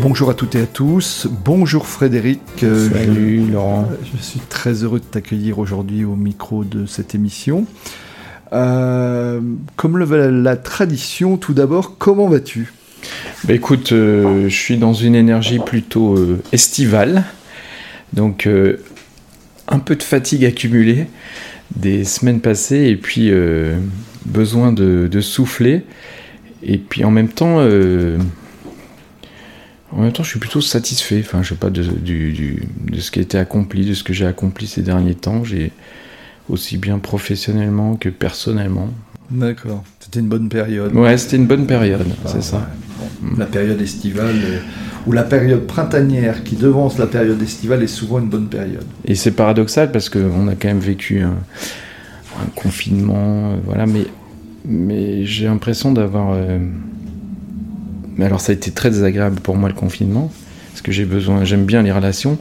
Bonjour 0.00 0.30
à 0.30 0.34
toutes 0.34 0.54
et 0.54 0.60
à 0.60 0.66
tous. 0.66 1.26
Bonjour 1.44 1.88
Frédéric. 1.88 2.40
Euh, 2.62 2.88
Salut 2.88 3.50
Laurent. 3.50 3.88
Je 4.14 4.22
suis 4.22 4.38
très 4.38 4.84
heureux 4.84 5.00
de 5.00 5.04
t'accueillir 5.04 5.58
aujourd'hui 5.58 6.04
au 6.04 6.14
micro 6.14 6.62
de 6.62 6.86
cette 6.86 7.16
émission. 7.16 7.66
Euh, 8.52 9.40
comme 9.74 9.98
le 9.98 10.04
veut 10.04 10.30
la 10.30 10.56
tradition, 10.56 11.36
tout 11.36 11.52
d'abord, 11.52 11.98
comment 11.98 12.28
vas-tu? 12.28 12.72
Bah 13.44 13.54
Écoute, 13.54 13.90
euh, 13.90 14.48
je 14.48 14.54
suis 14.54 14.78
dans 14.78 14.92
une 14.92 15.16
énergie 15.16 15.58
plutôt 15.58 16.16
estivale. 16.52 17.24
Donc, 18.12 18.48
un 19.66 19.78
peu 19.80 19.96
de 19.96 20.02
fatigue 20.04 20.44
accumulée 20.44 21.06
des 21.74 22.04
semaines 22.04 22.40
passées 22.40 22.86
et 22.86 22.96
puis 22.96 23.32
besoin 24.26 24.72
de, 24.72 25.08
de, 25.10 25.20
souffler. 25.20 25.82
Et 26.62 26.78
puis 26.78 27.04
en 27.04 27.10
même 27.10 27.28
temps 27.28 27.58
en 29.92 30.02
même 30.02 30.12
temps, 30.12 30.22
je 30.22 30.28
suis 30.28 30.38
plutôt 30.38 30.60
satisfait. 30.60 31.22
Enfin, 31.24 31.42
je 31.42 31.50
sais 31.50 31.54
pas 31.54 31.70
de, 31.70 31.82
de 31.82 33.00
ce 33.00 33.10
qui 33.10 33.18
a 33.18 33.22
été 33.22 33.38
accompli, 33.38 33.86
de 33.86 33.94
ce 33.94 34.02
que 34.02 34.12
j'ai 34.12 34.26
accompli 34.26 34.66
ces 34.66 34.82
derniers 34.82 35.14
temps. 35.14 35.44
J'ai 35.44 35.72
aussi 36.48 36.76
bien 36.76 36.98
professionnellement 36.98 37.96
que 37.96 38.08
personnellement. 38.08 38.90
D'accord. 39.30 39.84
C'était 40.00 40.20
une 40.20 40.28
bonne 40.28 40.48
période. 40.48 40.94
Ouais, 40.94 41.16
c'était 41.18 41.36
une 41.36 41.46
bonne 41.46 41.66
période, 41.66 42.06
ah, 42.24 42.28
c'est 42.28 42.42
ça. 42.42 42.68
La 43.36 43.46
période 43.46 43.80
estivale 43.80 44.36
euh, 44.42 44.58
ou 45.06 45.12
la 45.12 45.22
période 45.22 45.66
printanière 45.66 46.44
qui 46.44 46.56
devance 46.56 46.98
la 46.98 47.06
période 47.06 47.40
estivale 47.42 47.82
est 47.82 47.88
souvent 47.88 48.20
une 48.20 48.28
bonne 48.28 48.48
période. 48.48 48.86
Et 49.04 49.14
c'est 49.14 49.32
paradoxal 49.32 49.92
parce 49.92 50.08
qu'on 50.08 50.48
a 50.48 50.54
quand 50.54 50.68
même 50.68 50.78
vécu 50.78 51.20
un, 51.20 51.36
confinement, 52.54 53.52
euh, 53.52 53.56
voilà, 53.64 53.86
mais, 53.86 54.06
mais 54.64 55.26
j'ai 55.26 55.46
l'impression 55.46 55.92
d'avoir. 55.92 56.32
Euh, 56.32 56.58
mais 58.18 58.26
alors 58.26 58.40
ça 58.40 58.52
a 58.52 58.54
été 58.54 58.72
très 58.72 58.90
désagréable 58.90 59.40
pour 59.40 59.56
moi 59.56 59.68
le 59.68 59.74
confinement, 59.74 60.30
parce 60.72 60.82
que 60.82 60.92
j'ai 60.92 61.04
besoin, 61.04 61.44
j'aime 61.44 61.64
bien 61.64 61.82
les 61.82 61.92
relations, 61.92 62.36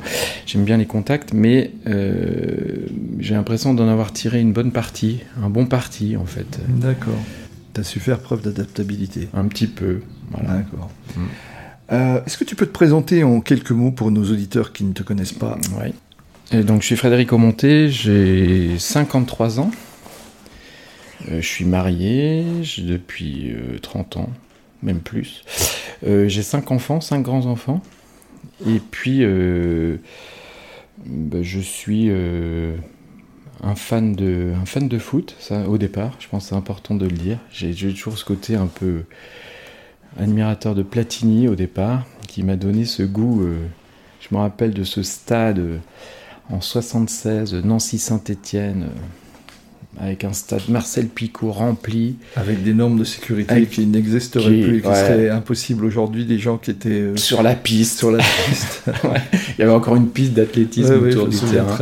j'aime 0.48 0.66
bien 0.66 0.78
les 0.78 0.88
contacts, 0.88 1.34
mais 1.34 1.72
euh, 1.86 2.88
j'ai 3.20 3.36
l'impression 3.36 3.74
d'en 3.74 3.88
avoir 3.88 4.12
tiré 4.12 4.42
une 4.42 4.54
bonne 4.54 4.72
partie, 4.72 5.22
un 5.42 5.50
bon 5.50 5.68
parti 5.68 6.18
en 6.18 6.26
fait. 6.26 6.60
D'accord. 6.68 7.18
Tu 7.74 7.82
as 7.82 7.84
su 7.84 8.00
faire 8.00 8.20
preuve 8.20 8.42
d'adaptabilité. 8.42 9.30
Un 9.36 9.46
petit 9.46 9.68
peu, 9.68 10.02
voilà. 10.32 10.58
D'accord. 10.58 10.90
Euh, 11.92 12.20
est-ce 12.26 12.38
que 12.38 12.44
tu 12.44 12.56
peux 12.56 12.66
te 12.66 12.74
présenter 12.74 13.24
en 13.24 13.40
quelques 13.40 13.72
mots 13.72 13.92
pour 13.92 14.12
nos 14.12 14.24
auditeurs 14.24 14.74
qui 14.74 14.84
ne 14.84 14.94
te 14.94 15.04
connaissent 15.04 15.32
pas 15.32 15.58
Oui. 15.80 16.64
donc 16.64 16.82
je 16.82 16.88
suis 16.88 16.98
Frédéric 16.98 17.32
Aumonté, 17.34 17.92
j'ai 17.92 18.78
53 18.80 19.60
ans. 19.60 19.72
Euh, 21.30 21.40
je 21.42 21.48
suis 21.48 21.66
marié 21.66 22.44
depuis 22.80 23.54
30 23.82 24.18
ans 24.18 24.30
même 24.82 25.00
plus. 25.00 25.44
Euh, 26.06 26.28
j'ai 26.28 26.44
cinq 26.44 26.72
enfants, 26.72 27.02
cinq 27.02 27.22
grands-enfants. 27.22 27.82
Et 28.66 28.80
puis, 28.80 29.20
euh, 29.22 29.98
bah, 31.06 31.40
je 31.42 31.60
suis 31.60 32.08
euh, 32.10 32.76
un, 33.62 33.76
fan 33.76 34.16
de, 34.16 34.98
foot, 35.00 35.36
ça, 35.40 35.68
au 35.68 35.78
départ. 35.78 36.16
Je 36.20 36.28
pense 36.28 36.46
que 36.46 36.50
c'est 36.50 36.56
important 36.56 36.96
de 36.96 37.06
le 37.06 37.12
dire. 37.12 37.40
J'ai 37.52 37.74
toujours 37.74 38.18
ce 38.18 38.26
côté 38.26 38.56
un 38.56 38.68
peu 38.68 39.04
admirateur 40.20 40.76
de 40.76 40.84
Platini 40.84 41.48
au 41.48 41.56
départ, 41.56 42.06
qui 42.28 42.44
m'a 42.44 42.56
donné 42.56 42.86
ce 42.86 43.04
goût. 43.04 43.48
je 44.20 44.28
me 44.32 44.40
rappelle 44.40 44.74
de 44.74 44.84
ce 44.84 45.04
stade 45.04 45.80
en 46.50 46.62
76, 46.62 47.54
Nancy-Saint-Étienne 47.56 48.90
avec 50.00 50.24
un 50.24 50.34
stade 50.34 50.62
Marcel 50.70 51.08
Picot 51.08 51.52
rempli. 51.52 52.16
Avec 52.36 52.64
des 52.64 52.74
normes 52.74 53.00
de 53.00 53.04
sécurité 53.04 53.66
qui 53.66 53.86
n'existeraient 53.86 54.62
plus, 54.62 54.82
qui 54.82 54.88
seraient 54.88 55.30
impossibles 55.30 55.86
aujourd'hui, 55.86 56.26
des 56.26 56.40
gens 56.40 56.58
qui 56.58 56.72
étaient... 56.72 56.90
Euh, 56.90 57.16
sur 57.16 57.42
la 57.42 57.56
piste. 57.56 58.00
Sur 58.00 58.12
la 58.12 58.24
piste. 58.24 58.84
Il 59.58 59.62
y 59.62 59.64
avait 59.64 59.72
encore 59.72 59.96
une 59.96 60.10
piste 60.10 60.34
d'athlétisme 60.34 60.94
autour 60.94 61.28
du 61.28 61.38
terrain. 61.38 61.78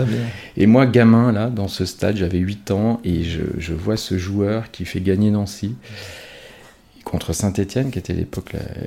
Et 0.57 0.67
moi, 0.67 0.85
gamin, 0.85 1.31
là, 1.31 1.49
dans 1.49 1.67
ce 1.67 1.85
stade, 1.85 2.17
j'avais 2.17 2.37
8 2.37 2.71
ans, 2.71 3.01
et 3.03 3.23
je, 3.23 3.41
je, 3.57 3.73
vois 3.73 3.97
ce 3.97 4.17
joueur 4.17 4.71
qui 4.71 4.85
fait 4.85 5.01
gagner 5.01 5.31
Nancy 5.31 5.75
contre 7.03 7.33
Saint-Etienne, 7.33 7.91
qui 7.91 7.99
était 7.99 8.15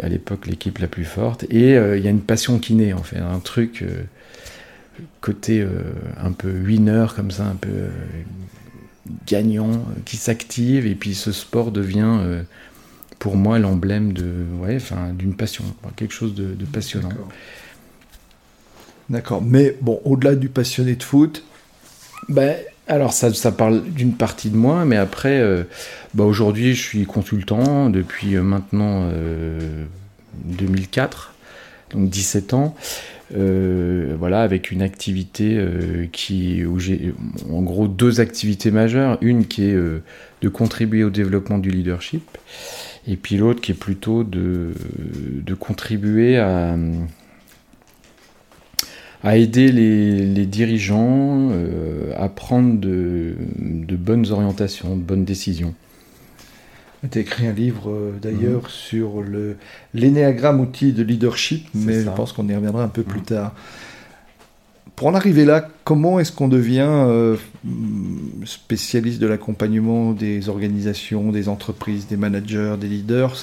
à 0.03 0.09
l'époque 0.09 0.47
l'équipe 0.47 0.79
la 0.79 0.89
plus 0.89 1.05
forte. 1.05 1.45
Et 1.51 1.77
euh, 1.77 1.99
il 1.99 2.05
y 2.05 2.09
a 2.09 2.11
une 2.11 2.23
passion 2.23 2.59
qui 2.59 2.75
naît, 2.75 2.93
en 2.93 3.03
fait, 3.03 3.19
un 3.19 3.41
truc... 3.41 3.83
Euh, 3.83 4.05
côté 5.21 5.65
un 6.21 6.33
peu 6.33 6.51
winner 6.51 7.07
comme 7.15 7.31
ça, 7.31 7.45
un 7.45 7.55
peu 7.55 7.69
gagnant 9.27 9.71
euh, 9.71 10.01
qui 10.05 10.17
s'active 10.17 10.87
et 10.87 10.95
puis 10.95 11.15
ce 11.15 11.33
sport 11.33 11.71
devient 11.71 12.19
euh, 12.21 12.43
pour 13.19 13.37
moi 13.37 13.59
l'emblème 13.59 14.13
de 14.13 14.45
d'une 15.13 15.35
passion 15.35 15.65
quelque 15.97 16.15
chose 16.15 16.35
de, 16.35 16.65
passionnant. 16.65 17.09
D'accord. 19.11 19.43
Mais 19.43 19.77
bon 19.81 20.01
au-delà 20.05 20.35
du 20.35 20.49
passionné 20.49 20.95
de 20.95 21.03
foot 21.03 21.45
ben 22.29 22.57
alors 22.87 23.13
ça, 23.13 23.53
parle 23.53 23.85
d'une 23.85 24.15
partie 24.15 24.51
de 24.51 24.57
moi 24.57 24.85
mais 24.85 24.97
après 24.97 25.41
euh, 25.41 25.65
bah 26.15 26.25
aujourd'hui 26.25 26.75
je 26.75 26.83
suis 26.83 27.07
consultant 27.07 27.91
depuis 27.91 28.37
maintenant 28.37 29.11
2004 30.45 31.35
donc 31.91 32.11
17 32.11 32.55
ans 32.55 32.77
euh, 33.37 34.17
voilà, 34.19 34.41
avec 34.41 34.71
une 34.71 34.81
activité 34.81 35.57
euh, 35.59 36.07
qui, 36.11 36.65
où 36.65 36.79
j'ai 36.79 37.13
en 37.51 37.61
gros 37.61 37.87
deux 37.87 38.21
activités 38.21 38.71
majeures. 38.71 39.19
Une 39.21 39.47
qui 39.47 39.65
est 39.65 39.75
euh, 39.75 40.03
de 40.41 40.49
contribuer 40.49 41.05
au 41.05 41.11
développement 41.11 41.59
du 41.59 41.71
leadership, 41.71 42.39
et 43.07 43.17
puis 43.17 43.37
l'autre 43.37 43.61
qui 43.61 43.73
est 43.73 43.79
plutôt 43.79 44.25
de, 44.25 44.73
contribuer 45.59 46.39
à, 46.39 46.77
aider 49.35 49.73
les, 49.73 50.25
les 50.25 50.47
dirigeants 50.47 51.51
à 52.17 52.29
prendre 52.29 52.79
de, 52.79 53.35
de 53.59 53.97
bonnes 53.97 54.31
orientations, 54.31 54.97
de 54.97 55.03
bonnes 55.03 55.25
décisions. 55.25 55.75
Tu 57.11 57.19
as 57.19 57.21
écrit 57.21 57.47
un 57.47 57.53
livre 57.53 57.91
euh, 57.91 58.13
d'ailleurs 58.21 58.63
mhm. 58.63 58.69
sur 58.69 59.23
le 59.23 59.57
l'énéagramme 59.95 60.61
outil 60.61 60.93
de 60.93 61.03
leadership, 61.03 61.69
mais 61.75 62.03
je 62.03 62.11
pense 62.11 62.33
qu'on 62.33 62.49
y 62.49 62.55
reviendra 62.55 62.83
un 62.83 62.89
peu 62.89 63.03
plus 63.03 63.21
mhm. 63.21 63.27
tard. 63.27 63.55
Pour 64.97 65.07
en 65.07 65.15
arriver 65.15 65.45
là, 65.45 65.69
comment 65.85 66.19
est-ce 66.19 66.33
qu'on 66.33 66.49
devient 66.49 66.89
euh, 66.89 67.37
spécialiste 68.45 69.21
de 69.21 69.29
l'accompagnement 69.29 70.13
des 70.13 70.49
organisations, 70.49 71.31
des 71.31 71.49
entreprises, 71.49 72.09
des 72.09 72.17
managers, 72.17 72.75
des 72.81 72.89
leaders? 72.89 73.37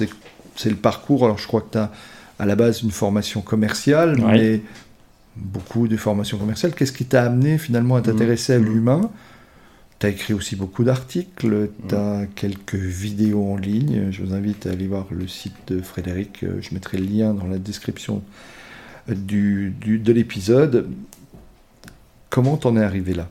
C'est 0.58 0.70
le 0.70 0.76
parcours. 0.76 1.24
Alors 1.24 1.38
je 1.38 1.48
crois 1.48 1.62
que 1.62 1.72
tu 1.72 1.78
as 1.78 1.92
à 2.40 2.46
la 2.46 2.58
base 2.58 2.82
une 2.82 2.92
formation 2.92 3.40
commerciale, 3.40 4.18
mais 4.20 4.62
beaucoup 5.38 5.88
de 5.88 5.96
formations 5.96 6.38
commerciales. 6.38 6.74
Qu'est-ce 6.76 6.92
qui 6.92 7.06
t'a 7.06 7.24
amené 7.24 7.58
finalement 7.58 7.96
à 7.96 8.02
t'intéresser 8.02 8.54
à 8.54 8.60
mhm. 8.60 8.66
l'humain? 8.66 9.10
Tu 10.00 10.06
as 10.06 10.10
écrit 10.10 10.34
aussi 10.34 10.56
beaucoup 10.56 10.84
d'articles, 10.84 11.70
tu 11.88 11.96
as 11.96 12.26
quelques 12.36 12.76
vidéos 12.76 13.52
en 13.52 13.58
ligne. 13.58 14.08
Je 14.12 14.24
vous 14.24 14.34
invite 14.34 14.68
à 14.68 14.72
aller 14.72 14.88
voir 14.88 15.08
le 15.12 15.28
site 15.28 15.56
de 15.68 15.82
Frédéric. 15.82 16.44
Je 16.62 16.74
mettrai 16.74 16.98
le 16.98 17.06
lien 17.06 17.34
dans 17.34 17.48
la 17.48 17.58
description 17.58 18.22
du, 19.08 19.74
de 19.82 20.14
l'épisode. 20.14 20.90
Comment 22.30 22.58
t'en 22.58 22.76
es 22.76 22.84
arrivé 22.84 23.14
là? 23.14 23.30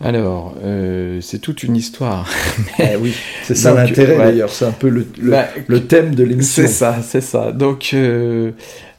Alors, 0.00 0.56
euh, 0.62 1.20
c'est 1.20 1.38
toute 1.38 1.62
une 1.62 1.76
histoire. 1.76 2.28
Eh 2.78 2.96
oui, 2.96 3.14
c'est 3.44 3.54
ça 3.54 3.72
l'intérêt 3.72 4.16
d'ailleurs, 4.16 4.50
c'est 4.50 4.64
un 4.64 4.72
peu 4.72 4.88
le, 4.88 5.06
le, 5.20 5.30
bah, 5.30 5.46
thème 5.88 6.14
de 6.14 6.24
l'émission. 6.24 6.62
C'est 6.62 6.68
ça, 6.68 6.98
c'est 7.02 7.20
ça. 7.20 7.52
Donc, 7.52 7.90
euh, 7.94 8.50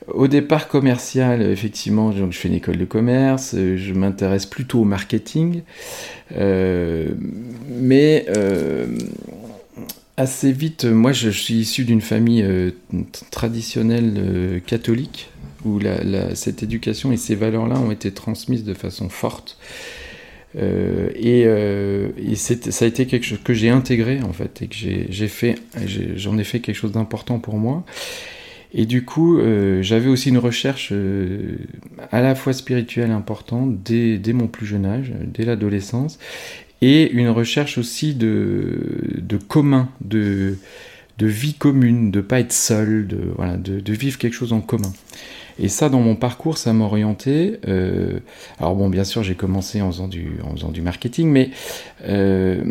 au 0.07 0.27
départ 0.27 0.67
commercial, 0.67 1.41
effectivement, 1.41 2.11
je 2.11 2.25
fais 2.31 2.47
une 2.47 2.55
école 2.55 2.77
de 2.77 2.85
commerce, 2.85 3.53
euh, 3.55 3.77
je 3.77 3.93
m'intéresse 3.93 4.45
plutôt 4.45 4.81
au 4.81 4.83
marketing, 4.83 5.61
euh, 6.37 7.09
mais 7.67 8.25
euh, 8.35 8.87
assez 10.17 10.51
vite, 10.51 10.85
moi 10.85 11.11
je, 11.11 11.29
suis 11.29 11.55
issu 11.55 11.85
d'une 11.85 12.01
famille 12.01 12.45
traditionnelle 13.31 14.61
catholique, 14.65 15.29
où 15.65 15.79
cette 16.35 16.61
éducation 16.61 17.11
et 17.11 17.17
ces 17.17 17.35
valeurs-là 17.35 17.79
ont 17.79 17.91
été 17.91 18.11
transmises 18.11 18.63
de 18.63 18.73
façon 18.73 19.09
forte. 19.09 19.57
et, 20.55 21.45
ça 22.35 22.85
a 22.85 22.87
été 22.87 23.07
quelque 23.07 23.25
chose 23.25 23.41
que 23.43 23.53
j'ai 23.53 23.69
intégré 23.69 24.21
en 24.21 24.31
fait 24.31 24.61
et 24.61 24.67
que 24.67 24.75
j'en 26.15 26.37
ai, 26.37 26.43
fait 26.43 26.59
quelque 26.59 26.75
chose 26.75 26.93
d'important 26.93 27.39
pour 27.39 27.57
moi. 27.57 27.83
Et 28.77 28.85
du 28.85 29.05
coup, 29.05 29.39
j'avais 29.79 30.09
aussi 30.09 30.27
une 30.29 30.37
recherche 30.37 30.91
à 32.11 32.21
la 32.21 32.35
fois 32.35 32.51
spirituelle 32.51 33.11
importante 33.11 33.81
dès, 33.81 34.33
mon 34.33 34.47
plus 34.47 34.65
jeune 34.65 34.85
âge, 34.85 35.13
dès 35.23 35.45
l'adolescence, 35.45 36.19
et 36.81 37.09
une 37.11 37.29
recherche 37.29 37.77
aussi 37.77 38.13
de, 38.13 39.39
commun, 39.47 39.89
de, 40.01 40.57
vie 41.19 41.53
commune, 41.53 42.11
de 42.11 42.21
pas 42.21 42.39
être 42.39 42.53
seul, 42.53 43.07
de, 43.07 43.93
vivre 43.93 44.17
quelque 44.17 44.33
chose 44.33 44.53
en 44.53 44.61
commun. 44.61 44.93
Et 45.57 45.69
ça, 45.69 45.87
dans 45.89 46.01
mon 46.01 46.15
parcours, 46.15 46.57
ça 46.57 46.73
m'a 46.73 46.83
orienté. 46.83 47.59
Euh, 47.67 48.19
alors 48.59 48.75
bon, 48.75 48.89
bien 48.89 49.05
sûr, 49.05 49.23
j'ai 49.23 49.35
commencé 49.35 49.81
en 49.81 49.91
faisant 49.91 50.07
du, 50.09 50.81
marketing, 50.81 51.29
mais 51.29 51.49
euh, 52.03 52.61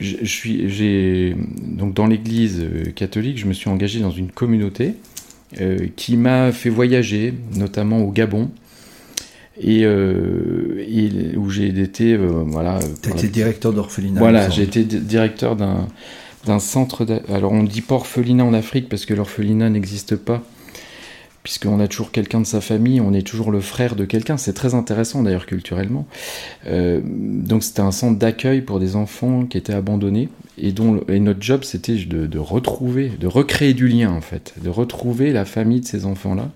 je, 0.00 0.24
suis, 0.24 1.34
donc 1.60 1.92
dans 1.92 2.06
l'Église 2.06 2.60
euh, 2.62 2.90
catholique, 2.90 3.38
je 3.38 3.46
me 3.46 3.52
suis 3.52 3.68
engagé 3.68 4.00
dans 4.00 4.10
une 4.10 4.30
communauté 4.30 4.86
euh, 4.88 5.11
qui 5.96 6.16
m'a 6.16 6.52
fait 6.52 6.70
voyager, 6.70 7.34
notamment 7.54 8.00
au 8.00 8.10
Gabon. 8.10 8.50
Et, 9.60 9.84
euh, 9.84 10.82
et, 10.88 11.36
où 11.36 11.50
j'ai 11.50 11.68
été 11.68 12.14
euh, 12.14 12.42
voilà. 12.46 12.78
été 13.04 13.28
directeur 13.28 13.72
d'orphelinat. 13.72 14.18
Voilà, 14.18 14.48
j'ai 14.48 14.62
été 14.62 14.82
directeur 14.82 15.56
d'un 15.56 15.88
d'un 16.46 16.58
centre. 16.58 17.06
Alors 17.28 17.52
on 17.52 17.62
dit 17.62 17.82
pas 17.82 17.96
orphelinat 17.96 18.44
en 18.44 18.54
Afrique 18.54 18.88
parce 18.88 19.04
que 19.04 19.14
l'orphelinat 19.14 19.68
n'existe 19.68 20.16
pas, 20.16 20.42
puisqu'on 21.42 21.80
a 21.80 21.88
toujours 21.88 22.12
quelqu'un 22.12 22.40
de 22.40 22.46
sa 22.46 22.60
famille, 22.60 23.00
on 23.00 23.12
est 23.12 23.26
toujours 23.26 23.50
le 23.50 23.60
frère 23.60 23.96
de 23.96 24.04
quelqu'un. 24.04 24.36
C'est 24.36 24.52
très 24.52 24.74
intéressant 24.74 25.22
d'ailleurs 25.22 25.46
culturellement. 25.46 26.06
Euh, 26.66 27.00
donc 27.04 27.64
c'était 27.64 27.80
un 27.80 27.90
centre 27.90 28.18
d'accueil 28.18 28.62
pour 28.62 28.78
des 28.78 28.96
enfants 28.96 29.44
qui 29.46 29.58
étaient 29.58 29.74
abandonnés 29.74 30.28
et 30.58 30.72
dont 30.72 31.00
notre 31.08 31.42
job 31.42 31.64
c'était 31.64 31.96
de, 31.96 32.38
retrouver, 32.38 33.08
de 33.08 33.26
recréer 33.26 33.74
du 33.74 33.88
lien 33.88 34.10
en 34.10 34.20
fait, 34.20 34.54
de 34.62 34.68
retrouver 34.68 35.32
la 35.32 35.44
famille 35.44 35.80
de 35.80 35.86
ces 35.86 36.04
enfants-là 36.04 36.50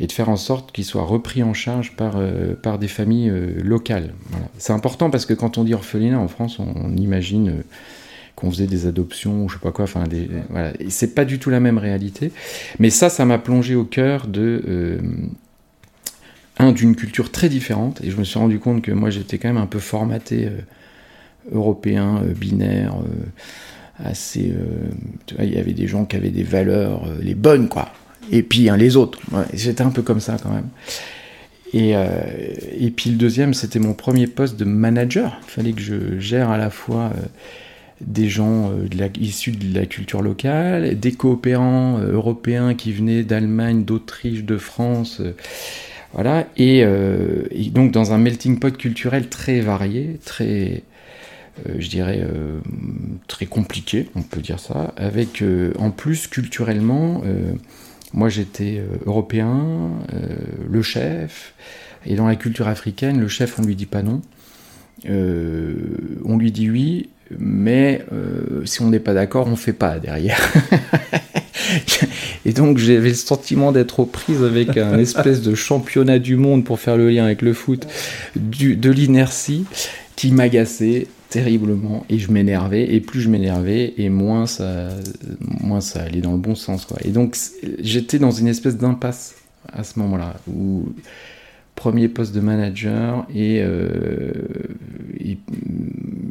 et 0.00 0.06
de 0.06 0.12
faire 0.12 0.28
en 0.28 0.36
sorte 0.36 0.72
qu'ils 0.72 0.84
soient 0.84 1.04
repris 1.04 1.42
en 1.42 1.54
charge 1.54 1.94
par, 1.96 2.14
euh, 2.16 2.54
des 2.78 2.88
familles 2.88 3.30
euh, 3.30 3.54
locales. 3.62 4.12
C'est 4.58 4.72
important 4.72 5.10
parce 5.10 5.26
que 5.26 5.34
quand 5.34 5.58
on 5.58 5.64
dit 5.64 5.74
orphelinat 5.74 6.18
en 6.18 6.28
France, 6.28 6.58
on, 6.58 6.96
imagine 6.96 7.62
qu'on 8.42 8.50
faisait 8.50 8.66
des 8.66 8.86
adoptions 8.86 9.44
ou 9.44 9.48
je 9.48 9.54
sais 9.54 9.60
pas 9.60 9.70
quoi. 9.70 9.84
Enfin, 9.84 10.04
des, 10.04 10.28
c'est 10.88 11.14
pas 11.14 11.24
du 11.24 11.38
tout 11.38 11.48
la 11.48 11.60
même 11.60 11.78
réalité. 11.78 12.32
Mais 12.80 12.90
ça, 12.90 13.08
ça 13.08 13.24
m'a 13.24 13.38
plongé 13.38 13.76
au 13.76 13.84
cœur 13.84 14.26
de 14.26 14.62
euh, 14.68 14.98
un 16.58 16.72
d'une 16.72 16.96
culture 16.96 17.30
très 17.30 17.48
différente. 17.48 18.00
Et 18.02 18.10
je 18.10 18.16
me 18.16 18.24
suis 18.24 18.38
rendu 18.38 18.58
compte 18.58 18.82
que 18.82 18.90
moi, 18.90 19.10
j'étais 19.10 19.38
quand 19.38 19.48
même 19.48 19.62
un 19.62 19.66
peu 19.66 19.78
formaté 19.78 20.46
euh, 20.46 20.60
européen, 21.52 22.20
euh, 22.24 22.34
binaire. 22.34 22.96
assez, 24.04 24.52
il 25.38 25.54
y 25.54 25.58
avait 25.58 25.72
des 25.72 25.86
gens 25.86 26.04
qui 26.04 26.16
avaient 26.16 26.30
des 26.30 26.42
valeurs, 26.42 27.06
les 27.20 27.36
bonnes 27.36 27.68
quoi. 27.68 27.92
Et 28.32 28.42
puis 28.42 28.68
hein, 28.68 28.76
les 28.76 28.96
autres. 28.96 29.20
Ouais, 29.30 29.44
j'étais 29.54 29.82
un 29.82 29.90
peu 29.90 30.02
comme 30.02 30.20
ça 30.20 30.36
quand 30.42 30.50
même. 30.50 30.68
Et, 31.74 31.92
et 31.92 32.90
puis 32.90 33.10
le 33.10 33.16
deuxième, 33.16 33.54
c'était 33.54 33.78
mon 33.78 33.94
premier 33.94 34.26
poste 34.26 34.58
de 34.58 34.64
manager. 34.64 35.40
Il 35.44 35.50
fallait 35.50 35.72
que 35.72 35.80
je 35.80 36.18
gère 36.18 36.50
à 36.50 36.58
la 36.58 36.68
fois 36.68 37.12
des 38.06 38.28
gens 38.28 38.70
euh, 38.70 39.08
issus 39.20 39.52
de 39.52 39.74
la 39.74 39.86
culture 39.86 40.22
locale, 40.22 40.98
des 40.98 41.12
coopérants 41.12 41.98
euh, 41.98 42.12
européens 42.12 42.74
qui 42.74 42.92
venaient 42.92 43.22
d'Allemagne, 43.22 43.84
d'Autriche, 43.84 44.44
de 44.44 44.56
France. 44.58 45.20
euh, 45.20 45.32
voilà. 46.14 46.46
Et, 46.56 46.84
donc 47.70 47.90
dans 47.90 48.12
un 48.12 48.18
melting 48.18 48.58
pot 48.58 48.76
culturel 48.76 49.30
très 49.30 49.60
varié, 49.60 50.18
très, 50.22 50.82
je 51.78 51.88
dirais, 51.88 52.22
très 53.28 53.46
compliqué, 53.46 54.10
on 54.14 54.20
peut 54.20 54.42
dire 54.42 54.60
ça, 54.60 54.92
avec 54.98 55.42
en 55.78 55.90
plus 55.90 56.26
culturellement 56.26 57.22
moi, 58.12 58.28
j'étais 58.28 58.82
européen, 59.06 59.88
le 60.68 60.82
chef, 60.82 61.54
et 62.04 62.14
dans 62.14 62.26
la 62.26 62.36
culture 62.36 62.68
africaine, 62.68 63.18
le 63.18 63.28
chef, 63.28 63.58
on 63.58 63.62
lui 63.62 63.74
dit 63.74 63.86
pas 63.86 64.02
non. 64.02 64.20
On 65.08 66.36
lui 66.36 66.52
dit 66.52 66.68
oui, 66.68 67.08
mais 67.38 68.04
euh, 68.12 68.64
si 68.64 68.82
on 68.82 68.88
n'est 68.88 69.00
pas 69.00 69.14
d'accord, 69.14 69.46
on 69.48 69.56
fait 69.56 69.72
pas 69.72 69.98
derrière. 69.98 70.40
et 72.44 72.52
donc 72.52 72.78
j'avais 72.78 73.10
le 73.10 73.14
sentiment 73.14 73.72
d'être 73.72 74.00
aux 74.00 74.06
prises 74.06 74.42
avec 74.42 74.76
un 74.76 74.98
espèce 74.98 75.42
de 75.42 75.54
championnat 75.54 76.18
du 76.18 76.36
monde 76.36 76.64
pour 76.64 76.80
faire 76.80 76.96
le 76.96 77.10
lien 77.10 77.24
avec 77.24 77.42
le 77.42 77.52
foot, 77.52 77.86
de 78.36 78.90
l'inertie 78.90 79.64
qui 80.16 80.32
m'agaçait 80.32 81.06
terriblement. 81.32 82.04
Et 82.10 82.18
je 82.18 82.30
m'énervais. 82.30 82.94
Et 82.94 83.00
plus 83.00 83.20
je 83.20 83.28
m'énervais 83.28 83.94
et 83.96 84.08
moins 84.10 84.46
ça 84.46 84.88
moins 85.60 85.80
ça 85.80 86.02
allait 86.02 86.20
dans 86.20 86.32
le 86.32 86.38
bon 86.38 86.54
sens 86.54 86.86
et 87.04 87.10
donc 87.10 87.36
j'étais 87.80 88.18
dans 88.18 88.30
une 88.30 88.48
espèce 88.48 88.76
d'impasse 88.76 89.36
à 89.72 89.84
ce 89.84 89.98
moment-là 90.00 90.34
premier 91.74 92.08
poste 92.08 92.34
de 92.34 92.40
manager 92.40 93.26
et, 93.34 93.60
euh, 93.62 94.32
et, 95.18 95.38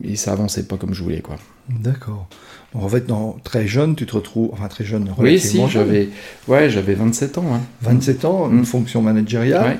et 0.03 0.15
ça 0.15 0.33
avançait 0.33 0.63
pas 0.63 0.77
comme 0.77 0.93
je 0.93 1.03
voulais 1.03 1.21
quoi 1.21 1.37
d'accord 1.69 2.27
en 2.73 2.87
fait 2.87 3.05
dans, 3.05 3.37
très 3.43 3.67
jeune 3.67 3.95
tu 3.95 4.05
te 4.05 4.15
retrouves 4.15 4.49
enfin 4.53 4.67
très 4.67 4.85
jeune 4.85 5.13
oui 5.17 5.39
si 5.39 5.61
j'avais 5.67 6.09
ouais 6.47 6.69
j'avais 6.69 6.93
27 6.93 7.37
ans 7.37 7.53
hein. 7.53 7.61
27 7.81 8.25
ans 8.25 8.49
une 8.49 8.61
mmh. 8.61 8.65
fonction 8.65 9.01
managériale 9.01 9.65
ouais. 9.65 9.79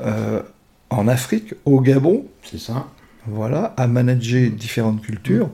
euh, 0.00 0.42
en 0.90 1.08
Afrique 1.08 1.54
au 1.64 1.80
Gabon 1.80 2.26
c'est 2.42 2.60
ça 2.60 2.88
voilà, 3.30 3.74
à 3.76 3.86
manager 3.86 4.50
différentes 4.50 5.02
cultures. 5.02 5.50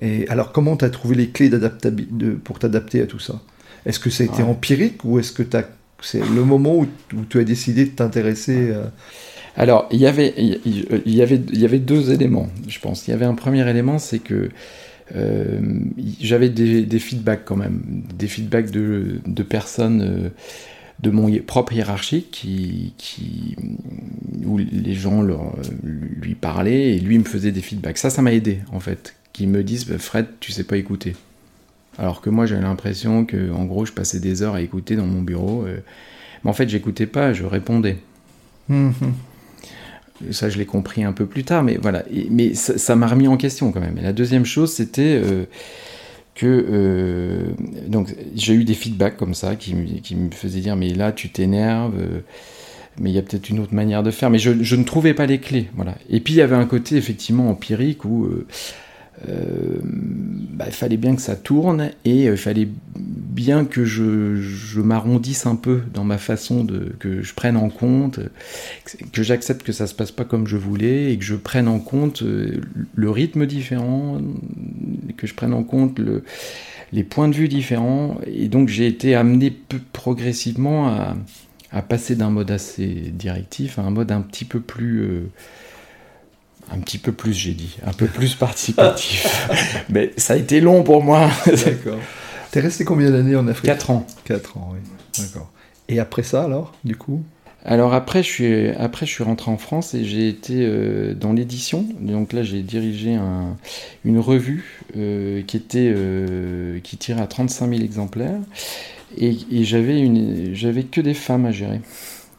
Et 0.00 0.28
alors, 0.28 0.52
comment 0.52 0.76
tu 0.76 0.84
as 0.84 0.90
trouvé 0.90 1.16
les 1.16 1.28
clés 1.30 1.50
de, 1.50 2.30
pour 2.32 2.58
t'adapter 2.58 3.02
à 3.02 3.06
tout 3.06 3.18
ça? 3.18 3.40
Est-ce 3.86 3.98
que 3.98 4.10
ça 4.10 4.22
a 4.22 4.26
été 4.26 4.42
ouais. 4.42 4.48
empirique 4.48 5.04
ou 5.04 5.18
est-ce 5.18 5.32
que 5.32 5.42
c'est 6.02 6.20
le 6.20 6.44
moment 6.44 6.78
où, 6.78 6.86
tu 7.28 7.38
as 7.38 7.44
décidé 7.44 7.84
de 7.84 7.90
t'intéresser. 7.90 8.72
Alors, 9.56 9.88
il 9.90 10.00
y, 10.00 10.06
avait, 10.06 11.78
deux 11.78 12.12
éléments, 12.12 12.48
je 12.68 12.78
pense. 12.78 13.06
Il 13.06 13.10
y 13.10 13.14
avait 13.14 13.24
un 13.24 13.34
premier 13.34 13.68
élément, 13.68 13.98
c'est 13.98 14.18
que 14.18 14.48
euh, 15.16 15.60
j'avais 16.20 16.48
des, 16.48 16.98
feedbacks 16.98 17.44
quand 17.44 17.56
même, 17.56 17.82
des 18.16 18.28
feedbacks 18.28 18.70
de, 18.70 19.42
personnes 19.42 20.02
euh, 20.02 20.28
de 21.00 21.10
mon 21.10 21.30
propre 21.38 21.72
hiérarchie 21.72 22.26
qui, 22.30 22.94
qui, 22.96 23.56
où 24.46 24.58
les 24.58 24.94
gens 24.94 25.24
lui 25.82 26.34
parlaient 26.34 26.94
et 26.94 26.98
lui 26.98 27.18
me 27.18 27.24
faisait 27.24 27.52
des 27.52 27.62
feedbacks. 27.62 27.98
Ça, 27.98 28.10
ça 28.10 28.22
m'a 28.22 28.32
aidé 28.32 28.60
en 28.72 28.80
fait. 28.80 29.16
Qu'ils 29.32 29.48
me 29.48 29.62
disent 29.64 29.86
bah, 29.86 29.98
Fred, 29.98 30.26
tu 30.40 30.52
sais 30.52 30.64
pas 30.64 30.76
écouter. 30.76 31.14
Alors 32.00 32.22
que 32.22 32.30
moi, 32.30 32.46
j'avais 32.46 32.62
l'impression 32.62 33.26
que, 33.26 33.52
en 33.52 33.66
gros, 33.66 33.84
je 33.84 33.92
passais 33.92 34.20
des 34.20 34.42
heures 34.42 34.54
à 34.54 34.62
écouter 34.62 34.96
dans 34.96 35.06
mon 35.06 35.20
bureau. 35.20 35.66
Euh, 35.66 35.80
mais 36.42 36.50
en 36.50 36.54
fait, 36.54 36.66
j'écoutais 36.66 37.06
pas, 37.06 37.34
je 37.34 37.44
répondais. 37.44 37.98
Mmh. 38.70 38.90
Ça, 40.30 40.48
je 40.48 40.56
l'ai 40.56 40.64
compris 40.64 41.04
un 41.04 41.12
peu 41.12 41.26
plus 41.26 41.44
tard, 41.44 41.62
mais 41.62 41.76
voilà. 41.76 42.04
Et, 42.10 42.28
mais 42.30 42.54
ça 42.54 42.96
m'a 42.96 43.06
remis 43.06 43.28
en 43.28 43.36
question 43.36 43.70
quand 43.70 43.80
même. 43.80 43.98
Et 43.98 44.02
la 44.02 44.14
deuxième 44.14 44.46
chose, 44.46 44.72
c'était. 44.72 45.20
Euh, 45.22 45.44
que 46.36 46.46
euh, 46.46 47.50
donc 47.88 48.14
j'ai 48.34 48.54
eu 48.54 48.64
des 48.64 48.72
feedbacks 48.72 49.16
comme 49.16 49.34
ça 49.34 49.56
qui, 49.56 49.74
qui, 50.00 50.14
me 50.14 50.30
faisaient 50.30 50.60
dire 50.60 50.76
mais 50.76 50.94
là 50.94 51.10
tu 51.12 51.28
t'énerves 51.28 51.98
euh, 51.98 52.20
mais 52.98 53.10
il 53.10 53.14
y 53.14 53.18
a 53.18 53.22
peut-être 53.22 53.50
une 53.50 53.58
autre 53.58 53.74
manière 53.74 54.02
de 54.04 54.12
faire 54.12 54.30
mais 54.30 54.38
je, 54.38 54.62
je, 54.62 54.76
ne 54.76 54.84
trouvais 54.84 55.12
pas 55.12 55.26
les 55.26 55.38
clés 55.38 55.68
voilà 55.74 55.96
et 56.08 56.20
puis 56.20 56.34
il 56.34 56.36
y 56.36 56.40
avait 56.40 56.54
un 56.54 56.66
côté 56.66 56.96
effectivement 56.96 57.50
empirique 57.50 58.04
où 58.04 58.30
bah, 59.26 60.64
il 60.66 60.72
fallait 60.72 60.96
bien 60.96 61.14
que 61.14 61.22
ça 61.22 61.36
tourne 61.36 61.90
et 62.04 62.24
il 62.24 62.36
fallait 62.36 62.68
bien 62.96 63.64
que 63.64 63.84
je, 63.84 64.80
m'arrondisse 64.80 65.46
un 65.46 65.56
peu 65.56 65.82
dans 65.92 66.04
ma 66.04 66.18
façon 66.18 66.64
de 66.64 66.94
que 66.98 67.22
je 67.22 67.34
prenne 67.34 67.56
en 67.56 67.68
compte 67.68 68.20
que 69.12 69.22
j'accepte 69.22 69.62
que 69.62 69.72
ça 69.72 69.86
se 69.86 69.94
passe 69.94 70.10
pas 70.10 70.24
comme 70.24 70.46
je 70.46 70.56
voulais 70.56 71.12
et 71.12 71.18
que 71.18 71.24
je 71.24 71.36
prenne 71.36 71.68
en 71.68 71.78
compte 71.78 72.22
le 72.22 73.10
rythme 73.10 73.46
différent 73.46 74.20
que 75.16 75.26
je 75.26 75.34
prenne 75.34 75.52
en 75.52 75.62
compte 75.62 75.98
le, 75.98 76.24
les 76.92 77.04
points 77.04 77.28
de 77.28 77.34
vue 77.34 77.48
différents. 77.48 78.18
Et 78.26 78.48
donc 78.48 78.68
j'ai 78.68 78.86
été 78.86 79.14
amené 79.14 79.56
progressivement 79.92 80.88
à, 80.88 81.82
passer 81.82 82.16
d'un 82.16 82.30
mode 82.30 82.50
assez 82.50 82.86
directif 82.86 83.78
à 83.78 83.82
un 83.82 83.90
mode 83.90 84.12
un 84.12 84.22
petit 84.22 84.44
peu 84.44 84.60
plus... 84.60 85.02
Euh, 85.02 85.20
un 86.70 86.78
petit 86.78 86.98
peu 86.98 87.12
plus, 87.12 87.32
j'ai 87.32 87.52
dit, 87.52 87.76
un 87.84 87.92
peu 87.92 88.06
plus 88.06 88.34
participatif. 88.34 89.48
Mais 89.88 90.12
ça 90.16 90.34
a 90.34 90.36
été 90.36 90.60
long 90.60 90.82
pour 90.82 91.02
moi. 91.02 91.30
D'accord. 91.46 91.98
T'es 92.50 92.60
resté 92.60 92.84
combien 92.84 93.10
d'années 93.10 93.36
en 93.36 93.46
Afrique 93.46 93.66
4 93.66 93.90
ans. 93.90 94.06
4 94.24 94.56
ans, 94.56 94.72
oui. 94.72 94.78
D'accord. 95.18 95.50
Et 95.88 96.00
après 96.00 96.22
ça, 96.22 96.44
alors, 96.44 96.72
du 96.84 96.96
coup? 96.96 97.22
Alors 97.62 97.92
après 97.92 98.22
je, 98.22 98.28
suis, 98.28 98.68
après, 98.70 99.04
je 99.04 99.10
suis 99.10 99.22
rentré 99.22 99.50
en 99.50 99.58
France 99.58 99.92
et 99.92 100.02
j'ai 100.02 100.28
été 100.28 100.54
euh, 100.60 101.14
dans 101.14 101.32
l'édition. 101.32 101.86
Donc 102.00 102.32
là, 102.32 102.42
j'ai 102.42 102.62
dirigé 102.62 103.14
un, 103.14 103.56
une 104.04 104.18
revue 104.18 104.82
euh, 104.96 105.42
qui, 105.42 105.58
était, 105.58 105.92
euh, 105.94 106.80
qui 106.80 106.96
tirait 106.96 107.20
à 107.20 107.26
35 107.26 107.68
000 107.68 107.82
exemplaires. 107.82 108.40
Et, 109.18 109.36
et 109.50 109.64
j'avais 109.64 110.84
que 110.84 111.00
des 111.00 111.14
femmes 111.14 111.44
à 111.44 111.52
gérer. 111.52 111.80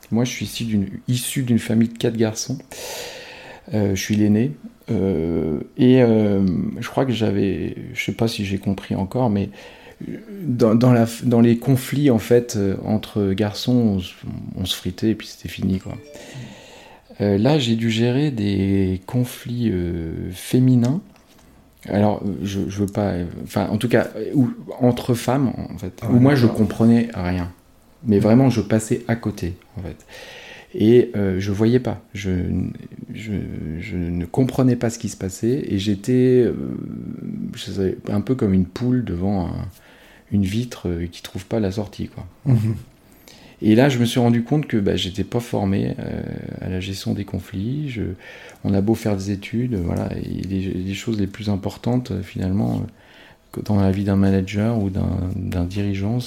Moi, 0.10 0.26
je 0.26 0.32
suis 0.32 0.90
issu 1.08 1.44
d'une 1.44 1.60
famille 1.60 1.90
de 1.90 1.98
quatre 1.98 2.18
garçons. 2.18 2.58
Je 3.72 3.96
suis 3.96 4.16
l'aîné. 4.16 4.52
et 4.90 6.00
je 6.00 6.88
crois 6.88 7.06
que 7.06 7.14
j'avais, 7.14 7.76
je 7.94 8.04
sais 8.04 8.12
pas 8.12 8.28
si 8.28 8.46
j'ai 8.46 8.58
compris 8.58 8.96
encore, 8.96 9.30
mais 9.30 9.50
dans, 10.44 10.74
dans, 10.74 10.92
la, 10.92 11.06
dans, 11.24 11.42
les 11.42 11.58
conflits 11.58 12.10
en 12.10 12.18
fait 12.18 12.58
entre 12.84 13.34
garçons, 13.34 14.00
on, 14.58 14.66
se 14.66 14.76
fritait 14.76 15.12
et 15.12 15.16
puis 15.16 15.28
c'était 15.28 15.50
fini 15.50 15.80
quoi. 15.80 15.98
là, 17.20 17.60
j'ai 17.60 17.76
dû 17.76 17.92
gérer 17.92 18.32
des 18.32 19.02
conflits 19.06 19.72
féminins 20.32 21.02
alors, 21.90 22.22
je, 22.44 22.62
je 22.68 22.80
veux 22.80 22.88
pas. 22.88 23.14
Enfin, 23.44 23.68
en 23.70 23.78
tout 23.78 23.90
cas, 23.90 24.08
entre 24.80 25.14
femmes, 25.14 25.52
en 25.74 25.78
fait. 25.78 25.94
Ah 26.02 26.08
où 26.12 26.20
moi, 26.20 26.36
je 26.36 26.46
comprenais 26.46 27.10
rien. 27.14 27.52
Mais 28.04 28.20
vraiment, 28.20 28.50
je 28.50 28.62
passais 28.62 29.04
à 29.08 29.16
côté, 29.16 29.56
en 29.78 29.82
fait. 29.82 30.06
Et 30.74 31.12
euh, 31.16 31.40
je 31.40 31.52
voyais 31.52 31.80
pas. 31.80 32.02
Je, 32.14 32.32
je, 33.14 33.34
je, 33.80 33.98
ne 33.98 34.26
comprenais 34.26 34.76
pas 34.76 34.90
ce 34.90 35.00
qui 35.00 35.10
se 35.10 35.18
passait. 35.18 35.66
Et 35.68 35.80
j'étais 35.80 36.46
euh, 36.46 37.96
un 38.10 38.22
peu 38.22 38.36
comme 38.36 38.54
une 38.54 38.66
poule 38.66 39.04
devant 39.04 39.50
une 40.32 40.46
vitre 40.46 40.88
euh, 40.88 41.08
qui 41.08 41.22
trouve 41.22 41.46
pas 41.46 41.60
la 41.60 41.72
sortie, 41.72 42.08
quoi. 42.08 42.26
Mhm. 42.46 42.76
Et 43.64 43.76
là, 43.76 43.90
je 43.90 44.00
me 44.00 44.06
suis 44.06 44.20
rendu 44.20 44.44
compte 44.44 44.66
que 44.66 44.78
bah, 44.78 44.96
j'étais 44.96 45.24
pas 45.24 45.40
formé 45.40 45.94
euh, 46.00 46.24
à 46.62 46.70
la 46.70 46.80
gestion 46.80 47.14
des 47.14 47.26
conflits. 47.26 47.90
Je, 47.90 48.02
on 48.64 48.74
a 48.74 48.82
beau 48.82 48.96
faire 48.96 49.16
des 49.16 49.30
études, 49.30 49.76
voilà, 49.76 50.10
et 50.18 50.42
les, 50.42 50.94
choses 50.96 51.20
les 51.20 51.28
plus 51.28 51.48
importantes, 51.48 52.12
finalement, 52.24 52.84
dans 53.64 53.80
la 53.80 53.92
vie 53.92 54.04
d'un 54.04 54.16
manager 54.16 54.80
ou 54.80 54.90
d'un 54.90 55.64
dirigeant, 55.66 56.18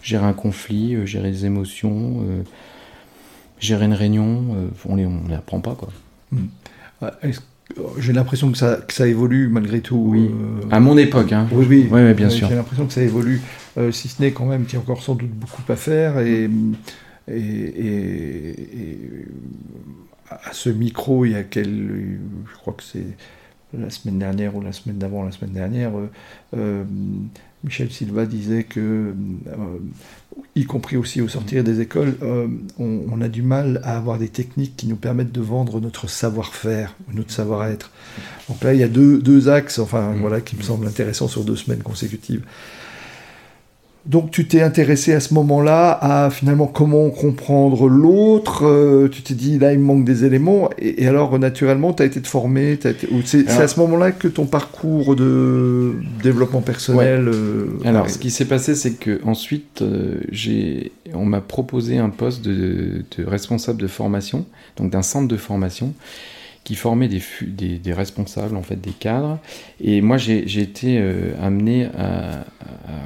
gérer 0.00 0.26
un 0.26 0.32
conflit, 0.32 1.04
gérer 1.08 1.32
des 1.32 1.44
émotions, 1.44 2.24
gérer 3.58 3.86
une 3.86 3.94
réunion, 3.94 4.44
on 4.86 4.96
ne 4.96 5.28
les 5.28 5.34
apprend 5.34 5.60
pas, 5.60 5.74
quoi. 5.74 5.90
Hmm. 6.32 6.46
J'ai 7.98 8.12
l'impression 8.12 8.52
que 8.52 8.58
ça, 8.58 8.78
que 8.86 8.92
ça 8.92 9.06
évolue 9.06 9.48
malgré 9.48 9.80
tout. 9.80 9.96
Oui. 9.96 10.30
à 10.70 10.80
mon 10.80 10.96
époque, 10.96 11.32
hein. 11.32 11.48
Oui, 11.50 11.66
oui. 11.68 11.88
oui, 11.90 12.14
bien 12.14 12.30
sûr. 12.30 12.48
J'ai 12.48 12.54
l'impression 12.54 12.86
que 12.86 12.92
ça 12.92 13.02
évolue. 13.02 13.40
Euh, 13.78 13.90
si 13.90 14.08
ce 14.08 14.22
n'est 14.22 14.32
quand 14.32 14.46
même 14.46 14.64
qu'il 14.64 14.74
y 14.74 14.76
a 14.76 14.80
encore 14.80 15.02
sans 15.02 15.14
doute 15.14 15.30
beaucoup 15.30 15.62
à 15.70 15.76
faire. 15.76 16.18
Et, 16.18 16.48
et, 17.28 17.64
à 20.30 20.52
ce 20.52 20.68
micro, 20.68 21.24
il 21.24 21.32
y 21.32 21.36
a 21.36 21.42
quel, 21.42 22.18
je 22.50 22.54
crois 22.58 22.74
que 22.74 22.82
c'est 22.82 23.06
la 23.78 23.90
semaine 23.90 24.18
dernière 24.18 24.54
ou 24.56 24.60
la 24.60 24.72
semaine 24.72 24.98
d'avant, 24.98 25.22
la 25.22 25.32
semaine 25.32 25.52
dernière, 25.52 25.96
euh, 25.96 26.10
euh, 26.56 26.84
Michel 27.62 27.90
Silva 27.90 28.26
disait 28.26 28.64
que, 28.64 29.14
y 30.56 30.64
compris 30.64 30.96
aussi 30.96 31.20
au 31.20 31.28
sortir 31.28 31.64
des 31.64 31.80
écoles, 31.80 32.16
on, 32.78 33.20
a 33.20 33.28
du 33.28 33.42
mal 33.42 33.80
à 33.84 33.96
avoir 33.96 34.18
des 34.18 34.28
techniques 34.28 34.76
qui 34.76 34.86
nous 34.86 34.96
permettent 34.96 35.32
de 35.32 35.40
vendre 35.40 35.80
notre 35.80 36.08
savoir-faire, 36.08 36.94
notre 37.12 37.32
savoir-être. 37.32 37.90
Donc 38.48 38.62
là, 38.62 38.74
il 38.74 38.80
y 38.80 38.84
a 38.84 38.88
deux, 38.88 39.18
deux 39.18 39.48
axes, 39.48 39.78
enfin 39.78 40.14
voilà, 40.20 40.40
qui 40.40 40.56
me 40.56 40.62
semblent 40.62 40.86
intéressants 40.86 41.28
sur 41.28 41.44
deux 41.44 41.56
semaines 41.56 41.82
consécutives. 41.82 42.42
Donc 44.06 44.30
tu 44.30 44.46
t'es 44.46 44.60
intéressé 44.60 45.14
à 45.14 45.20
ce 45.20 45.32
moment-là 45.32 45.92
à 45.92 46.28
finalement 46.28 46.66
comment 46.66 47.08
comprendre 47.08 47.88
l'autre, 47.88 48.66
euh, 48.66 49.08
tu 49.08 49.22
t'es 49.22 49.32
dit 49.32 49.58
là 49.58 49.72
il 49.72 49.78
me 49.78 49.84
manque 49.84 50.04
des 50.04 50.26
éléments, 50.26 50.68
et, 50.78 51.08
alors 51.08 51.38
naturellement 51.38 51.94
tu 51.94 52.02
as 52.02 52.06
été 52.06 52.20
formé, 52.20 52.78
c'est 53.24 53.48
à 53.48 53.66
ce 53.66 53.80
moment-là 53.80 54.12
que 54.12 54.28
ton 54.28 54.44
parcours 54.44 55.16
de 55.16 55.94
développement 56.22 56.60
personnel... 56.60 57.28
Euh, 57.28 57.66
alors 57.86 58.10
ce 58.10 58.18
qui 58.18 58.30
s'est 58.30 58.44
passé 58.44 58.74
c'est 58.74 58.92
que 58.92 59.20
ensuite 59.24 59.80
euh, 59.80 60.20
on 61.14 61.24
m'a 61.24 61.40
proposé 61.40 61.96
un 61.96 62.10
poste 62.10 62.44
de, 62.44 63.04
de, 63.16 63.24
responsable 63.24 63.80
de 63.80 63.86
formation, 63.86 64.44
donc 64.76 64.90
d'un 64.90 65.02
centre 65.02 65.28
de 65.28 65.36
formation, 65.38 65.94
qui 66.64 66.74
formait 66.74 67.08
des, 67.08 67.22
des, 67.78 67.92
responsables, 67.92 68.56
en 68.56 68.62
fait, 68.62 68.80
des 68.80 68.92
cadres. 68.92 69.38
Et 69.80 70.00
moi, 70.00 70.16
j'ai 70.16 70.60
été 70.60 70.98
euh, 70.98 71.34
amené 71.40 71.86
à, 71.96 72.46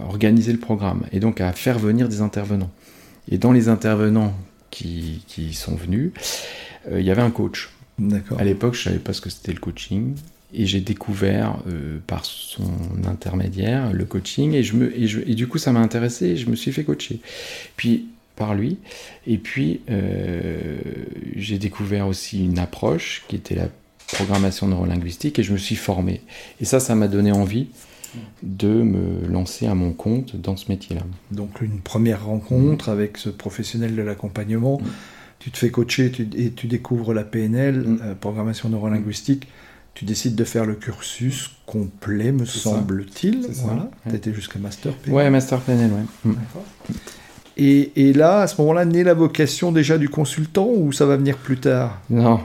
organiser 0.06 0.52
le 0.52 0.58
programme 0.58 1.04
et 1.12 1.20
donc 1.20 1.40
à 1.40 1.52
faire 1.52 1.78
venir 1.78 2.08
des 2.08 2.20
intervenants. 2.20 2.70
Et 3.30 3.36
dans 3.36 3.52
les 3.52 3.68
intervenants 3.68 4.32
qui, 4.70 5.24
qui 5.26 5.52
sont 5.54 5.74
venus, 5.74 6.12
euh, 6.90 7.00
il 7.00 7.06
y 7.06 7.10
avait 7.10 7.22
un 7.22 7.30
coach. 7.30 7.70
À 8.38 8.44
l'époque, 8.44 8.74
je 8.74 8.84
savais 8.84 8.98
pas 8.98 9.12
ce 9.12 9.20
que 9.20 9.28
c'était 9.28 9.52
le 9.52 9.58
coaching. 9.58 10.14
Et 10.54 10.64
j'ai 10.64 10.80
découvert 10.80 11.58
euh, 11.66 11.98
par 12.06 12.24
son 12.24 12.72
intermédiaire 13.06 13.92
le 13.92 14.06
coaching 14.06 14.54
et, 14.54 14.62
je 14.62 14.76
me, 14.76 14.98
et, 14.98 15.06
je, 15.06 15.20
et 15.20 15.34
du 15.34 15.46
coup 15.46 15.58
ça 15.58 15.72
m'a 15.72 15.80
intéressé 15.80 16.28
et 16.28 16.36
je 16.38 16.48
me 16.48 16.56
suis 16.56 16.72
fait 16.72 16.84
coacher. 16.84 17.20
Puis 17.76 18.06
par 18.38 18.54
lui. 18.54 18.78
Et 19.26 19.36
puis, 19.36 19.80
euh, 19.90 20.78
j'ai 21.36 21.58
découvert 21.58 22.06
aussi 22.06 22.44
une 22.44 22.58
approche 22.58 23.24
qui 23.28 23.36
était 23.36 23.56
la 23.56 23.68
programmation 24.12 24.68
neurolinguistique 24.68 25.38
et 25.38 25.42
je 25.42 25.52
me 25.52 25.58
suis 25.58 25.76
formé. 25.76 26.22
Et 26.60 26.64
ça, 26.64 26.80
ça 26.80 26.94
m'a 26.94 27.08
donné 27.08 27.32
envie 27.32 27.66
de 28.42 28.68
me 28.68 29.26
lancer 29.28 29.66
à 29.66 29.74
mon 29.74 29.92
compte 29.92 30.36
dans 30.36 30.56
ce 30.56 30.70
métier-là. 30.70 31.02
Donc 31.30 31.60
une 31.60 31.80
première 31.80 32.24
rencontre 32.24 32.88
avec 32.88 33.18
ce 33.18 33.28
professionnel 33.28 33.94
de 33.94 34.00
l'accompagnement, 34.00 34.78
mm. 34.78 34.86
tu 35.40 35.50
te 35.50 35.58
fais 35.58 35.70
coacher 35.70 36.10
et 36.36 36.52
tu 36.52 36.68
découvres 36.68 37.12
la 37.12 37.24
PNL, 37.24 37.80
mm. 37.80 38.00
euh, 38.02 38.14
programmation 38.14 38.70
neurolinguistique, 38.70 39.48
tu 39.92 40.06
décides 40.06 40.36
de 40.36 40.44
faire 40.44 40.64
le 40.64 40.74
cursus 40.74 41.50
complet, 41.66 42.32
me 42.32 42.46
semble-t-il. 42.46 43.46
Voilà. 43.62 43.90
Tu 44.08 44.14
étais 44.14 44.32
jusqu'à 44.32 44.58
Master 44.58 44.94
PNL. 44.94 45.16
Ouais, 45.16 45.28
Master 45.28 45.60
PNL, 45.60 45.90
ouais. 45.90 46.04
Mm. 46.24 46.34
D'accord. 46.34 46.64
Et, 47.60 48.12
là, 48.12 48.42
à 48.42 48.46
ce 48.46 48.60
moment-là, 48.60 48.84
naît 48.84 49.02
la 49.02 49.14
vocation 49.14 49.72
déjà 49.72 49.98
du 49.98 50.08
consultant 50.08 50.68
ou 50.72 50.92
ça 50.92 51.06
va 51.06 51.16
venir 51.16 51.36
plus 51.36 51.58
tard? 51.58 52.00
Non, 52.08 52.40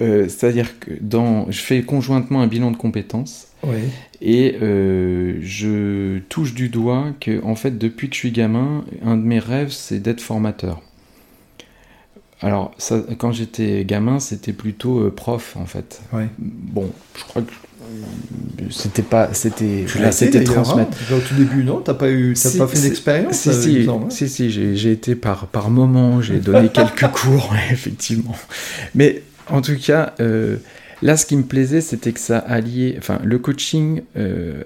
euh, 0.00 0.28
c'est-à-dire 0.28 0.78
que 0.80 0.92
dans, 0.98 1.50
je 1.50 1.60
fais 1.60 1.82
conjointement 1.82 2.40
un 2.40 2.46
bilan 2.46 2.70
de 2.70 2.76
compétences 2.78 3.48
et 4.22 4.56
euh, 4.62 5.38
je 5.42 6.20
touche 6.30 6.54
du 6.54 6.70
doigt 6.70 7.08
que, 7.20 7.44
en 7.44 7.54
fait, 7.54 7.76
depuis 7.76 8.08
que 8.08 8.14
je 8.14 8.20
suis 8.20 8.32
gamin, 8.32 8.84
un 9.04 9.16
de 9.16 9.22
mes 9.22 9.40
rêves, 9.40 9.72
c'est 9.72 9.98
d'être 9.98 10.22
formateur. 10.22 10.80
Alors, 12.40 12.72
ça, 12.78 13.02
quand 13.18 13.32
j'étais 13.32 13.84
gamin, 13.84 14.20
c'était 14.20 14.52
plutôt 14.52 15.00
euh, 15.00 15.10
prof, 15.10 15.56
en 15.56 15.66
fait. 15.66 16.00
Bon, 16.38 16.90
je 17.14 17.24
crois 17.24 17.42
que 17.42 17.52
c'était 18.70 19.02
pas 19.02 19.32
c'était 19.32 19.86
c'était 20.10 20.44
transmettre 20.44 20.96
hein. 21.10 21.16
au 21.16 21.20
tout 21.20 21.34
début 21.34 21.62
non? 21.64 21.80
T'as 21.80 21.94
pas 21.94 22.10
eu 22.10 22.34
t'as 22.34 22.58
pas 22.58 22.66
fait 22.66 22.80
d'expérience 22.80 23.36
si 23.36 23.52
si, 23.52 23.88
hein. 23.88 24.06
si, 24.10 24.28
si 24.28 24.50
j'ai 24.50 24.92
été 24.92 25.14
par 25.14 25.46
par 25.46 25.70
moment 25.70 26.20
j'ai 26.20 26.38
donné 26.38 26.68
quelques 26.68 27.06
cours 27.12 27.54
effectivement. 27.70 28.36
Mais 28.94 29.22
en 29.48 29.60
tout 29.60 29.76
cas 29.76 30.14
euh, 30.20 30.56
là 31.02 31.16
ce 31.16 31.26
qui 31.26 31.36
me 31.36 31.42
plaisait 31.42 31.80
c'était 31.80 32.12
que 32.12 32.20
ça 32.20 32.38
alliait 32.38 32.96
enfin 32.98 33.20
le 33.22 33.38
coaching 33.38 34.02
euh, 34.16 34.62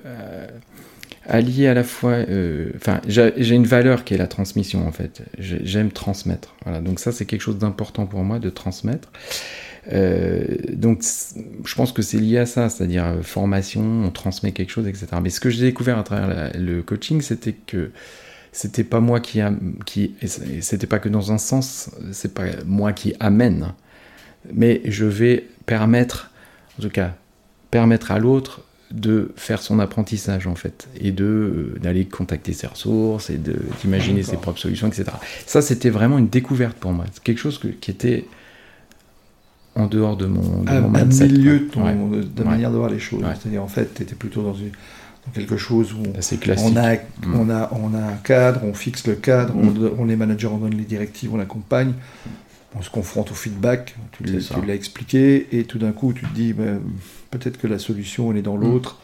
alliait 1.27 1.69
à 1.69 1.75
la 1.75 1.85
fois 1.85 2.13
euh, 2.13 2.71
enfin 2.77 3.01
j'ai 3.07 3.55
une 3.55 3.67
valeur 3.67 4.05
qui 4.05 4.15
est 4.15 4.19
la 4.19 4.29
transmission 4.29 4.87
en 4.87 4.93
fait. 4.93 5.23
J'aime 5.39 5.91
transmettre. 5.91 6.55
Voilà. 6.65 6.81
Donc 6.81 7.01
ça 7.01 7.13
c'est 7.13 7.25
quelque 7.25 7.43
chose 7.43 7.59
d'important 7.59 8.07
pour 8.07 8.23
moi 8.25 8.39
de 8.39 8.51
transmettre 8.51 9.09
euh, 9.93 10.45
donc, 10.73 11.03
je 11.65 11.75
pense 11.75 11.93
que 11.93 12.03
c'est 12.03 12.19
lié 12.19 12.39
à 12.39 12.47
ça, 12.47 12.69
c'est-à-dire 12.69 13.07
euh, 13.07 13.23
formation, 13.23 13.83
on 14.05 14.11
transmet 14.11 14.53
quelque 14.53 14.71
chose, 14.71 14.87
etc. 14.87 15.07
Mais 15.23 15.31
ce 15.31 15.41
que 15.41 15.51
j'ai 15.51 15.63
découvert 15.63 15.99
à 15.99 16.03
travers 16.03 16.53
le 16.57 16.83
coaching, 16.83 17.21
c'était 17.21 17.53
que 17.53 17.91
c'était 18.53 18.85
pas 18.85 19.01
moi 19.01 19.21
qui, 19.21 19.41
a, 19.41 19.53
qui 19.87 20.15
c'était 20.61 20.87
pas 20.87 20.99
que 20.99 21.09
dans 21.09 21.33
un 21.33 21.39
sens, 21.39 21.91
c'est 22.13 22.35
pas 22.35 22.45
moi 22.67 22.93
qui 22.93 23.15
amène, 23.21 23.73
mais 24.53 24.81
je 24.85 25.05
vais 25.05 25.47
permettre, 25.67 26.31
en 26.79 26.83
tout 26.83 26.91
cas, 26.91 27.15
permettre 27.71 28.11
à 28.11 28.19
l'autre 28.19 28.63
de 28.91 29.33
faire 29.37 29.63
son 29.63 29.79
apprentissage 29.79 30.49
en 30.49 30.57
fait 30.57 30.89
et 31.01 31.13
de 31.13 31.25
euh, 31.25 31.79
d'aller 31.81 32.07
contacter 32.07 32.53
ses 32.53 32.67
ressources 32.67 33.31
et 33.31 33.39
d'imaginer 33.81 34.25
ses 34.25 34.37
propres 34.37 34.59
solutions 34.59 34.89
etc 34.89 35.13
ça 35.47 35.63
c'était 35.63 35.91
vraiment 35.91 36.19
une 36.19 36.27
découverte 36.27 36.77
pour 36.77 36.91
moi. 36.93 37.05
C'est 37.13 37.23
quelque 37.23 37.39
chose 37.39 37.61
qui 37.81 37.89
était 37.89 38.25
en 39.77 39.87
dehors 39.87 40.17
de 40.17 40.27
mon, 40.27 40.63
de 40.63 40.69
à, 40.69 40.81
mon 40.81 40.91
milieu 40.91 41.61
de, 41.61 42.23
ta 42.23 42.45
manière 42.45 42.71
de 42.71 42.77
voir 42.77 42.91
les 42.91 42.99
choses. 42.99 43.23
C'est-à-dire, 43.41 43.63
en 43.63 43.69
fait, 43.69 43.95
tu 43.95 44.03
étais 44.03 44.15
plutôt 44.15 44.43
dans, 44.43 44.55
une, 44.55 44.73
quelque 45.33 45.57
chose 45.57 45.93
où 45.93 46.03
on 46.03 46.77
a, 46.77 46.95
mm. 46.95 46.99
on, 47.35 47.51
a, 47.51 47.71
on 47.73 47.95
a 47.95 48.03
un 48.03 48.17
cadre, 48.17 48.65
on 48.65 48.75
fixe 48.75 49.07
le 49.07 49.15
cadre, 49.15 49.55
mm. 49.55 49.91
on, 49.99 50.09
est 50.09 50.17
manager, 50.17 50.53
on 50.53 50.59
donne 50.59 50.77
les 50.77 50.85
directives, 50.85 51.33
on 51.33 51.41
accompagne, 51.41 51.93
on 52.75 52.83
se 52.83 52.91
confronte 52.91 53.31
au 53.31 53.35
feedback, 53.35 53.97
tu 54.13 54.25
l'as 54.25 54.75
expliqué, 54.75 55.49
et 55.57 55.65
tout 55.65 55.79
d'un 55.79 55.93
coup, 55.93 56.13
tu 56.13 56.27
te 56.27 56.35
dis, 56.35 56.53
ben, 56.53 56.81
peut-être 57.31 57.59
que 57.59 57.67
la 57.67 57.79
solution, 57.79 58.31
elle 58.33 58.39
est 58.39 58.43
dans 58.43 58.57
mm. 58.57 58.63
l'autre, 58.63 58.99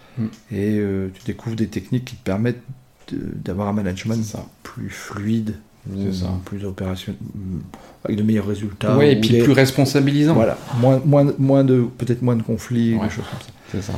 et 0.51 0.79
euh, 0.79 1.09
tu 1.15 1.23
découvres 1.27 1.57
des 1.57 1.69
techniques 1.69 2.07
qui 2.07 2.17
te 2.17 2.25
permettent 2.25 2.63
d'avoir 3.13 3.69
un 3.69 3.73
management 3.73 4.37
plus 4.63 4.91
fluide, 4.91 5.57
plus 6.45 6.65
opérationnel, 6.65 7.21
avec 8.07 8.19
de 8.19 8.23
meilleurs 8.23 8.47
résultats. 8.47 8.97
Oui, 8.97 9.07
et 9.07 9.17
puis 9.17 9.43
plus 9.43 9.53
responsabilisant. 9.53 10.35
Voilà, 10.35 10.59
moins, 10.81 11.01
moins, 11.05 11.33
moins 11.39 11.65
de, 11.65 11.85
peut-être 11.99 12.23
moins 12.23 12.37
de 12.37 12.43
conflits, 12.43 12.93
des 12.93 13.11
choses 13.11 13.25
comme 13.31 13.41
ça. 13.41 13.53
C'est 13.73 13.83
ça. 13.83 13.93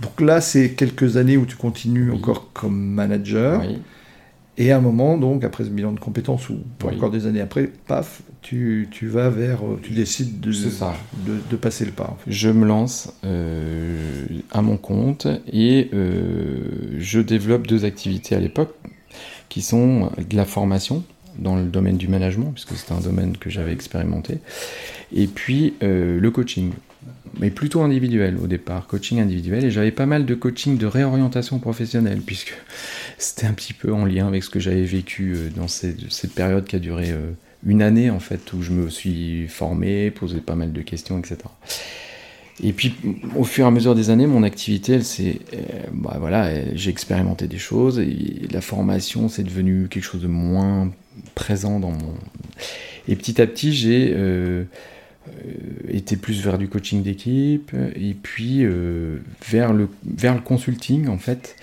Donc 0.00 0.20
là, 0.20 0.40
c'est 0.40 0.72
quelques 0.72 1.16
années 1.16 1.36
où 1.36 1.46
tu 1.46 1.56
continues 1.56 2.12
encore 2.12 2.50
comme 2.52 2.76
manager. 2.76 3.62
Et 4.58 4.72
à 4.72 4.78
un 4.78 4.80
moment, 4.80 5.18
donc, 5.18 5.44
après 5.44 5.64
ce 5.64 5.68
bilan 5.68 5.92
de 5.92 6.00
compétences, 6.00 6.48
ou 6.48 6.60
encore 6.82 7.10
des 7.10 7.26
années 7.26 7.42
après, 7.42 7.70
paf, 7.86 8.22
tu, 8.40 8.88
tu 8.90 9.06
vas 9.06 9.28
vers, 9.28 9.62
euh, 9.66 9.78
tu 9.82 9.92
décides 9.92 10.40
de, 10.40 10.50
de, 10.50 11.40
de, 11.50 11.56
passer 11.56 11.84
le 11.84 11.90
pas. 11.90 12.16
Je 12.26 12.48
me 12.48 12.64
lance 12.64 13.12
euh, 13.24 14.24
à 14.52 14.62
mon 14.62 14.78
compte 14.78 15.26
et 15.52 15.90
euh, 15.92 16.94
je 16.96 17.20
développe 17.20 17.66
deux 17.66 17.84
activités 17.84 18.34
à 18.34 18.40
l'époque 18.40 18.74
qui 19.50 19.60
sont 19.60 20.10
de 20.16 20.36
la 20.36 20.46
formation 20.46 21.04
dans 21.38 21.56
le 21.56 21.64
domaine 21.64 21.96
du 21.96 22.08
management, 22.08 22.52
puisque 22.52 22.76
c'est 22.76 22.92
un 22.92 23.00
domaine 23.00 23.36
que 23.36 23.50
j'avais 23.50 23.72
expérimenté, 23.72 24.38
et 25.14 25.26
puis 25.26 25.74
le 25.80 26.28
coaching 26.30 26.72
mais 27.38 27.50
plutôt 27.50 27.82
individuel 27.82 28.38
au 28.42 28.46
départ, 28.46 28.86
coaching 28.86 29.20
individuel, 29.20 29.64
et 29.64 29.70
j'avais 29.70 29.90
pas 29.90 30.06
mal 30.06 30.24
de 30.24 30.34
coaching 30.34 30.78
de 30.78 30.86
réorientation 30.86 31.58
professionnelle, 31.58 32.20
puisque 32.24 32.54
c'était 33.18 33.46
un 33.46 33.52
petit 33.52 33.72
peu 33.72 33.92
en 33.92 34.04
lien 34.04 34.26
avec 34.26 34.42
ce 34.42 34.50
que 34.50 34.60
j'avais 34.60 34.84
vécu 34.84 35.34
euh, 35.34 35.50
dans 35.54 35.68
cette, 35.68 36.34
période 36.34 36.64
qui 36.64 36.76
a 36.76 36.78
duré 36.78 37.10
euh, 37.10 37.32
une 37.66 37.82
année, 37.82 38.10
en 38.10 38.20
fait, 38.20 38.52
où 38.52 38.62
je 38.62 38.72
me 38.72 38.88
suis 38.88 39.48
formé, 39.48 40.10
posé 40.10 40.40
pas 40.40 40.54
mal 40.54 40.72
de 40.72 40.82
questions, 40.82 41.18
etc. 41.18 41.38
Et 42.62 42.72
puis, 42.72 42.94
au 43.36 43.44
fur 43.44 43.66
et 43.66 43.68
à 43.68 43.70
mesure 43.70 43.94
des 43.94 44.08
années, 44.08 44.26
mon 44.26 44.42
activité, 44.42 44.94
elle 44.94 45.04
s'est, 45.04 45.40
euh, 45.52 45.58
bah 45.92 46.16
voilà, 46.18 46.74
j'ai 46.74 46.90
expérimenté 46.90 47.48
des 47.48 47.58
choses, 47.58 47.98
et 47.98 48.48
la 48.50 48.62
formation, 48.62 49.28
c'est 49.28 49.44
devenu 49.44 49.88
quelque 49.88 50.04
chose 50.04 50.22
de 50.22 50.28
moins 50.28 50.90
présent 51.34 51.80
dans 51.80 51.90
mon... 51.90 52.14
Et 53.08 53.16
petit 53.16 53.40
à 53.40 53.46
petit, 53.46 53.72
j'ai... 53.72 54.14
Euh, 55.28 55.88
était 55.88 56.16
plus 56.16 56.42
vers 56.42 56.58
du 56.58 56.68
coaching 56.68 57.02
d'équipe 57.02 57.72
et 57.96 58.14
puis 58.14 58.64
euh, 58.64 59.18
vers, 59.48 59.72
le, 59.72 59.88
vers 60.04 60.34
le 60.34 60.40
consulting 60.40 61.08
en 61.08 61.18
fait. 61.18 61.56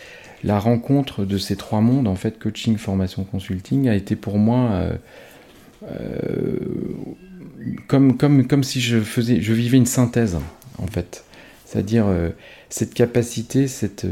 La 0.43 0.59
rencontre 0.59 1.23
de 1.23 1.37
ces 1.37 1.55
trois 1.55 1.79
mondes 1.79 2.07
en 2.07 2.15
fait 2.15 2.39
coaching 2.39 2.77
formation 2.77 3.23
consulting 3.23 3.87
a 3.87 3.95
été 3.95 4.17
pour 4.17 4.37
moi 4.37 4.83
euh, 5.83 6.57
comme, 7.87 8.17
comme, 8.17 8.47
comme 8.47 8.63
si 8.63 8.81
je 8.81 8.99
faisais 8.99 9.39
je 9.39 9.53
vivais 9.53 9.77
une 9.77 9.85
synthèse 9.85 10.37
en 10.79 10.87
fait. 10.87 11.23
C'est-à-dire 11.65 12.05
cette 12.69 12.93
capacité 12.93 13.67
cette 13.67 14.05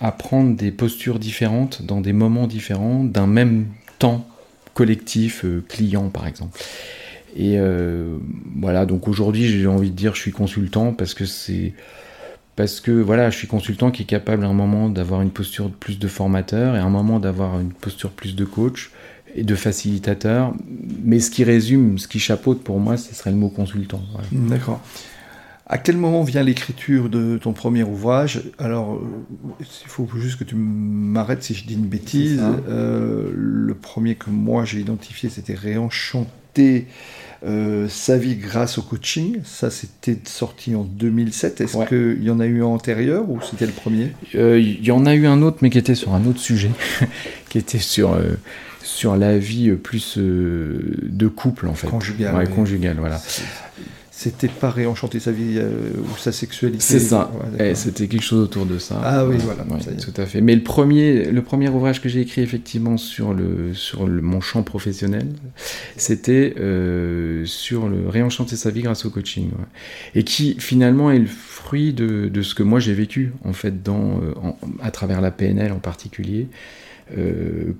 à 0.00 0.12
prendre 0.12 0.56
des 0.56 0.72
postures 0.72 1.18
différentes 1.18 1.82
dans 1.82 2.00
des 2.00 2.12
moments 2.12 2.46
différents 2.48 3.04
d'un 3.04 3.26
même 3.26 3.66
temps 3.98 4.26
collectif 4.76 5.44
client 5.68 6.10
par 6.10 6.26
exemple 6.26 6.60
et 7.36 7.58
euh, 7.58 8.16
voilà, 8.58 8.86
donc 8.86 9.08
aujourd'hui, 9.08 9.46
j'ai 9.46 9.66
envie 9.66 9.90
de 9.90 9.94
dire, 9.94 10.14
je 10.14 10.20
suis 10.20 10.32
consultant 10.32 10.94
parce 10.94 11.12
que 11.12 11.26
c'est 11.26 11.74
parce 12.56 12.80
que 12.80 12.90
voilà, 12.90 13.28
je 13.28 13.36
suis 13.36 13.46
consultant 13.46 13.90
qui 13.90 14.02
est 14.02 14.06
capable 14.06 14.46
à 14.46 14.48
un 14.48 14.54
moment 14.54 14.88
d'avoir 14.88 15.20
une 15.20 15.30
posture 15.30 15.70
plus 15.70 15.98
de 15.98 16.08
formateur 16.08 16.74
et 16.74 16.78
à 16.78 16.84
un 16.84 16.88
moment 16.88 17.20
d'avoir 17.20 17.60
une 17.60 17.72
posture 17.72 18.10
plus 18.10 18.34
de 18.34 18.46
coach 18.46 18.90
et 19.34 19.42
de 19.42 19.54
facilitateur. 19.54 20.54
Mais 21.04 21.20
ce 21.20 21.30
qui 21.30 21.44
résume, 21.44 21.98
ce 21.98 22.08
qui 22.08 22.18
chapeaute 22.18 22.64
pour 22.64 22.80
moi, 22.80 22.96
ce 22.96 23.14
serait 23.14 23.30
le 23.30 23.36
mot 23.36 23.50
consultant. 23.50 24.00
D'accord. 24.32 24.80
À 25.68 25.78
quel 25.78 25.96
moment 25.96 26.22
vient 26.22 26.44
l'écriture 26.44 27.08
de 27.08 27.38
ton 27.38 27.52
premier 27.52 27.82
ouvrage? 27.82 28.42
Alors, 28.58 29.00
il 29.58 29.66
faut 29.88 30.08
juste 30.16 30.38
que 30.38 30.44
tu 30.44 30.54
m'arrêtes 30.54 31.42
si 31.42 31.54
je 31.54 31.66
dis 31.66 31.74
une 31.74 31.86
bêtise. 31.86 32.40
Euh, 32.68 33.32
le 33.34 33.74
premier 33.74 34.14
que 34.14 34.30
moi 34.30 34.64
j'ai 34.64 34.78
identifié, 34.78 35.28
c'était 35.28 35.54
Réenchanté 35.54 36.86
euh, 37.44 37.88
sa 37.88 38.16
vie 38.16 38.36
grâce 38.36 38.78
au 38.78 38.82
coaching. 38.82 39.38
Ça, 39.42 39.70
c'était 39.70 40.16
sorti 40.24 40.76
en 40.76 40.84
2007. 40.84 41.60
Est-ce 41.60 41.84
qu'il 41.88 42.22
y 42.22 42.30
en 42.30 42.38
a 42.38 42.46
eu 42.46 42.62
un 42.62 42.66
antérieur 42.66 43.28
ou 43.28 43.40
c'était 43.42 43.66
le 43.66 43.72
premier? 43.72 44.12
Euh, 44.36 44.60
Il 44.60 44.84
y 44.84 44.92
en 44.92 45.04
a 45.04 45.16
eu 45.16 45.26
un 45.26 45.42
autre, 45.42 45.58
mais 45.62 45.70
qui 45.70 45.78
était 45.78 45.96
sur 45.96 46.14
un 46.14 46.24
autre 46.26 46.38
sujet, 46.38 46.70
qui 47.48 47.58
était 47.58 47.78
sur, 47.78 48.16
sur 48.84 49.16
la 49.16 49.36
vie 49.36 49.72
plus 49.72 50.16
de 50.16 51.26
couple, 51.26 51.66
en 51.66 51.74
fait. 51.74 51.88
Conjugal. 51.88 52.36
Ouais, 52.36 52.46
conjugal, 52.46 52.98
voilà 53.00 53.20
c'était 54.18 54.48
pas 54.48 54.70
réenchanter 54.70 55.20
sa 55.20 55.30
vie 55.30 55.56
euh, 55.58 55.90
ou 55.98 56.16
sa 56.16 56.32
sexualité. 56.32 56.80
C'est 56.80 57.00
ça. 57.00 57.30
Eh, 57.60 57.74
c'était 57.74 58.08
quelque 58.08 58.22
chose 58.22 58.44
autour 58.44 58.64
de 58.64 58.78
ça. 58.78 58.98
Ah 59.04 59.26
oui, 59.26 59.36
voilà. 59.44 59.62
tout 60.00 60.14
à 60.18 60.24
fait. 60.24 60.40
Mais 60.40 60.54
le 60.54 60.62
premier, 60.62 61.30
le 61.30 61.42
premier 61.42 61.68
ouvrage 61.68 62.00
que 62.00 62.08
j'ai 62.08 62.22
écrit 62.22 62.40
effectivement 62.40 62.96
sur 62.96 63.34
le 63.34 63.74
sur 63.74 64.06
le, 64.06 64.22
mon 64.22 64.40
champ 64.40 64.62
professionnel, 64.62 65.28
c'était 65.98 66.54
euh, 66.58 67.44
sur 67.44 67.90
le 67.90 68.08
réenchanter 68.08 68.56
sa 68.56 68.70
vie 68.70 68.80
grâce 68.80 69.04
au 69.04 69.10
coaching, 69.10 69.50
et 70.14 70.24
qui 70.24 70.56
finalement 70.58 71.10
est 71.10 71.18
le 71.18 71.26
fruit 71.26 71.92
de, 71.92 72.28
de 72.28 72.40
ce 72.40 72.54
que 72.54 72.62
moi 72.62 72.80
j'ai 72.80 72.94
vécu 72.94 73.34
en 73.44 73.52
fait 73.52 73.82
dans 73.82 74.18
euh, 74.22 74.32
à 74.80 74.90
travers 74.92 75.20
la 75.20 75.30
PNL 75.30 75.72
en 75.72 75.78
particulier. 75.78 76.48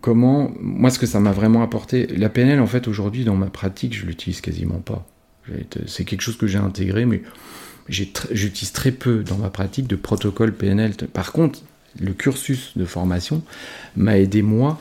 comment 0.03 0.53
moi 0.61 0.91
ce 0.91 0.99
que 0.99 1.07
ça 1.07 1.19
m'a 1.19 1.33
vraiment 1.33 1.63
apporté 1.63 2.07
la 2.09 2.29
PNL 2.29 2.61
en 2.61 2.67
fait 2.67 2.89
aujourd'hui 2.89 3.25
dans 3.25 3.35
ma 3.35 3.47
pratique 3.47 3.97
je 3.97 4.05
l'utilise 4.05 4.43
quasiment 4.43 4.81
pas 4.81 5.07
c'est 5.87 6.05
quelque 6.05 6.23
chose 6.23 6.37
que 6.37 6.47
j'ai 6.47 6.59
intégré, 6.59 7.07
mais 7.07 7.23
j'utilise 7.89 8.73
très 8.73 8.93
peu 8.93 9.23
dans 9.23 9.39
ma 9.39 9.51
pratique 9.51 9.87
de 9.87 9.97
protocole 9.97 10.53
PNL. 10.53 10.95
Par 11.13 11.33
contre, 11.33 11.61
le 12.01 12.13
cursus 12.13 12.73
de 12.77 12.85
formation 12.85 13.43
m'a 13.97 14.19
aidé 14.19 14.43
moi 14.43 14.81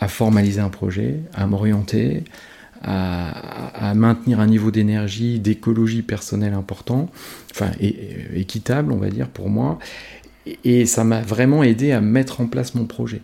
à 0.00 0.08
formaliser 0.08 0.60
un 0.60 0.68
projet, 0.68 1.20
à 1.34 1.46
m'orienter, 1.46 2.24
à, 2.82 3.94
maintenir 3.94 4.40
un 4.40 4.46
niveau 4.46 4.70
d'énergie, 4.70 5.40
d'écologie 5.40 6.02
personnelle 6.02 6.52
important, 6.52 7.10
enfin 7.50 7.70
équitable, 8.34 8.92
on 8.92 8.98
va 8.98 9.10
dire 9.10 9.28
pour 9.28 9.48
moi. 9.48 9.78
Et 10.64 10.86
ça 10.86 11.02
m'a 11.02 11.22
vraiment 11.22 11.62
aidé 11.64 11.92
à 11.92 12.00
mettre 12.00 12.40
en 12.40 12.46
place 12.46 12.74
mon 12.74 12.84
projet, 12.84 13.22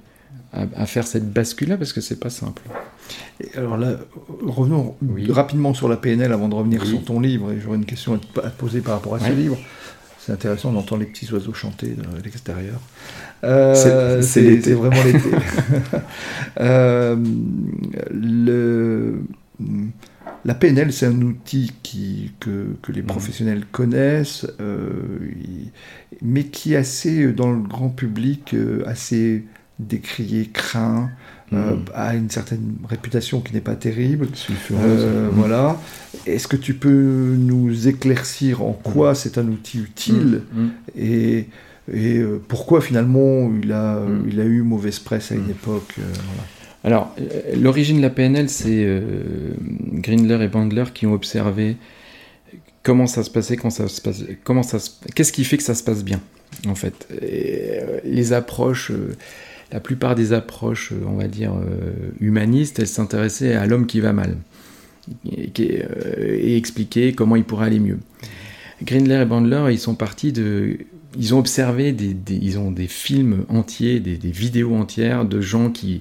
à, 0.52 0.86
faire 0.86 1.06
cette 1.06 1.32
bascule-là 1.32 1.76
parce 1.76 1.92
que 1.92 2.00
c'est 2.00 2.18
pas 2.18 2.30
simple 2.30 2.62
alors 3.56 3.76
là, 3.76 3.96
revenons 4.46 4.94
rapidement 5.28 5.74
sur 5.74 5.88
la 5.88 5.96
PNL 5.96 6.32
avant 6.32 6.48
de 6.48 6.54
revenir 6.54 6.84
sur 6.86 7.02
ton 7.04 7.20
livre. 7.20 7.52
Et 7.52 7.60
j'aurais 7.60 7.76
une 7.76 7.84
question 7.84 8.14
à 8.14 8.50
te 8.50 8.56
poser 8.56 8.80
par 8.80 8.94
rapport 8.94 9.14
à 9.14 9.20
ce 9.20 9.32
livre. 9.32 9.58
C'est 10.18 10.32
intéressant 10.32 10.72
d'entendre 10.72 11.00
les 11.00 11.08
petits 11.08 11.32
oiseaux 11.32 11.52
chanter 11.52 11.88
de 11.88 12.22
l'extérieur. 12.22 12.78
Euh, 13.42 14.22
c'est 14.22 14.72
vraiment 14.72 15.02
l'été. 15.02 15.30
euh, 16.60 17.16
la 20.44 20.54
PNL, 20.54 20.92
c'est 20.92 21.06
un 21.06 21.22
outil 21.22 21.72
qui, 21.82 22.32
que, 22.40 22.76
que, 22.82 22.92
les 22.92 23.02
professionnels 23.02 23.64
connaissent, 23.70 24.46
euh, 24.60 25.18
mais 26.20 26.44
qui 26.44 26.74
est 26.74 26.76
assez, 26.76 27.32
dans 27.32 27.52
le 27.52 27.60
grand 27.60 27.90
public, 27.90 28.54
euh, 28.54 28.82
assez 28.86 29.44
décrié, 29.78 30.48
craint, 30.52 31.10
euh, 31.52 31.74
hmm. 31.74 31.84
a 31.94 32.14
une 32.14 32.30
certaine 32.30 32.76
réputation 32.88 33.40
qui 33.40 33.52
n'est 33.52 33.60
pas 33.60 33.74
terrible. 33.74 34.28
Euh, 34.70 35.28
voilà. 35.32 35.78
Est-ce 36.26 36.48
que 36.48 36.56
tu 36.56 36.74
peux 36.74 37.34
nous 37.38 37.88
éclaircir 37.88 38.62
en 38.62 38.72
quoi 38.72 39.12
hmm. 39.12 39.14
c'est 39.14 39.38
un 39.38 39.48
outil 39.48 39.78
utile 39.78 40.42
hmm. 40.52 40.68
et, 40.96 41.48
et 41.92 42.18
euh, 42.18 42.40
pourquoi 42.46 42.80
finalement 42.80 43.50
il 43.62 43.72
a, 43.72 44.00
il 44.26 44.40
a 44.40 44.44
eu 44.44 44.62
mauvaise 44.62 44.98
presse 44.98 45.32
à 45.32 45.34
une 45.34 45.50
époque 45.50 45.96
Alors, 46.84 47.14
l'origine 47.56 47.98
de 47.98 48.02
la 48.02 48.10
PNL, 48.10 48.48
c'est 48.48 49.02
Grindler 49.92 50.44
et 50.44 50.48
Bandler 50.48 50.84
qui 50.94 51.06
ont 51.06 51.12
observé 51.12 51.76
comment 52.82 53.06
ça 53.06 53.22
se 53.24 53.30
passait 53.30 53.56
quand 53.56 53.70
ça 53.70 53.88
se 53.88 54.00
passe, 54.00 54.24
comment 54.44 54.62
ça 54.62 54.78
qu'est-ce 55.14 55.32
qui 55.32 55.44
fait 55.44 55.56
que 55.56 55.62
ça 55.62 55.74
se 55.74 55.84
passe 55.84 56.02
bien 56.02 56.20
en 56.66 56.74
fait. 56.74 57.08
les 58.04 58.32
approches 58.32 58.92
la 59.72 59.80
plupart 59.80 60.14
des 60.14 60.32
approches, 60.32 60.92
euh, 60.92 61.02
on 61.06 61.16
va 61.16 61.28
dire, 61.28 61.54
euh, 61.54 61.92
humanistes, 62.20 62.78
elles 62.78 62.86
s'intéressaient 62.86 63.54
à 63.54 63.66
l'homme 63.66 63.86
qui 63.86 64.00
va 64.00 64.12
mal 64.12 64.36
et, 65.26 65.50
euh, 65.58 66.38
et, 66.38 66.56
expliquer 66.56 67.14
comment 67.14 67.36
il 67.36 67.44
pourrait 67.44 67.66
aller 67.66 67.80
mieux. 67.80 67.98
Grindler 68.82 69.22
et 69.22 69.24
Bandler, 69.24 69.72
ils 69.72 69.78
sont 69.78 69.94
partis 69.94 70.32
de. 70.32 70.78
Ils 71.18 71.34
ont 71.34 71.38
observé 71.38 71.92
des, 71.92 72.16
ils 72.34 72.58
ont 72.58 72.70
des 72.70 72.86
films 72.86 73.44
entiers, 73.48 74.00
des, 74.00 74.16
vidéos 74.30 74.74
entières 74.74 75.26
de 75.26 75.42
gens 75.42 75.68
qui, 75.68 76.00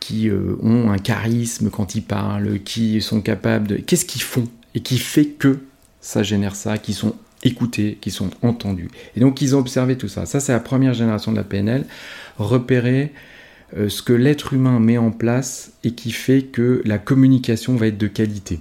qui 0.00 0.30
ont 0.30 0.90
un 0.90 0.96
charisme 0.96 1.68
quand 1.68 1.94
ils 1.94 2.02
parlent, 2.02 2.60
qui 2.60 3.02
sont 3.02 3.20
capables 3.20 3.68
de. 3.68 3.76
Qu'est-ce 3.76 4.06
qu'ils 4.06 4.22
font 4.22 4.48
et 4.74 4.80
qui 4.80 4.96
fait 4.96 5.26
que 5.26 5.58
ça 6.00 6.22
génère 6.22 6.56
ça, 6.56 6.78
qui 6.78 6.94
sont 6.94 7.14
écoutés, 7.42 7.98
qui 8.00 8.10
sont 8.10 8.30
entendus. 8.42 8.88
Et 9.16 9.20
donc 9.20 9.40
ils 9.40 9.56
ont 9.56 9.58
observé 9.58 9.96
tout 9.96 10.08
ça. 10.08 10.26
Ça, 10.26 10.40
c'est 10.40 10.52
la 10.52 10.60
première 10.60 10.94
génération 10.94 11.32
de 11.32 11.36
la 11.36 11.44
PNL 11.44 11.84
repérer 12.38 13.12
euh, 13.76 13.88
ce 13.88 14.02
que 14.02 14.12
l'être 14.12 14.52
humain 14.52 14.78
met 14.80 14.98
en 14.98 15.10
place 15.10 15.72
et 15.84 15.92
qui 15.92 16.12
fait 16.12 16.42
que 16.42 16.82
la 16.84 16.98
communication 16.98 17.76
va 17.76 17.86
être 17.88 17.98
de 17.98 18.06
qualité. 18.06 18.58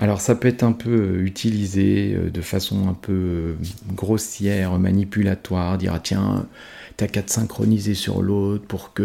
Alors 0.00 0.20
ça 0.20 0.34
peut 0.34 0.48
être 0.48 0.62
un 0.62 0.72
peu 0.72 0.90
euh, 0.90 1.24
utilisé 1.24 2.14
euh, 2.14 2.30
de 2.30 2.40
façon 2.40 2.88
un 2.88 2.94
peu 2.94 3.12
euh, 3.12 3.54
grossière, 3.94 4.78
manipulatoire, 4.78 5.76
dire 5.76 5.92
ah, 5.94 6.00
tiens, 6.02 6.46
t'as 7.00 7.06
qu'à 7.06 7.22
te 7.22 7.30
synchroniser 7.30 7.94
sur 7.94 8.20
l'autre 8.20 8.64
pour 8.66 8.92
que 8.92 9.02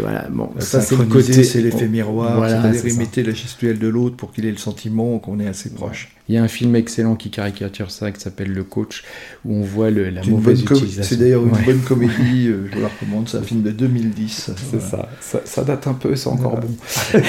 voilà 0.00 0.28
bon 0.30 0.50
ça 0.60 0.80
c'est 0.80 0.96
le 0.96 1.04
côté 1.04 1.44
c'est 1.44 1.60
l'effet 1.60 1.86
miroir 1.86 2.48
c'est-à-dire 2.48 2.86
imiter 2.86 3.22
la 3.22 3.32
gestuelle 3.32 3.78
de 3.78 3.86
l'autre 3.86 4.16
pour 4.16 4.32
qu'il 4.32 4.46
ait 4.46 4.50
le 4.50 4.56
sentiment 4.56 5.18
qu'on 5.18 5.38
est 5.38 5.46
assez 5.46 5.68
proche. 5.70 6.14
Il 6.30 6.34
y 6.34 6.38
a 6.38 6.42
un 6.42 6.48
film 6.48 6.74
excellent 6.74 7.16
qui 7.16 7.30
caricature 7.30 7.90
ça 7.90 8.12
qui 8.12 8.20
s'appelle 8.20 8.52
Le 8.52 8.64
Coach 8.64 9.04
où 9.44 9.54
on 9.54 9.62
voit 9.62 9.90
le, 9.90 10.08
la 10.08 10.22
mauvaise 10.24 10.62
utilisation. 10.62 11.02
c'est 11.02 11.16
d'ailleurs 11.16 11.44
une 11.44 11.64
bonne 11.64 11.80
comédie 11.80 12.12
euh, 12.48 12.66
je 12.70 12.76
vous 12.76 12.82
la 12.82 12.88
recommande 12.88 13.28
c'est 13.28 13.36
un 13.36 13.42
film 13.42 13.62
de 13.62 13.72
2010 13.72 14.50
c'est 14.70 14.80
ça. 14.80 15.08
ça. 15.44 15.64
date 15.64 15.86
un 15.86 15.94
peu 15.94 16.16
c'est 16.16 16.28
encore 16.28 16.58
bon 16.58 16.74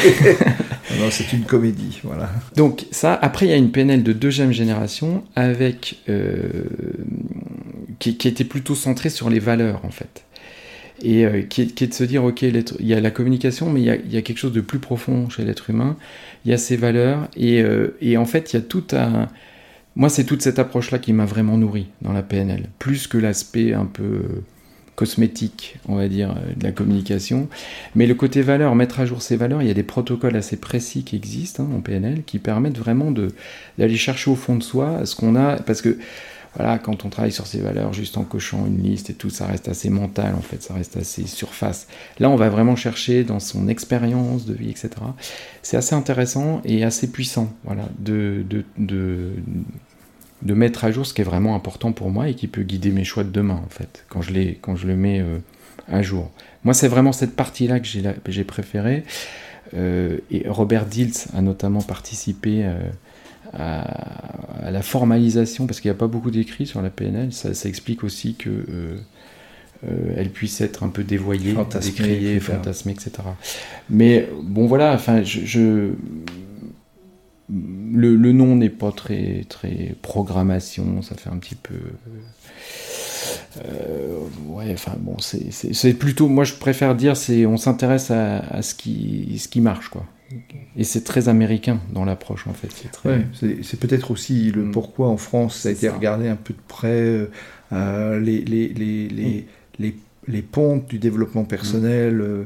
non 0.97 1.11
c'est 1.11 1.33
une 1.33 1.43
comédie 1.43 1.99
voilà 2.03 2.29
donc 2.55 2.85
ça 2.91 3.13
après 3.13 3.45
il 3.45 3.49
y 3.49 3.53
a 3.53 3.57
une 3.57 3.71
PNL 3.71 4.01
de 4.03 4.13
deuxième 4.13 4.51
génération 4.51 5.23
avec 5.35 5.99
euh, 6.09 6.63
qui, 7.99 8.27
était 8.27 8.43
plutôt 8.43 8.75
centré 8.75 9.09
sur 9.09 9.29
les 9.29 9.39
valeurs 9.39 9.81
en 9.83 9.91
fait. 9.91 10.23
Et 11.01 11.25
euh, 11.25 11.43
qui, 11.43 11.61
est, 11.61 11.87
de 11.87 11.93
se 11.93 12.03
dire, 12.03 12.23
ok, 12.23 12.41
il 12.41 12.65
y 12.81 12.93
a 12.93 12.99
la 12.99 13.11
communication, 13.11 13.69
mais 13.69 13.81
il 13.81 14.13
y 14.13 14.17
a, 14.17 14.21
quelque 14.21 14.37
chose 14.37 14.51
de 14.51 14.61
plus 14.61 14.79
profond 14.79 15.29
chez 15.29 15.45
l'être 15.45 15.69
humain. 15.69 15.95
Il 16.43 16.51
y 16.51 16.53
a 16.53 16.57
ses 16.57 16.75
valeurs, 16.75 17.29
et, 17.37 17.61
euh, 17.61 17.95
et, 18.01 18.17
en 18.17 18.25
fait, 18.25 18.51
il 18.51 18.57
y 18.57 18.59
a 18.59 18.61
tout 18.61 18.83
un... 18.91 19.27
Moi, 19.95 20.09
c'est 20.09 20.25
toute 20.25 20.41
cette 20.41 20.59
approche-là 20.59 20.99
qui 20.99 21.13
m'a 21.13 21.25
vraiment 21.25 21.57
nourri 21.57 21.87
dans 22.01 22.11
la 22.11 22.21
PNL, 22.21 22.69
plus 22.79 23.07
que 23.07 23.17
l'aspect 23.17 23.73
un 23.73 23.85
peu 23.85 24.23
cosmétique, 24.99 25.77
on 25.87 25.95
va 25.95 26.09
dire, 26.09 26.35
de 26.57 26.61
la 26.61 26.73
communication. 26.73 27.47
Mais 27.95 28.05
le 28.05 28.15
côté 28.15 28.41
valeur, 28.41 28.75
mettre 28.75 28.99
à 28.99 29.05
jour 29.05 29.21
ces 29.21 29.37
valeurs, 29.37 29.61
il 29.61 29.67
y 29.69 29.71
a 29.71 29.73
des 29.73 29.81
protocoles 29.81 30.35
assez 30.35 30.57
précis 30.57 31.05
qui 31.05 31.15
existent 31.15 31.63
hein, 31.63 31.77
en 31.77 31.79
PNL 31.79 32.23
qui 32.25 32.37
permettent 32.37 32.77
vraiment 32.77 33.09
d'aller 33.77 33.95
chercher 33.95 34.29
au 34.29 34.35
fond 34.35 34.57
de 34.57 34.63
soi 34.63 35.05
ce 35.05 35.15
qu'on 35.15 35.37
a, 35.37 35.55
parce 35.61 35.81
que 35.81 35.97
voilà, 36.57 36.79
quand 36.79 37.05
on 37.05 37.09
travaille 37.09 37.31
sur 37.31 37.47
ces 37.47 37.59
valeurs 37.59 37.93
juste 37.93 38.17
en 38.17 38.23
cochant 38.23 38.65
une 38.67 38.83
liste 38.83 39.09
et 39.09 39.13
tout, 39.13 39.29
ça 39.29 39.47
reste 39.47 39.69
assez 39.69 39.89
mental 39.89 40.35
en 40.35 40.41
fait, 40.41 40.61
ça 40.61 40.73
reste 40.73 40.97
assez 40.97 41.25
surface. 41.27 41.87
Là, 42.19 42.29
on 42.29 42.35
va 42.35 42.49
vraiment 42.49 42.75
chercher 42.75 43.23
dans 43.23 43.39
son 43.39 43.69
expérience 43.69 44.45
de 44.45 44.53
vie, 44.53 44.69
etc. 44.69 44.89
C'est 45.61 45.77
assez 45.77 45.95
intéressant 45.95 46.61
et 46.65 46.83
assez 46.83 47.09
puissant, 47.09 47.53
voilà, 47.63 47.87
de, 47.99 48.43
de, 48.49 48.65
de, 48.77 49.31
mettre 50.45 50.85
à 50.85 50.91
jour 50.91 51.05
ce 51.05 51.13
qui 51.13 51.21
est 51.21 51.25
vraiment 51.25 51.55
important 51.55 51.91
pour 51.91 52.09
moi 52.09 52.29
et 52.29 52.33
qui 52.33 52.47
peut 52.47 52.63
guider 52.63 52.91
mes 52.91 53.03
choix 53.03 53.23
de 53.23 53.29
demain 53.29 53.61
en 53.65 53.69
fait, 53.69 54.05
quand 54.09 54.21
je, 54.21 54.31
les, 54.31 54.55
quand 54.61 54.75
je 54.75 54.87
le 54.87 54.95
mets 54.95 55.19
euh, 55.19 55.39
à 55.87 56.01
jour. 56.01 56.31
Moi, 56.63 56.73
c'est 56.73 56.87
vraiment 56.87 57.11
cette 57.11 57.35
partie-là 57.35 57.79
que 57.79 58.31
j'ai 58.31 58.43
préférée. 58.43 59.03
Euh, 59.75 60.17
et 60.31 60.47
Robert 60.47 60.85
Diltz 60.85 61.27
a 61.35 61.41
notamment 61.41 61.81
participé. 61.81 62.63
Euh, 62.63 62.79
à, 63.51 64.69
la 64.69 64.83
formalisation, 64.83 65.65
parce 65.65 65.81
qu'il 65.81 65.89
n'y 65.89 65.95
a 65.95 65.97
pas 65.97 66.05
beaucoup 66.05 66.29
d'écrits 66.29 66.67
sur 66.67 66.83
la 66.83 66.91
PNL, 66.91 67.33
ça, 67.33 67.67
explique 67.67 68.03
aussi 68.03 68.35
que 68.35 68.99
elle 69.83 70.29
puisse 70.29 70.61
être 70.61 70.83
un 70.83 70.89
peu 70.89 71.03
dévoyée, 71.03 71.55
décriée, 71.81 72.39
fantasmée, 72.39 72.91
etc. 72.91 73.11
Mais 73.89 74.29
bon, 74.43 74.67
voilà, 74.67 74.93
enfin, 74.93 75.23
je, 75.23 75.93
le, 77.49 78.15
le, 78.15 78.31
nom 78.31 78.55
n'est 78.55 78.69
pas 78.69 78.91
très, 78.91 79.45
très 79.49 79.95
programmation, 80.01 81.01
ça 81.01 81.15
fait 81.15 81.29
un 81.29 81.37
petit 81.37 81.55
peu. 81.55 81.75
Euh, 83.65 84.19
ouais, 84.47 84.71
enfin 84.73 84.93
bon, 84.99 85.17
c'est 85.19 85.93
plutôt, 85.93 86.27
moi 86.27 86.43
je 86.43 86.53
préfère 86.53 86.95
dire, 86.95 87.17
c'est 87.17 87.45
on 87.45 87.57
s'intéresse 87.57 88.11
à, 88.11 88.39
à, 88.39 88.61
ce, 88.61 88.75
qui, 88.75 89.37
ce 89.39 89.47
qui 89.47 89.61
marche, 89.61 89.89
quoi. 89.89 90.05
Et 90.77 90.83
c'est 90.83 91.03
très 91.03 91.27
américain 91.27 91.79
dans 91.91 92.05
l'approche 92.05 92.45
en 92.47 92.53
fait. 92.53 92.69
C'est 93.33 93.79
peut-être 93.79 94.11
aussi 94.11 94.51
le 94.51 94.65
mm. 94.65 94.71
pourquoi 94.71 95.07
en 95.07 95.17
France 95.17 95.57
ça 95.57 95.69
a 95.69 95.71
été 95.71 95.89
regardé 95.89 96.27
un 96.27 96.35
peu 96.35 96.53
de 96.53 96.59
près 96.67 97.27
euh, 97.71 98.19
les, 98.19 98.41
les, 98.41 98.67
les, 98.67 99.07
les, 99.79 99.95
les, 100.27 100.41
pontes 100.43 100.87
du 100.87 100.99
développement 100.99 101.45
personnel 101.45 102.15
mm. 102.15 102.21
euh, 102.21 102.43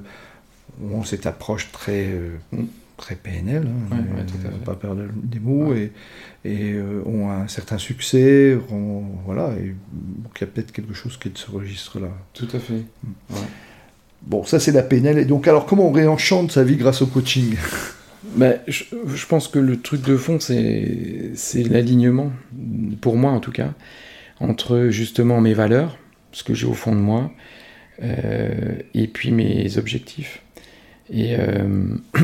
ont 0.93 1.03
cette 1.03 1.25
approche 1.25 1.71
très, 1.73 2.07
mm. 2.53 2.63
Très 2.97 3.15
PNL, 3.15 3.67
hein, 3.91 3.97
ouais, 3.97 4.49
pas 4.65 4.75
perdre 4.75 5.03
des 5.15 5.39
mots, 5.39 5.73
et, 5.73 5.91
et 6.45 6.75
ont 7.05 7.29
un 7.29 7.47
certain 7.47 7.77
succès. 7.77 8.57
voilà, 9.25 9.53
et 9.59 9.73
il 9.73 10.41
y 10.41 10.43
a 10.43 10.47
peut-être 10.47 10.71
quelque 10.71 10.93
chose 10.93 11.17
qui 11.17 11.29
est 11.29 11.31
de 11.31 11.37
ce 11.37 11.51
registre-là. 11.51 12.09
Tout 12.33 12.47
à 12.53 12.59
fait. 12.59 12.83
Bon, 14.25 14.43
ça 14.43 14.59
c'est 14.59 14.71
la 14.71 14.83
PNL. 14.83 15.17
Et 15.17 15.25
donc, 15.25 15.47
alors 15.47 15.65
comment 15.65 15.87
on 15.89 15.91
réenchante 15.91 16.51
sa 16.51 16.63
vie 16.63 16.77
grâce 16.77 17.01
au 17.01 17.07
coaching? 17.07 17.55
Ben, 18.35 18.59
je, 18.67 19.25
pense 19.27 19.47
que 19.47 19.59
le 19.59 19.79
truc 19.79 20.01
de 20.01 20.15
fond, 20.15 20.39
c'est 20.39 21.33
l'alignement, 21.69 22.31
pour 23.01 23.17
moi 23.17 23.31
en 23.31 23.39
tout 23.39 23.51
cas, 23.51 23.73
entre 24.39 24.87
justement 24.89 25.41
mes 25.41 25.53
valeurs, 25.53 25.97
ce 26.31 26.43
que 26.43 26.53
j'ai 26.53 26.65
au 26.65 26.73
fond 26.73 26.93
de 26.93 27.01
moi, 27.01 27.31
euh, 28.01 28.77
et 28.93 29.07
puis 29.07 29.31
mes 29.31 29.77
objectifs. 29.77 30.41
Et 31.11 31.35
euh, 31.37 31.97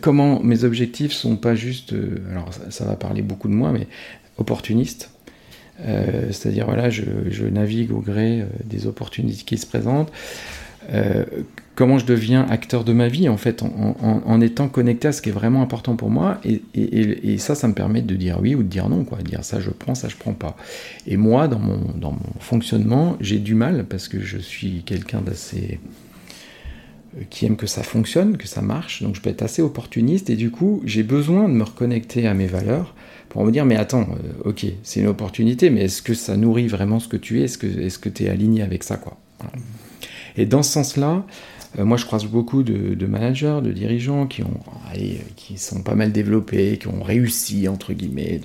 comment 0.00 0.40
mes 0.40 0.64
objectifs 0.64 1.12
sont 1.12 1.36
pas 1.36 1.54
juste, 1.54 1.92
euh, 1.92 2.18
alors 2.30 2.50
ça, 2.70 2.84
va 2.84 2.96
parler 2.96 3.22
beaucoup 3.22 3.48
de 3.48 3.54
moi, 3.54 3.72
mais 3.72 3.86
opportunistes. 4.38 5.10
C'est-à-dire, 5.82 6.66
voilà, 6.66 6.90
je, 6.90 7.04
navigue 7.50 7.90
au 7.90 8.00
gré 8.00 8.44
des 8.66 8.86
opportunités 8.86 9.44
qui 9.46 9.56
se 9.56 9.66
présentent. 9.66 10.12
Euh, 10.92 11.24
comment 11.74 11.98
je 11.98 12.06
deviens 12.06 12.46
acteur 12.48 12.84
de 12.84 12.92
ma 12.92 13.08
vie 13.08 13.28
en 13.28 13.36
fait 13.36 13.62
en, 13.62 14.40
étant 14.40 14.68
connecté 14.68 15.08
à 15.08 15.12
ce 15.12 15.22
qui 15.22 15.28
est 15.28 15.32
vraiment 15.32 15.62
important 15.62 15.94
pour 15.94 16.10
moi 16.10 16.40
et, 16.44 17.38
ça 17.38 17.54
ça 17.54 17.68
me 17.68 17.74
permet 17.74 18.02
de 18.02 18.14
dire 18.16 18.38
oui 18.40 18.54
ou 18.54 18.62
de 18.62 18.68
dire 18.68 18.88
non 18.88 19.04
quoi 19.04 19.18
dire 19.18 19.44
ça 19.44 19.60
je 19.60 19.70
prends 19.70 19.94
ça 19.94 20.08
je 20.08 20.16
prends 20.16 20.32
pas 20.32 20.56
et 21.06 21.16
moi 21.16 21.48
dans 21.48 21.58
mon, 21.58 21.78
dans 21.96 22.12
mon 22.12 22.40
fonctionnement 22.40 23.16
j'ai 23.20 23.38
du 23.38 23.54
mal 23.54 23.84
parce 23.88 24.08
que 24.08 24.20
je 24.20 24.38
suis 24.38 24.82
quelqu'un 24.84 25.20
d'assez 25.20 25.78
euh, 25.78 26.09
qui 27.28 27.46
aime 27.46 27.56
que 27.56 27.66
ça 27.66 27.82
fonctionne 27.82 28.36
que 28.36 28.46
ça 28.46 28.62
marche 28.62 29.02
donc 29.02 29.16
je 29.16 29.20
peux 29.20 29.30
être 29.30 29.42
assez 29.42 29.62
opportuniste 29.62 30.30
et 30.30 30.36
du 30.36 30.50
coup 30.50 30.80
j'ai 30.84 31.02
besoin 31.02 31.48
de 31.48 31.54
me 31.54 31.64
reconnecter 31.64 32.26
à 32.26 32.34
mes 32.34 32.46
valeurs 32.46 32.94
pour 33.28 33.44
me 33.44 33.50
dire 33.50 33.64
mais 33.64 33.76
attends 33.76 34.08
euh, 34.10 34.48
ok 34.48 34.66
c'est 34.82 35.00
une 35.00 35.08
opportunité 35.08 35.70
mais 35.70 35.84
est-ce 35.84 36.02
que 36.02 36.14
ça 36.14 36.36
nourrit 36.36 36.68
vraiment 36.68 37.00
ce 37.00 37.08
que 37.08 37.16
tu 37.16 37.40
es? 37.40 37.44
Est-ce 37.44 37.58
que 37.58 37.66
est-ce 37.66 37.98
que 37.98 38.08
tu 38.08 38.24
es 38.24 38.28
aligné 38.28 38.62
avec 38.62 38.84
ça 38.84 38.96
quoi? 38.96 39.16
Et 40.36 40.46
dans 40.46 40.62
ce 40.62 40.72
sens-là, 40.72 41.24
euh, 41.78 41.84
moi 41.84 41.96
je 41.96 42.06
croise 42.06 42.24
beaucoup 42.24 42.62
de, 42.62 43.06
managers, 43.06 43.60
de 43.62 43.72
dirigeants 43.72 44.26
qui, 44.26 44.42
ont, 44.42 44.60
qui 45.36 45.58
sont 45.58 45.82
pas 45.82 45.94
mal 45.94 46.12
développés, 46.12 46.78
qui 46.78 46.88
ont 46.88 47.02
réussi, 47.02 47.68
entre 47.68 47.92
guillemets, 47.92 48.40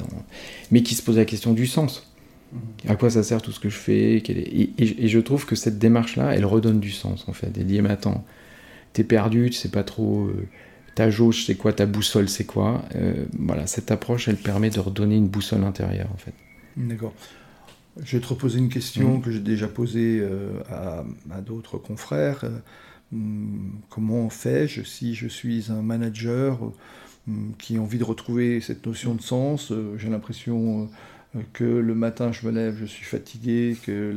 mais 0.71 0.83
qui 0.83 0.95
se 0.95 1.01
posent 1.01 1.17
la 1.17 1.25
question 1.25 1.53
du 1.53 1.67
sens. 1.67 2.11
Mhm. 2.53 2.59
À 2.91 2.95
quoi 2.95 3.09
ça 3.09 3.23
sert 3.23 3.41
tout 3.41 3.51
ce 3.51 3.59
que 3.59 3.69
je 3.69 3.77
fais? 3.77 4.17
Et, 4.17 5.07
je 5.07 5.19
trouve 5.19 5.45
que 5.45 5.55
cette 5.55 5.79
démarche-là, 5.79 6.35
elle 6.35 6.45
redonne 6.45 6.79
du 6.79 6.91
sens 6.91 7.25
en 7.27 7.33
fait. 7.33 7.51
Elle 7.57 7.65
dit, 7.65 7.81
mais 7.81 7.89
attends, 7.89 8.23
t'es 8.95 9.03
perdu, 9.03 9.49
tu 9.49 9.57
sais 9.57 9.69
pas 9.69 9.83
trop, 9.83 10.27
euh, 10.27 10.47
ta 10.95 11.09
jauge 11.09 11.45
c'est 11.45 11.55
quoi, 11.55 11.73
ta 11.73 11.85
boussole 11.85 12.29
c'est 12.29 12.45
quoi. 12.45 12.81
Euh, 12.95 13.25
voilà, 13.37 13.67
cette 13.67 13.91
approche, 13.91 14.29
elle 14.29 14.37
permet 14.37 14.69
de 14.69 14.79
redonner 14.79 15.17
une 15.17 15.27
boussole 15.27 15.63
intérieure 15.65 16.07
en 16.13 16.17
fait. 16.17 16.33
D'accord. 16.77 17.13
Je 18.01 18.17
vais 18.17 18.23
te 18.23 18.27
reposer 18.27 18.59
une 18.59 18.69
question 18.69 19.17
mm. 19.17 19.21
que 19.21 19.31
j'ai 19.31 19.39
déjà 19.39 19.67
posée 19.67 20.19
euh, 20.21 20.61
à, 20.69 21.41
d'autres 21.41 21.77
confrères. 21.77 22.45
Mm, 23.11 23.71
comment 23.89 24.29
fais-je 24.29 24.83
si 24.83 25.13
je 25.13 25.27
suis 25.27 25.65
un 25.69 25.81
manager 25.81 26.59
mm, 27.27 27.51
qui 27.59 27.75
a 27.75 27.81
envie 27.81 27.99
de 27.99 28.05
retrouver 28.05 28.61
cette 28.61 28.85
notion 28.85 29.13
de 29.13 29.21
sens 29.21 29.73
J'ai 29.97 30.09
l'impression 30.09 30.89
que 31.53 31.63
le 31.63 31.95
matin 31.95 32.31
je 32.31 32.47
me 32.47 32.51
lève, 32.51 32.77
je 32.79 32.85
suis 32.85 33.05
fatigué, 33.05 33.75
que 33.85 34.13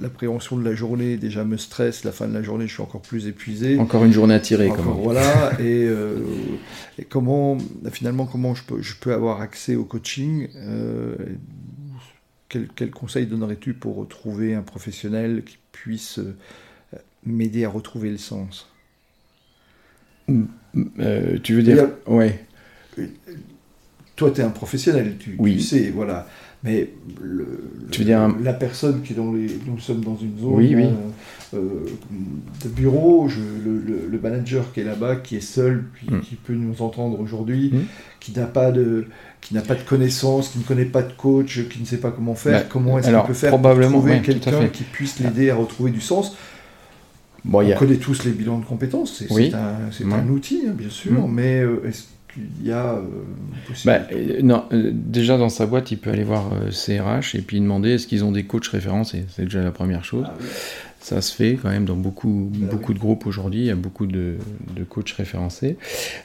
l'appréhension 0.00 0.56
de 0.56 0.64
la 0.64 0.74
journée 0.74 1.16
déjà 1.16 1.44
me 1.44 1.56
stresse, 1.56 2.04
la 2.04 2.12
fin 2.12 2.26
de 2.26 2.34
la 2.34 2.42
journée 2.42 2.66
je 2.66 2.72
suis 2.72 2.82
encore 2.82 3.02
plus 3.02 3.26
épuisé. 3.26 3.78
Encore 3.78 4.04
une 4.04 4.12
journée 4.12 4.34
à 4.34 4.40
tirer. 4.40 4.70
Encore, 4.70 4.94
voilà, 4.96 5.52
et, 5.60 5.88
comment 7.08 7.58
finalement 7.92 8.26
comment 8.26 8.54
je 8.54 8.62
peux, 8.64 8.80
je 8.80 8.94
peux 8.96 9.12
avoir 9.12 9.40
accès 9.40 9.76
au 9.76 9.84
coaching 9.84 10.48
quel, 12.74 12.90
conseil 12.90 13.26
donnerais-tu 13.26 13.74
pour 13.74 13.96
retrouver 13.96 14.54
un 14.54 14.62
professionnel 14.62 15.42
qui 15.44 15.58
puisse 15.72 16.18
euh, 16.18 16.36
m'aider 17.24 17.64
à 17.64 17.68
retrouver 17.68 18.10
le 18.10 18.18
sens? 18.18 18.70
Euh, 20.28 21.38
Tu 21.42 21.54
veux 21.54 21.62
dire? 21.62 21.88
Ouais. 22.06 22.44
Euh, 22.98 23.06
toi, 24.16 24.30
tu 24.30 24.40
es 24.40 24.44
un 24.44 24.50
professionnel, 24.50 25.16
tu, 25.18 25.34
oui. 25.38 25.60
sais, 25.60 25.90
voilà. 25.90 26.28
Mais 26.64 26.88
tu 27.90 28.00
veux 28.00 28.04
dire 28.06 28.34
la 28.42 28.54
personne 28.54 29.02
qui 29.02 29.12
est 29.12 29.16
dans 29.16 29.32
les. 29.32 29.46
Nous 29.66 29.78
sommes 29.78 30.00
dans 30.00 30.16
une 30.16 30.38
zone 30.38 30.54
oui, 30.54 30.74
oui. 30.74 30.86
de 31.52 32.68
bureau, 32.70 33.28
le, 33.28 34.18
manager 34.18 34.72
qui 34.72 34.80
est 34.80 34.84
là-bas, 34.84 35.16
qui 35.16 35.36
est 35.36 35.40
seul, 35.40 35.84
hmm. 36.08 36.20
qui 36.20 36.36
peut 36.36 36.54
nous 36.54 36.80
entendre 36.80 37.20
aujourd'hui, 37.20 37.70
hmm. 37.70 37.82
qui 38.18 38.32
n'a 38.32 38.46
pas 38.46 38.72
de 38.72 39.04
qui 39.42 39.52
n'a 39.52 39.60
pas 39.60 39.74
de 39.74 39.82
connaissances, 39.82 40.48
qui 40.48 40.58
ne 40.58 40.64
connaît 40.64 40.86
pas 40.86 41.02
de 41.02 41.12
coach, 41.12 41.68
qui 41.68 41.80
ne 41.80 41.84
sait 41.84 41.98
pas 41.98 42.10
comment 42.10 42.34
faire, 42.34 42.60
bah, 42.60 42.66
comment 42.66 42.98
est-ce 42.98 43.10
qu'on 43.10 43.26
peut 43.26 43.34
faire 43.34 43.60
pour 43.60 43.80
trouver 43.80 44.22
quelqu'un 44.22 44.68
qui 44.68 44.84
puisse 44.84 45.20
l'aider 45.20 45.50
à 45.50 45.56
retrouver 45.56 45.90
du 45.90 46.00
sens 46.00 46.34
Bon, 47.44 47.62
On 47.62 47.78
connaît 47.78 47.96
tous 47.96 48.24
les 48.24 48.30
bilans 48.30 48.58
de 48.58 48.64
compétences, 48.64 49.22
c'est 49.22 49.52
un, 49.52 50.28
outil, 50.30 50.62
hein, 50.66 50.72
bien 50.74 50.88
sûr, 50.88 51.28
mais 51.28 51.60
euh, 51.60 51.86
est-ce 51.86 52.04
qu'il 52.34 52.66
y 52.66 52.72
a 52.72 52.98
bah, 53.84 54.00
Non, 54.42 54.64
déjà 54.72 55.38
dans 55.38 55.48
sa 55.48 55.66
boîte, 55.66 55.90
il 55.90 55.98
peut 55.98 56.10
aller 56.10 56.24
voir 56.24 56.50
CRH 56.70 57.34
et 57.34 57.40
puis 57.40 57.60
demander 57.60 57.92
est-ce 57.92 58.06
qu'ils 58.06 58.24
ont 58.24 58.32
des 58.32 58.44
coachs 58.44 58.66
référencés. 58.66 59.24
C'est 59.30 59.44
déjà 59.44 59.62
la 59.62 59.72
première 59.72 60.04
chose. 60.04 60.26
Ah 60.28 60.34
ça 61.04 61.20
se 61.20 61.34
fait 61.34 61.58
quand 61.60 61.68
même 61.68 61.84
dans 61.84 61.96
beaucoup, 61.96 62.50
beaucoup 62.50 62.94
de 62.94 62.98
groupes 62.98 63.26
aujourd'hui. 63.26 63.60
Il 63.60 63.66
y 63.66 63.70
a 63.70 63.74
beaucoup 63.74 64.06
de, 64.06 64.36
de 64.74 64.84
coachs 64.84 65.10
référencés. 65.10 65.76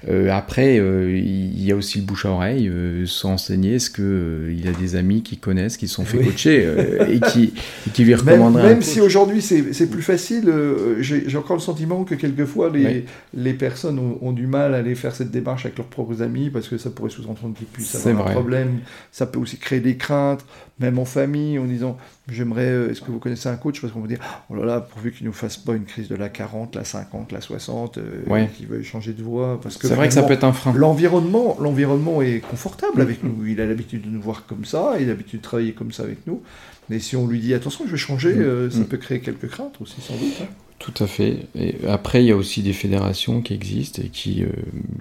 Euh, 0.07 0.31
après, 0.31 0.79
euh, 0.79 1.17
il 1.17 1.61
y 1.61 1.73
a 1.73 1.75
aussi 1.75 1.99
le 1.99 2.05
bouche 2.05 2.25
à 2.25 2.29
oreille, 2.29 2.69
euh, 2.69 3.05
s'enseigner. 3.05 3.75
Est-ce 3.75 3.89
qu'il 3.89 4.05
euh, 4.05 4.55
il 4.57 4.69
a 4.69 4.71
des 4.71 4.95
amis 4.95 5.21
qui 5.21 5.35
connaissent, 5.35 5.75
qui 5.75 5.89
sont 5.89 6.05
fait 6.05 6.19
coacher 6.19 6.65
et, 7.09 7.19
qui, 7.19 7.53
qui 7.91 8.05
lui 8.05 8.15
recommanderaient 8.15 8.63
Même, 8.69 8.71
même 8.75 8.81
si 8.81 9.01
aujourd'hui 9.01 9.41
c'est 9.41 9.89
plus 9.89 10.01
facile, 10.01 10.49
j'ai 11.01 11.37
encore 11.37 11.57
le 11.57 11.61
sentiment 11.61 12.05
que 12.05 12.15
quelquefois 12.15 12.69
les, 12.69 13.03
les 13.33 13.53
personnes 13.53 13.99
ont, 14.21 14.31
du 14.31 14.47
mal 14.47 14.75
à 14.75 14.77
aller 14.77 14.95
faire 14.95 15.13
cette 15.13 15.31
démarche 15.31 15.65
avec 15.65 15.77
leurs 15.77 15.87
propres 15.87 16.21
amis 16.21 16.49
parce 16.49 16.69
que 16.69 16.77
ça 16.77 16.89
pourrait 16.89 17.09
sous-entendre 17.09 17.53
qu'ils 17.53 17.67
puissent 17.67 18.05
avoir 18.05 18.29
un 18.29 18.31
problème. 18.31 18.79
Ça 19.11 19.25
peut 19.25 19.39
aussi 19.39 19.57
créer 19.57 19.81
des 19.81 19.97
craintes 19.97 20.45
même 20.79 20.97
en 20.97 21.05
famille, 21.05 21.59
en 21.59 21.65
disant 21.65 21.97
j'aimerais, 22.29 22.89
est-ce 22.89 23.01
que 23.01 23.11
vous 23.11 23.19
connaissez 23.19 23.49
un 23.49 23.57
coach? 23.57 23.81
Parce 23.81 23.91
qu'on 23.91 24.01
va 24.01 24.07
dire, 24.07 24.19
oh 24.49 24.55
là 24.55 24.65
là, 24.65 24.68
pourvu 24.79 25.11
qu'il 25.11 25.23
ne 25.23 25.29
nous 25.29 25.35
fasse 25.35 25.57
pas 25.57 25.73
une 25.73 25.85
crise 25.85 26.07
de 26.07 26.15
la 26.15 26.29
40, 26.29 26.75
la 26.75 26.83
50, 26.83 27.31
la 27.31 27.41
60, 27.41 27.97
euh, 27.97 28.45
qui 28.55 28.65
veut 28.65 28.83
changer 28.83 29.13
de 29.13 29.23
voix. 29.23 29.59
Parce 29.61 29.77
que 29.77 29.87
c'est 29.87 29.95
vrai 29.95 30.07
que 30.07 30.13
ça 30.13 30.23
peut 30.23 30.33
être 30.33 30.43
un 30.43 30.53
frein. 30.53 30.73
L'environnement, 30.73 31.57
l'environnement 31.59 32.21
est 32.21 32.39
confortable 32.39 33.01
avec 33.01 33.23
nous. 33.23 33.45
Il 33.45 33.59
a 33.61 33.65
l'habitude 33.65 34.03
de 34.03 34.09
nous 34.09 34.21
voir 34.21 34.45
comme 34.45 34.65
ça, 34.65 34.95
il 34.99 35.05
a 35.05 35.09
l'habitude 35.09 35.39
de 35.39 35.43
travailler 35.43 35.73
comme 35.73 35.91
ça 35.91 36.03
avec 36.03 36.25
nous. 36.27 36.41
Mais 36.89 36.99
si 36.99 37.15
on 37.15 37.27
lui 37.27 37.39
dit 37.39 37.53
attention, 37.53 37.85
je 37.85 37.91
vais 37.91 37.97
changer, 37.97 38.33
mm. 38.33 38.41
euh, 38.41 38.69
ça 38.69 38.79
mm. 38.79 38.85
peut 38.85 38.97
créer 38.97 39.19
quelques 39.19 39.47
craintes 39.47 39.75
aussi, 39.81 40.01
sans 40.01 40.15
doute. 40.15 40.41
Hein. 40.41 40.47
Tout 40.79 41.03
à 41.03 41.07
fait. 41.07 41.47
Et 41.55 41.75
après, 41.87 42.23
il 42.23 42.27
y 42.27 42.31
a 42.31 42.37
aussi 42.37 42.61
des 42.61 42.73
fédérations 42.73 43.41
qui 43.41 43.53
existent 43.53 44.01
et 44.01 44.07
qui, 44.07 44.45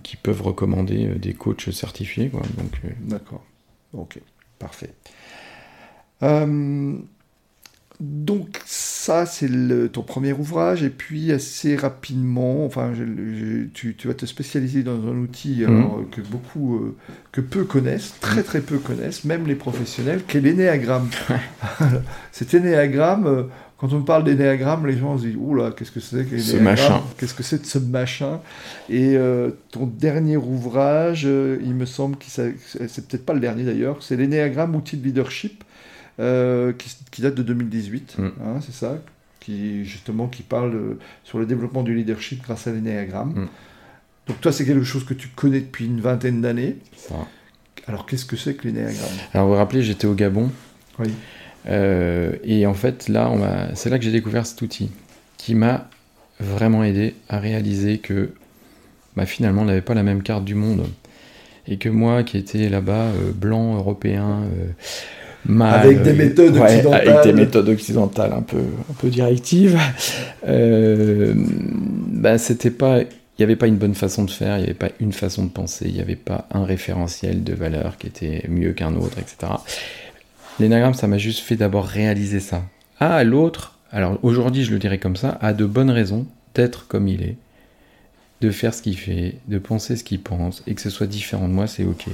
qui 0.03 0.17
peuvent 0.17 0.43
recommander 0.43 1.07
des 1.15 1.35
coachs 1.35 1.71
certifiés. 1.71 2.31
Quoi. 2.31 2.43
Donc, 2.57 2.81
D'accord. 3.03 3.45
Ok, 3.93 4.19
parfait. 4.59 4.91
Euh, 6.23 6.99
donc 8.01 8.61
ça, 9.09 9.25
c'est 9.25 9.49
ton 9.91 10.03
premier 10.03 10.35
ouvrage, 10.35 10.83
et 10.83 10.91
puis 10.91 11.33
assez 11.33 11.77
rapidement, 11.77 12.67
enfin, 12.67 12.93
tu, 13.73 13.97
vas 14.05 14.13
te 14.13 14.27
spécialiser 14.27 14.83
dans 14.83 14.99
un 15.09 15.17
outil 15.17 15.65
mhm. 15.67 16.11
que 16.11 16.21
beaucoup, 16.21 16.77
euh, 16.77 16.95
que 17.33 17.41
peu 17.41 17.65
connaissent, 17.65 18.17
très 18.21 18.43
très 18.43 18.61
peu 18.61 18.77
connaissent, 18.77 19.25
même 19.25 19.47
les 19.47 19.55
professionnels, 19.55 20.21
qui 20.29 20.37
est 20.37 20.41
l'énéagramme. 20.43 21.09
Cet 22.33 22.53
énéagramme, 22.53 23.27
euh, 23.27 23.43
quand 23.79 23.95
on 23.95 24.03
parle 24.03 24.25
d'énéagramme, 24.25 24.87
les 24.87 24.99
gens 24.99 25.17
se 25.17 25.25
disent 25.25 25.37
oula, 25.39 25.71
qu'est-ce 25.71 25.91
que 25.93 26.01
c'est 26.01 26.29
que 26.29 26.39
ce 26.39 26.59
machin 26.59 27.01
Qu'est-ce 27.17 27.33
que 27.33 27.43
c'est 27.43 27.63
de 27.63 27.67
ce 27.67 27.79
machin? 27.79 28.41
Et 28.91 29.17
ton 29.71 29.87
dernier 29.87 30.37
ouvrage, 30.37 31.23
il 31.23 31.75
me 31.75 31.87
semble 31.87 32.17
que 32.17 32.27
c'est 32.27 33.09
peut-être 33.09 33.25
pas 33.25 33.33
le 33.33 33.41
dernier 33.41 33.65
d'ailleurs, 33.65 34.03
c'est 34.03 34.17
l'énéagramme 34.17 34.77
outil 34.77 34.99
de 34.99 35.05
leadership 35.07 35.65
euh, 36.21 36.73
qui, 37.13 37.23
date 37.23 37.37
de 37.37 37.45
2018, 37.45 38.17
mm. 38.19 38.25
hein, 38.25 38.61
c'est 38.61 38.75
ça, 38.75 38.99
qui 39.39 39.85
justement 39.85 40.27
qui 40.27 40.43
parle 40.43 40.75
euh, 40.75 40.99
sur 41.23 41.39
le 41.39 41.47
développement 41.47 41.85
du 41.85 41.95
leadership 41.95 42.43
grâce 42.43 42.67
à 42.67 42.73
l'énéagramme. 42.73 43.31
Mm. 43.31 43.49
Donc 44.27 44.41
toi, 44.41 44.51
c'est 44.51 44.65
quelque 44.65 44.85
chose 44.85 45.05
que 45.05 45.15
tu 45.15 45.29
connais 45.29 45.61
depuis 45.61 45.87
une 45.87 46.01
vingtaine 46.01 46.41
d'années. 46.41 46.77
Alors 47.87 48.05
qu'est-ce 48.05 48.27
que 48.27 48.37
c'est 48.37 48.55
que 48.55 48.67
l'énéagramme? 48.67 49.09
Alors 49.33 49.47
vous 49.47 49.53
vous 49.53 49.59
rappelez, 49.59 49.83
j'étais 49.83 50.09
au 50.09 50.15
Gabon. 50.15 50.51
Oui. 50.99 51.13
Euh, 51.69 52.33
et 52.43 52.67
en 52.67 52.75
fait, 52.75 53.09
là, 53.09 53.31
c'est 53.75 53.89
là 53.89 53.99
que 53.99 54.05
j'ai 54.05 54.13
découvert 54.13 54.45
cet 54.45 54.61
outil 54.61 54.91
qui 55.37 55.55
m'a 55.55 55.89
vraiment 56.41 56.83
aidé 56.83 57.15
à 57.29 57.39
réaliser 57.39 57.99
que 57.99 58.31
bah, 59.15 59.25
finalement, 59.25 59.63
on 59.63 59.67
n'avait 59.67 59.83
pas 59.83 59.95
la 59.95 60.03
même 60.03 60.25
carte 60.25 60.45
du 60.45 60.57
monde. 60.57 60.85
Et 61.69 61.77
que 61.77 61.89
moi, 61.89 62.25
qui 62.25 62.39
étais 62.39 62.69
là-bas, 62.69 63.13
blanc, 63.35 63.77
européen, 63.77 64.43
avec 65.61 66.03
des 66.03 66.13
méthodes 66.13 66.57
occidentales. 66.57 67.09
Avec 67.09 67.23
des 67.25 67.33
méthodes 67.33 67.69
occidentales 67.69 68.33
un 68.33 68.43
peu, 68.43 68.59
un 68.59 68.95
peu 68.99 69.09
directives. 69.09 69.79
Euh, 70.47 71.33
ben 71.37 72.39
c'était 72.39 72.71
pas, 72.71 73.01
il 73.01 73.07
n'y 73.39 73.45
avait 73.45 73.57
pas 73.57 73.67
une 73.67 73.77
bonne 73.77 73.95
façon 73.95 74.25
de 74.25 74.31
faire, 74.31 74.57
il 74.57 74.61
n'y 74.61 74.67
avait 74.67 74.75
pas 74.75 74.91
une 75.01 75.13
façon 75.13 75.45
de 75.45 75.51
penser, 75.51 75.87
il 75.89 75.95
n'y 75.95 76.01
avait 76.01 76.17
pas 76.17 76.47
un 76.53 76.65
référentiel 76.65 77.45
de 77.45 77.55
valeur 77.55 77.97
qui 77.97 78.09
était 78.09 78.45
mieux 78.49 78.73
qu'un 78.73 78.95
autre, 78.97 79.19
etc. 79.19 79.53
L'énagramme, 80.61 80.95
ça 80.95 81.07
m'a 81.07 81.19
juste 81.19 81.41
fait 81.41 81.57
d'abord 81.57 81.85
réaliser 81.85 82.41
ça. 82.41 82.63
Ah, 83.01 83.23
l'autre, 83.23 83.79
alors 83.93 84.19
aujourd'hui 84.23 84.65
je 84.65 84.73
le 84.73 84.79
dirais 84.79 84.99
comme 84.99 85.17
ça, 85.17 85.39
a 85.41 85.53
de 85.53 85.65
bonnes 85.65 85.91
raisons 85.91 86.27
d'être 86.55 86.89
comme 86.89 87.07
il 87.09 87.23
est, 87.23 87.37
de 88.41 88.51
faire 88.51 88.75
ce 88.75 88.83
qu'il 88.83 88.99
fait, 88.99 89.37
de 89.47 89.59
penser 89.59 89.97
ce 89.97 90.05
qu'il 90.05 90.21
pense, 90.21 90.63
et 90.67 90.75
que 90.75 90.81
ce 90.81 90.91
soit 90.91 91.07
différent 91.07 91.49
de 91.49 91.53
moi, 91.53 91.67
c'est 91.67 91.85
ok. 91.85 92.07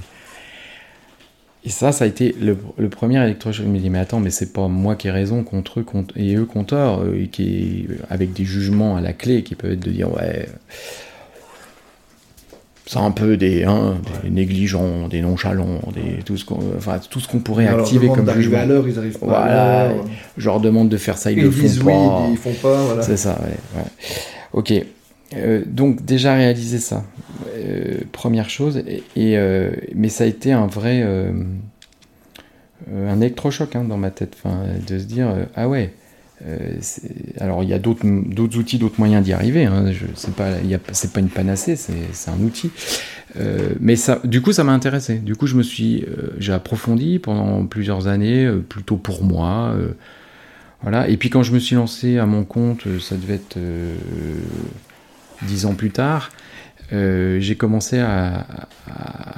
Et 1.66 1.70
ça, 1.70 1.92
ça 1.92 2.04
a 2.04 2.06
été 2.06 2.34
le, 2.38 2.88
premier 2.88 3.22
électrochoc. 3.22 3.64
Je 3.64 3.70
me 3.70 3.78
dis, 3.78 3.88
mais 3.88 3.98
attends, 3.98 4.20
mais 4.20 4.30
c'est 4.30 4.52
pas 4.52 4.68
moi 4.68 4.96
qui 4.96 5.08
ai 5.08 5.10
raison 5.10 5.42
contre 5.42 5.80
eux 5.80 5.86
et 6.14 6.36
eux 6.36 6.44
contre 6.44 6.74
eux, 6.74 7.18
et 7.18 7.28
qui, 7.28 7.86
avec 8.10 8.34
des 8.34 8.44
jugements 8.44 8.96
à 8.96 9.00
la 9.00 9.14
clé 9.14 9.42
qui 9.42 9.54
peuvent 9.54 9.72
être 9.72 9.80
de 9.80 9.90
dire, 9.90 10.12
ouais, 10.12 10.46
c'est 12.86 12.98
un 12.98 13.10
peu 13.12 13.38
des, 13.38 13.64
hein, 13.64 13.96
des 14.22 14.30
négligents, 14.30 15.08
des 15.08 15.22
nonchalants, 15.22 15.80
des, 15.94 16.22
tout 16.22 16.36
ce 16.36 16.44
qu'on 16.44 16.60
enfin, 16.76 16.98
tout 16.98 17.18
ce 17.18 17.28
qu'on 17.28 17.38
pourrait 17.38 17.66
activer 17.66 18.08
comme 18.08 18.30
jugement. 18.34 18.58
à 18.58 18.66
l'heure, 18.66 18.86
ils 18.86 18.98
arrivent 18.98 19.18
pas 19.18 19.26
voilà, 19.26 19.94
Je 20.36 20.44
leur 20.44 20.60
demande 20.60 20.90
de 20.90 20.98
faire 20.98 21.16
ça, 21.16 21.32
ils, 21.32 21.40
le 21.40 21.50
font 21.50 21.62
disent 21.62 21.78
pas. 21.78 22.26
Oui, 22.26 22.32
ils 22.32 22.36
font 22.36 22.52
pas, 22.60 22.82
voilà. 22.82 23.02
C'est 23.02 23.16
ça, 23.16 23.38
ouais, 23.42 23.80
ouais. 23.80 23.88
Ok. 24.52 24.72
Euh, 25.36 25.62
donc 25.66 26.04
déjà 26.04 26.34
réaliser 26.34 26.78
ça, 26.78 27.04
euh, 27.56 28.00
première 28.12 28.50
chose, 28.50 28.82
et, 28.86 29.02
euh, 29.16 29.70
mais 29.94 30.08
ça 30.08 30.24
a 30.24 30.26
été 30.26 30.52
un 30.52 30.66
vrai 30.66 31.02
un 32.92 33.20
électrochoc 33.20 33.76
hein, 33.76 33.84
dans 33.84 33.96
ma 33.96 34.10
tête, 34.10 34.36
de 34.86 34.98
se 34.98 35.04
dire 35.04 35.34
ah 35.56 35.68
ouais. 35.68 35.94
alors 37.40 37.62
il 37.62 37.68
y 37.70 37.72
a 37.72 37.78
d'autres 37.78 38.58
outils, 38.58 38.78
d'autres 38.78 38.98
moyens 38.98 39.24
d'y 39.24 39.32
arriver. 39.32 39.64
Hein, 39.64 39.86
c'est 40.14 40.34
pas, 40.34 41.20
une 41.20 41.28
panacée, 41.28 41.76
c'est 41.76 42.30
un 42.30 42.40
outil. 42.40 42.70
mais 43.80 43.94
du 44.24 44.42
coup, 44.42 44.52
ça 44.52 44.64
m'a 44.64 44.72
intéressé. 44.72 45.16
Du 45.16 45.34
coup, 45.34 45.46
je 45.46 45.56
me 45.56 45.62
j'ai 46.38 46.52
approfondi 46.52 47.18
pendant 47.18 47.64
plusieurs 47.64 48.06
années, 48.06 48.50
plutôt 48.68 48.96
pour 48.96 49.24
moi. 49.24 49.74
voilà. 50.82 51.08
Et 51.08 51.16
puis 51.16 51.30
quand 51.30 51.42
je 51.42 51.52
me 51.52 51.58
suis 51.58 51.76
lancé 51.76 52.18
à 52.18 52.26
mon 52.26 52.44
compte, 52.44 52.84
ça 53.00 53.16
devait 53.16 53.36
être 53.36 53.56
dix 55.42 55.66
ans 55.66 55.74
plus 55.74 55.90
tard, 55.90 56.30
euh, 56.92 57.40
j'ai 57.40 57.56
commencé 57.56 57.98
à, 57.98 58.46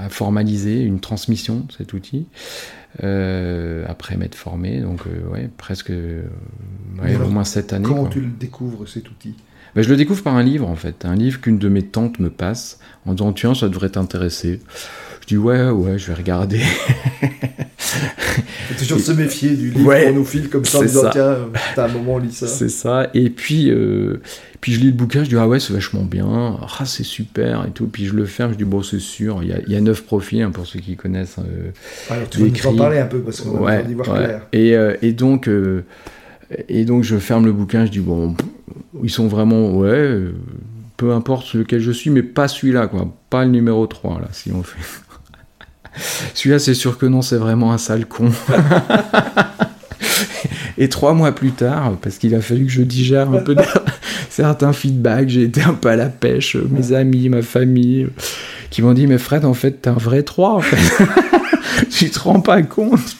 formaliser 0.09 0.83
une 0.83 1.01
transmission 1.01 1.61
de 1.61 1.73
cet 1.73 1.93
outil 1.93 2.27
euh, 3.03 3.85
après 3.89 4.17
m'être 4.17 4.35
formé, 4.35 4.81
donc 4.81 5.01
euh, 5.07 5.29
ouais, 5.29 5.51
presque 5.57 5.91
au 5.91 7.29
moins 7.29 7.45
sept 7.45 7.73
années. 7.73 7.87
Comment 7.87 8.07
tu 8.07 8.21
le 8.21 8.29
découvres 8.29 8.89
cet 8.89 9.11
outil? 9.11 9.35
Ben, 9.75 9.83
Je 9.83 9.89
le 9.89 9.97
découvre 9.97 10.23
par 10.23 10.37
un 10.37 10.43
livre 10.43 10.69
en 10.69 10.77
fait, 10.77 11.05
un 11.05 11.17
livre 11.17 11.41
qu'une 11.41 11.59
de 11.59 11.69
mes 11.69 11.83
tantes 11.83 12.19
me 12.21 12.31
passe 12.31 12.79
en 13.05 13.15
disant 13.15 13.33
tiens 13.33 13.55
ça 13.55 13.69
devrait 13.69 13.91
t'intéresser. 13.91 14.61
Je 15.27 15.35
dis 15.35 15.37
ouais 15.37 15.69
ouais 15.71 15.99
je 15.99 16.07
vais 16.07 16.15
regarder. 16.15 16.61
Faut 17.79 18.75
toujours 18.79 19.01
se 19.01 19.13
méfier 19.13 19.57
du 19.57 19.71
livre 19.71 19.87
ouais, 19.87 20.25
file 20.25 20.49
comme 20.49 20.65
ça 20.65 20.79
en 20.79 20.83
disant 20.83 21.11
tiens 21.11 21.37
t'as 21.75 21.87
un 21.87 21.93
moment 21.93 22.19
lis 22.19 22.33
ça. 22.33 22.47
C'est 22.47 22.69
ça 22.69 23.11
et 23.13 23.31
puis 23.31 23.73
puis 24.61 24.73
je 24.73 24.81
lis 24.81 24.87
le 24.89 24.95
bouquin, 24.95 25.23
je 25.23 25.29
dis 25.29 25.37
ah 25.37 25.47
ouais 25.47 25.61
c'est 25.61 25.73
vachement 25.73 26.03
bien, 26.03 26.59
ah 26.61 26.85
c'est 26.85 27.05
super 27.05 27.65
et 27.67 27.71
tout. 27.71 27.87
Puis 27.87 28.07
je 28.07 28.15
le 28.15 28.25
ferme, 28.27 28.53
je 28.53 28.57
dis 28.57 28.65
bon 28.65 28.83
c'est 28.83 28.99
sûr, 28.99 29.41
il 29.43 29.51
y 29.51 29.53
a, 29.53 29.59
il 29.67 29.73
y 29.73 29.77
a 29.77 29.81
neuf 29.81 30.03
profils 30.03 30.43
hein, 30.43 30.51
pour 30.51 30.67
ceux 30.67 30.81
qui 30.81 30.97
connaissent. 30.97 31.37
Euh, 31.39 31.71
Alors 32.11 32.29
tu 32.29 32.41
vas 32.41 32.71
en 32.71 32.77
parler 32.77 32.99
un 32.99 33.07
peu 33.07 33.21
parce 33.21 33.43
qu'on 33.43 33.59
va 33.59 33.81
y 33.83 33.95
voir 33.95 34.09
clair. 34.09 34.43
Et, 34.53 34.75
euh, 34.75 34.97
et 35.03 35.13
donc 35.13 35.49
euh, 35.49 35.85
et 36.69 36.85
donc 36.85 37.05
je 37.05 37.17
ferme 37.17 37.47
le 37.47 37.53
bouquin, 37.53 37.87
je 37.87 37.91
dis 37.91 38.01
bon 38.01 38.35
ils 39.03 39.11
sont 39.11 39.29
vraiment 39.29 39.71
ouais 39.77 40.19
peu 40.97 41.13
importe 41.13 41.55
lequel 41.55 41.81
je 41.81 41.93
suis, 41.93 42.11
mais 42.11 42.23
pas 42.23 42.49
celui-là 42.49 42.89
quoi, 42.89 43.13
pas 43.31 43.45
le 43.45 43.51
numéro 43.51 43.87
3 43.87 44.21
là 44.21 44.29
si 44.33 44.51
on 44.51 44.63
fait. 44.63 44.81
Celui-là 46.37 46.59
c'est 46.59 46.75
sûr 46.75 46.99
que 46.99 47.07
non, 47.07 47.23
c'est 47.23 47.39
vraiment 47.39 47.73
un 47.73 47.79
sale 47.79 48.05
con. 48.07 48.31
Et 50.79 50.91
trois 50.91 51.15
mois 51.15 51.33
plus 51.33 51.53
tard, 51.53 51.97
parce 52.03 52.19
qu'il 52.19 52.35
a 52.35 52.43
fallu 52.43 52.67
que 52.67 52.73
je 52.73 52.83
digère 52.83 53.31
un 53.31 53.39
peu 53.39 53.57
certains 54.29 54.75
feedbacks, 54.75 55.31
j'ai 55.31 55.45
été 55.45 55.63
un 55.63 55.73
peu 55.73 55.89
à 55.89 55.97
la 55.97 56.11
pêche, 56.11 56.57
mes 56.57 56.93
amis, 56.93 57.31
ma 57.31 57.41
famille, 57.41 58.09
qui 58.69 58.83
m'ont 58.83 58.93
dit, 58.93 59.07
mais 59.07 59.17
Fred, 59.17 59.47
en 59.47 59.55
fait, 59.55 59.81
t'es 59.83 59.89
un 59.89 59.95
vrai 59.95 60.23
3, 60.23 60.53
en 60.53 60.61
fait. 60.61 61.07
tu 61.91 62.11
te 62.11 62.19
rends 62.19 62.41
pas 62.41 62.61
compte, 62.61 63.17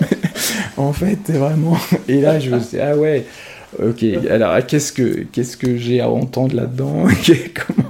en 0.77 0.93
fait, 0.93 1.17
t'es 1.25 1.39
vraiment... 1.39 1.79
Et 2.09 2.21
là, 2.21 2.39
je 2.39 2.51
me 2.51 2.61
suis 2.61 2.77
dit, 2.77 2.81
ah 2.81 2.95
ouais, 2.95 3.25
ok, 3.83 4.05
alors 4.31 4.55
qu'est-ce 4.67 4.93
que, 4.93 5.25
qu'est-ce 5.33 5.57
que 5.57 5.79
j'ai 5.79 6.03
à 6.03 6.11
entendre 6.11 6.55
là-dedans? 6.55 7.07
Comment, 7.67 7.86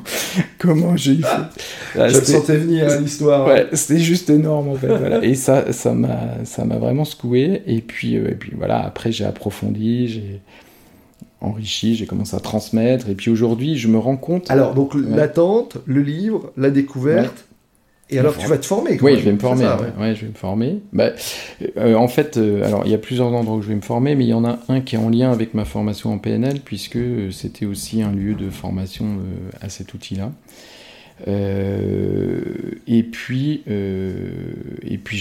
comment 0.67 0.97
j'ai 0.97 1.17
fait 1.17 2.09
Je 2.09 2.19
te 2.19 2.25
sentais 2.25 2.57
venir 2.57 2.91
à 2.91 2.97
l'histoire. 2.97 3.47
Ouais, 3.47 3.69
c'était 3.73 4.01
juste 4.01 4.31
énorme, 4.31 4.69
en 4.69 4.75
fait. 4.75 4.87
Voilà. 4.97 5.25
Et 5.25 5.35
ça, 5.35 5.73
ça 5.73 5.93
m'a, 5.93 6.45
ça 6.45 6.65
m'a 6.65 6.77
vraiment 6.77 7.05
secoué. 7.05 7.63
Et 7.67 7.81
puis, 7.81 8.17
euh, 8.17 8.31
et 8.31 8.35
puis 8.35 8.53
voilà, 8.57 8.85
après, 8.85 9.13
j'ai 9.13 9.25
approfondi, 9.25 10.09
j'ai 10.09 10.41
enrichi, 11.41 11.95
j'ai 11.95 12.07
commencé 12.07 12.35
à 12.35 12.41
transmettre, 12.41 13.09
et 13.09 13.15
puis 13.15 13.31
aujourd'hui, 13.31 13.77
je 13.77 13.89
me 13.89 13.99
rends 13.99 14.17
compte. 14.17 14.51
Alors, 14.51 14.75
donc 14.75 14.95
l'attente, 14.95 15.79
le 15.87 16.03
livre, 16.03 16.53
la 16.57 16.71
découverte, 16.71 17.46
Et 18.09 18.19
alors, 18.21 18.37
tu 18.37 18.47
vas 18.47 18.59
te 18.59 18.67
former 18.67 19.01
Oui, 19.01 19.19
je 19.19 19.25
vais 19.25 19.33
me 19.33 19.39
former. 19.39 19.65
ouais. 19.99 20.15
je 20.15 20.23
vais 20.23 20.29
me 20.29 20.35
former. 20.35 20.81
Bah, 20.93 21.11
euh, 21.77 21.95
en 21.95 22.07
fait, 22.07 22.37
euh, 22.37 22.65
alors 22.65 22.83
il 22.85 22.93
y 22.93 22.95
a 22.95 22.99
plusieurs 22.99 23.33
endroits 23.33 23.57
où 23.57 23.63
je 23.63 23.69
vais 23.69 23.75
me 23.75 23.81
former, 23.81 24.15
mais 24.15 24.25
il 24.25 24.29
y 24.29 24.35
en 24.35 24.45
a 24.45 24.61
un 24.69 24.81
qui 24.81 24.95
est 24.95 24.99
en 24.99 25.11
lien 25.11 25.33
avec 25.33 25.55
ma 25.55 25.65
formation 25.65 26.13
en 26.13 26.19
PNL, 26.19 26.61
puisque 26.61 26.99
c'était 27.33 27.67
aussi 27.67 28.03
un 28.03 28.13
lieu 28.13 28.35
de 28.35 28.49
formation 28.49 29.19
à 29.61 29.69
cet 29.69 29.93
outil-là. 29.95 30.31
et 31.27 33.03
puis, 33.03 33.63
et 33.67 34.99
puis 34.99 35.19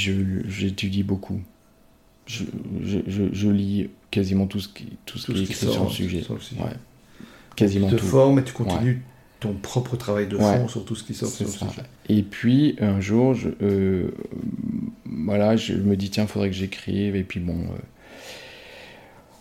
j'étudie 0.47 1.03
beaucoup. 1.03 1.39
Je, 2.27 2.43
je, 3.07 3.49
lis 3.49 3.89
quasiment 4.09 4.47
tout 4.47 4.59
ce 4.59 4.67
qui, 4.67 4.97
tout 5.05 5.19
ce 5.19 5.31
qui 5.31 5.39
est 5.39 5.43
écrit 5.43 5.67
sur 5.67 5.83
le 5.85 5.89
sujet. 5.89 6.23
Ouais. 6.29 6.65
Quasiment 7.55 7.87
tu 7.89 7.95
te 7.95 8.01
formes 8.01 8.39
et 8.39 8.43
tu 8.43 8.53
continues 8.53 9.01
ton 9.45 9.53
propre 9.53 9.95
travail 9.95 10.27
de 10.27 10.37
fond 10.37 10.67
sur 10.67 10.85
tout 10.85 10.95
ce 10.95 11.03
qui 11.03 11.13
sort 11.13 11.29
sur 11.29 11.45
le 11.45 11.51
sujet. 11.51 11.83
Et 12.09 12.23
puis 12.23 12.75
un 12.79 12.99
jour, 12.99 13.33
je, 13.33 13.49
euh, 13.61 14.11
voilà, 15.05 15.55
je 15.55 15.73
me 15.73 15.95
dis 15.95 16.09
tiens, 16.09 16.27
faudrait 16.27 16.49
que 16.49 16.55
j'écrive. 16.55 17.15
Et 17.15 17.23
puis 17.23 17.39
bon, 17.39 17.53
euh, 17.53 17.77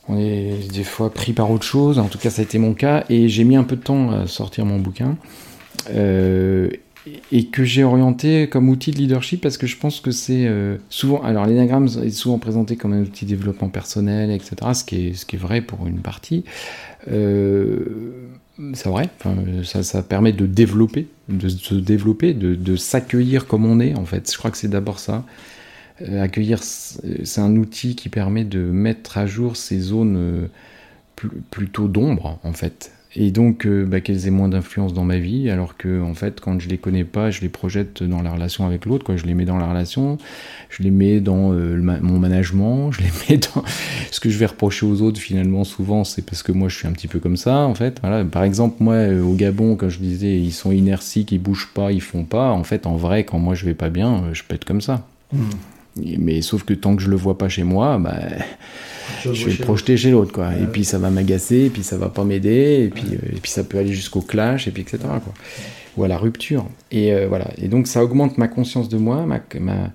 on 0.09 0.19
est 0.19 0.73
des 0.73 0.85
fois 0.85 1.13
pris 1.13 1.33
par 1.33 1.51
autre 1.51 1.65
chose. 1.65 1.99
En 1.99 2.09
tout 2.09 2.19
cas, 2.19 2.31
ça 2.31 2.43
a 2.43 2.45
été 2.45 2.59
mon 2.59 2.75
cas. 2.75 3.05
Et 3.09 3.29
j'ai 3.29 3.45
mis 3.45 3.57
un 3.57 3.65
peu 3.65 3.77
de 3.77 3.83
temps 3.83 4.11
à 4.11 4.27
sortir 4.27 4.65
mon 4.65 4.79
bouquin. 4.79 5.17
Euh, 5.91 6.71
et 7.31 7.49
que 7.49 7.65
j'ai 7.65 7.85
orienté 7.85 8.49
comme 8.49 8.71
outil 8.71 8.91
de 8.91 8.97
leadership 8.97 9.43
parce 9.43 9.59
que 9.59 9.67
je 9.67 9.77
pense 9.77 10.01
que 10.01 10.11
c'est 10.11 10.51
souvent. 10.89 11.23
Alors, 11.23 11.45
l'énagramme 11.45 11.87
est 12.03 12.09
souvent 12.09 12.39
présenté 12.39 12.77
comme 12.77 12.95
un 12.95 13.03
outil 13.03 13.27
de 13.27 13.31
développement 13.31 13.69
personnel, 13.69 14.31
etc., 14.31 14.57
ce 14.73 14.85
qui 14.85 15.09
est, 15.09 15.13
ce 15.13 15.27
qui 15.27 15.37
est 15.37 15.39
vrai 15.39 15.61
pour 15.61 15.87
une 15.87 16.01
partie. 16.01 16.45
Euh, 17.11 18.29
c'est 18.75 18.89
vrai, 18.89 19.09
ça, 19.65 20.03
permet 20.03 20.33
de 20.33 20.47
développer, 20.47 21.09
de 21.29 21.49
se 21.49 21.75
développer, 21.75 22.35
de, 22.35 22.77
s'accueillir 22.77 23.47
comme 23.47 23.65
on 23.65 23.81
est 23.81 23.95
en 23.97 24.05
fait. 24.05 24.31
Je 24.31 24.39
crois 24.39 24.51
que 24.51 24.57
c'est 24.57 24.69
d'abord 24.69 24.99
ça. 24.99 25.25
Euh, 26.03 26.23
accueillir, 26.23 26.63
c'est 26.63 27.41
un 27.41 27.57
outil 27.57 27.95
qui 27.95 28.09
permet 28.09 28.45
de 28.45 28.61
mettre 28.61 29.19
à 29.19 29.27
jour 29.27 29.57
ces 29.57 29.79
zones 29.79 30.17
euh, 30.17 30.49
plutôt 31.51 31.87
d'ombre 31.87 32.41
en 32.43 32.53
fait 32.53 32.91
et 33.17 33.31
donc 33.31 33.67
euh, 33.67 33.85
bah, 33.85 34.01
qu'elles 34.01 34.27
aient 34.27 34.33
moins 34.33 34.49
d'influence 34.49 34.93
dans 34.93 35.05
ma 35.05 35.19
vie, 35.19 35.49
alors 35.51 35.77
que 35.77 36.03
en 36.03 36.15
fait, 36.15 36.41
quand 36.41 36.61
je 36.61 36.69
les 36.69 36.79
connais 36.79 37.05
pas, 37.05 37.31
je 37.31 37.43
les 37.43 37.49
projette 37.49 38.03
dans 38.03 38.23
la 38.23 38.33
relation 38.33 38.67
avec 38.67 38.87
l'autre, 38.87 39.05
quoi. 39.05 39.17
Je 39.17 39.25
les 39.25 39.35
mets 39.35 39.45
dans 39.45 39.57
la 39.57 39.67
relation, 39.67 40.19
je 40.69 40.83
les 40.83 40.91
mets 40.91 41.21
dans 41.21 41.53
euh, 41.53 41.77
mon 42.03 42.19
management, 42.19 42.91
je 42.93 43.03
les 43.03 43.11
mets 43.29 43.39
dans 43.39 43.63
ce 44.11 44.19
que 44.19 44.31
je 44.31 44.39
vais 44.39 44.47
reprocher 44.47 44.85
aux 44.87 45.01
autres. 45.03 45.21
Finalement, 45.21 45.63
souvent, 45.65 46.03
c'est 46.03 46.23
parce 46.23 46.43
que 46.43 46.51
moi, 46.51 46.69
je 46.69 46.77
suis 46.77 46.89
un 46.89 46.93
petit 46.93 47.09
peu 47.09 47.21
comme 47.21 47.37
ça, 47.37 47.59
en 47.59 47.75
fait. 47.75 47.99
Voilà. 48.01 48.25
Par 48.25 48.43
exemple, 48.43 48.77
moi, 48.81 48.95
euh, 48.95 49.23
au 49.23 49.35
Gabon, 49.35 49.77
quand 49.77 49.89
je 49.89 49.99
disais, 49.99 50.37
ils 50.37 50.53
sont 50.53 50.73
inertiques, 50.73 51.31
ils 51.31 51.39
bougent 51.39 51.71
pas, 51.73 51.93
ils 51.93 52.03
font 52.03 52.25
pas. 52.25 52.51
En 52.51 52.65
fait, 52.65 52.87
en 52.87 52.97
vrai, 52.97 53.25
quand 53.25 53.39
moi 53.39 53.55
je 53.55 53.65
vais 53.65 53.75
pas 53.75 53.91
bien, 53.91 54.25
je 54.33 54.43
être 54.51 54.65
comme 54.65 54.81
ça. 54.81 55.07
Mmh. 55.33 55.39
Mais 55.97 56.43
sauf 56.43 56.65
que 56.65 56.75
tant 56.75 56.97
que 56.97 57.03
je 57.03 57.09
le 57.09 57.17
vois 57.17 57.39
pas 57.39 57.49
chez 57.49 57.63
moi, 57.63 57.99
bah, 57.99 58.19
je, 59.23 59.31
vais 59.31 59.53
le 59.53 59.65
projeter 59.65 59.97
chez 59.97 60.11
l'autre, 60.11 60.33
quoi. 60.33 60.53
et 60.55 60.67
puis 60.67 60.85
ça 60.85 60.99
va 60.99 61.11
m'agacer, 61.11 61.67
et 61.67 61.71
puis 61.71 61.83
ça 61.83 61.97
va 61.97 62.09
pas 62.09 62.25
m'aider, 62.25 62.85
et 62.85 62.89
puis, 62.89 63.15
euh, 63.15 63.37
et 63.37 63.41
puis 63.41 63.51
ça 63.51 63.65
peut 63.65 63.79
aller 63.79 63.93
jusqu'au 63.93 64.21
clash, 64.21 64.67
et 64.67 64.71
puis 64.71 64.83
etc. 64.83 64.99
Quoi. 65.03 65.35
Ou 65.97 66.05
à 66.05 66.09
la 66.09 66.19
rupture. 66.19 66.67
Et 66.91 67.13
euh, 67.13 67.29
voilà. 67.29 67.51
Et 67.59 67.69
donc 67.69 67.87
ça 67.87 68.03
augmente 68.03 68.39
ma 68.39 68.49
conscience 68.49 68.89
de 68.89 68.99
moi, 68.99 69.25
ma, 69.27 69.41
ma... 69.61 69.93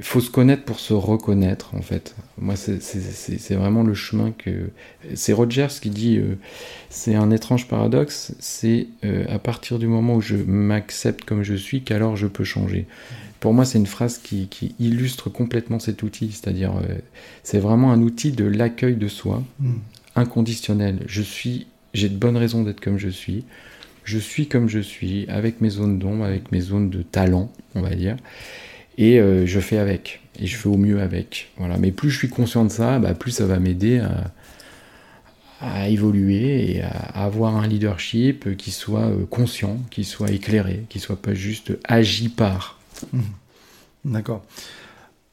Faut 0.00 0.20
se 0.20 0.30
connaître 0.30 0.64
pour 0.64 0.78
se 0.78 0.92
reconnaître, 0.92 1.74
en 1.74 1.80
fait. 1.80 2.16
Moi, 2.36 2.54
c'est 2.56 3.54
vraiment 3.54 3.82
le 3.82 3.94
chemin 3.94 4.34
que. 4.36 4.68
C'est 5.14 5.32
Rogers 5.32 5.68
qui 5.80 5.88
dit 5.88 6.18
euh, 6.18 6.36
c'est 6.90 7.14
un 7.14 7.30
étrange 7.30 7.66
paradoxe, 7.66 8.34
c'est 8.38 8.88
à 9.30 9.38
partir 9.38 9.78
du 9.78 9.86
moment 9.86 10.16
où 10.16 10.20
je 10.20 10.36
m'accepte 10.36 11.24
comme 11.24 11.44
je 11.44 11.54
suis 11.54 11.82
qu'alors 11.82 12.16
je 12.16 12.26
peux 12.26 12.44
changer 12.44 12.86
pour 13.40 13.52
moi, 13.52 13.64
c'est 13.64 13.78
une 13.78 13.86
phrase 13.86 14.18
qui, 14.18 14.48
illustre 14.78 15.30
complètement 15.30 15.78
cet 15.78 16.02
outil. 16.02 16.32
C'est-à-dire, 16.32 16.72
euh, 16.76 16.94
c'est 17.42 17.58
vraiment 17.58 17.92
un 17.92 18.00
outil 18.00 18.32
de 18.32 18.44
l'accueil 18.44 18.96
de 18.96 19.08
soi, 19.08 19.42
hmm. 19.60 19.74
inconditionnel. 20.14 21.00
Je 21.06 21.22
suis, 21.22 21.66
j'ai 21.94 22.08
de 22.08 22.16
bonnes 22.16 22.36
raisons 22.36 22.62
d'être 22.62 22.80
comme 22.80 22.98
je 22.98 23.08
suis. 23.08 23.44
Je 24.04 24.18
suis 24.18 24.46
comme 24.46 24.68
je 24.68 24.78
suis, 24.78 25.26
avec 25.28 25.60
mes 25.60 25.68
zones 25.68 25.98
d'ombre, 25.98 26.24
avec 26.24 26.52
mes 26.52 26.60
zones 26.60 26.90
de 26.90 27.02
talent, 27.02 27.50
on 27.74 27.82
va 27.82 27.90
dire. 27.90 28.16
Et 28.98 29.20
euh, 29.20 29.46
je 29.46 29.60
fais 29.60 29.78
avec. 29.78 30.20
Et 30.38 30.46
je 30.46 30.56
fais 30.56 30.68
au 30.68 30.76
mieux 30.76 31.00
avec. 31.00 31.50
Voilà. 31.56 31.76
Mais 31.76 31.90
plus 31.90 32.10
je 32.10 32.18
suis 32.18 32.28
conscient 32.28 32.64
de 32.64 32.70
ça, 32.70 32.98
bah, 32.98 33.14
plus 33.14 33.32
ça 33.32 33.46
va 33.46 33.58
m'aider 33.58 34.00
à, 35.60 35.88
évoluer 35.88 36.70
et 36.70 36.82
à, 36.82 36.88
avoir 36.88 37.56
un 37.56 37.66
leadership 37.66 38.56
qui 38.56 38.70
soit 38.70 39.06
euh, 39.06 39.26
conscient, 39.28 39.78
qui 39.90 40.04
soit 40.04 40.30
éclairé, 40.30 40.84
qui 40.88 41.00
soit 41.00 41.20
pas 41.20 41.34
juste 41.34 41.72
agi 41.84 42.28
par. 42.28 42.75
Mhm. 43.12 43.22
D'accord. 44.06 44.44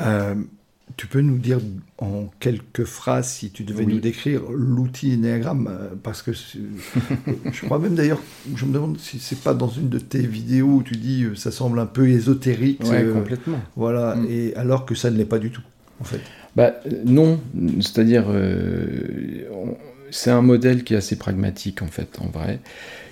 Euh, 0.01 0.35
tu 0.97 1.07
peux 1.07 1.21
nous 1.21 1.37
dire 1.37 1.59
en 1.97 2.29
quelques 2.39 2.83
phrases, 2.83 3.29
si 3.29 3.51
tu 3.51 3.63
devais 3.63 3.85
nous 3.85 3.99
décrire 3.99 4.41
l'outil 4.51 5.13
Enneagram, 5.13 5.67
euh, 5.67 5.89
parce 6.01 6.21
que 6.21 6.31
je 6.33 7.65
crois 7.65 7.79
même 7.79 7.95
d'ailleurs, 7.95 8.21
je 8.55 8.65
me 8.65 8.73
demande 8.73 8.99
si 8.99 9.17
c'est 9.19 9.39
pas 9.39 9.53
dans 9.53 9.69
une 9.69 9.89
de 9.89 9.97
tes 9.99 10.19
vidéos 10.19 10.67
où 10.67 10.83
tu 10.83 10.95
dis 10.95 11.23
euh, 11.23 11.35
ça 11.35 11.51
semble 11.51 11.79
un 11.79 11.85
peu 11.85 12.09
ésotérique. 12.09 12.83
Ouais, 12.83 13.05
complètement. 13.11 13.59
Voilà, 13.75 14.15
mm. 14.15 14.27
et 14.29 14.55
alors 14.55 14.85
que 14.85 14.93
ça 14.93 15.09
ne 15.09 15.17
l'est 15.17 15.25
pas 15.25 15.39
du 15.39 15.51
tout, 15.51 15.63
en 16.01 16.03
fait. 16.03 16.21
Bah 16.55 16.73
non, 17.05 17.39
c'est-à-dire 17.79 18.25
c'est 20.11 20.29
un 20.29 20.43
modèle 20.43 20.83
qui 20.83 20.93
est 20.93 20.97
assez 20.97 21.15
pragmatique 21.15 21.81
en 21.81 21.87
fait, 21.87 22.19
en 22.19 22.27
vrai, 22.27 22.59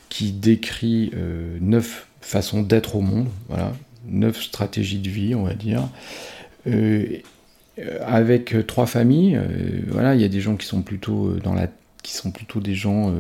qui 0.10 0.32
décrit 0.32 1.12
neuf 1.60 2.08
façons 2.22 2.62
d'être 2.62 2.96
au 2.96 3.02
monde, 3.02 3.30
voilà, 3.50 3.74
neuf 4.08 4.42
stratégies 4.42 5.00
de 5.00 5.10
vie, 5.10 5.36
on 5.36 5.44
va 5.44 5.54
dire, 5.54 5.88
euh, 7.80 7.98
avec 8.06 8.56
trois 8.68 8.86
familles. 8.86 9.38
Euh, 9.38 9.82
voilà, 9.88 10.16
il 10.16 10.22
y 10.22 10.26
a 10.26 10.28
des 10.28 10.42
gens 10.42 10.56
qui 10.56 10.68
sont 10.68 10.82
plutôt 10.82 11.28
euh, 11.28 11.40
dans 11.44 11.54
la, 11.54 11.68
qui 12.04 12.14
sont 12.14 12.32
plutôt 12.32 12.60
des 12.60 12.76
gens 12.76 13.14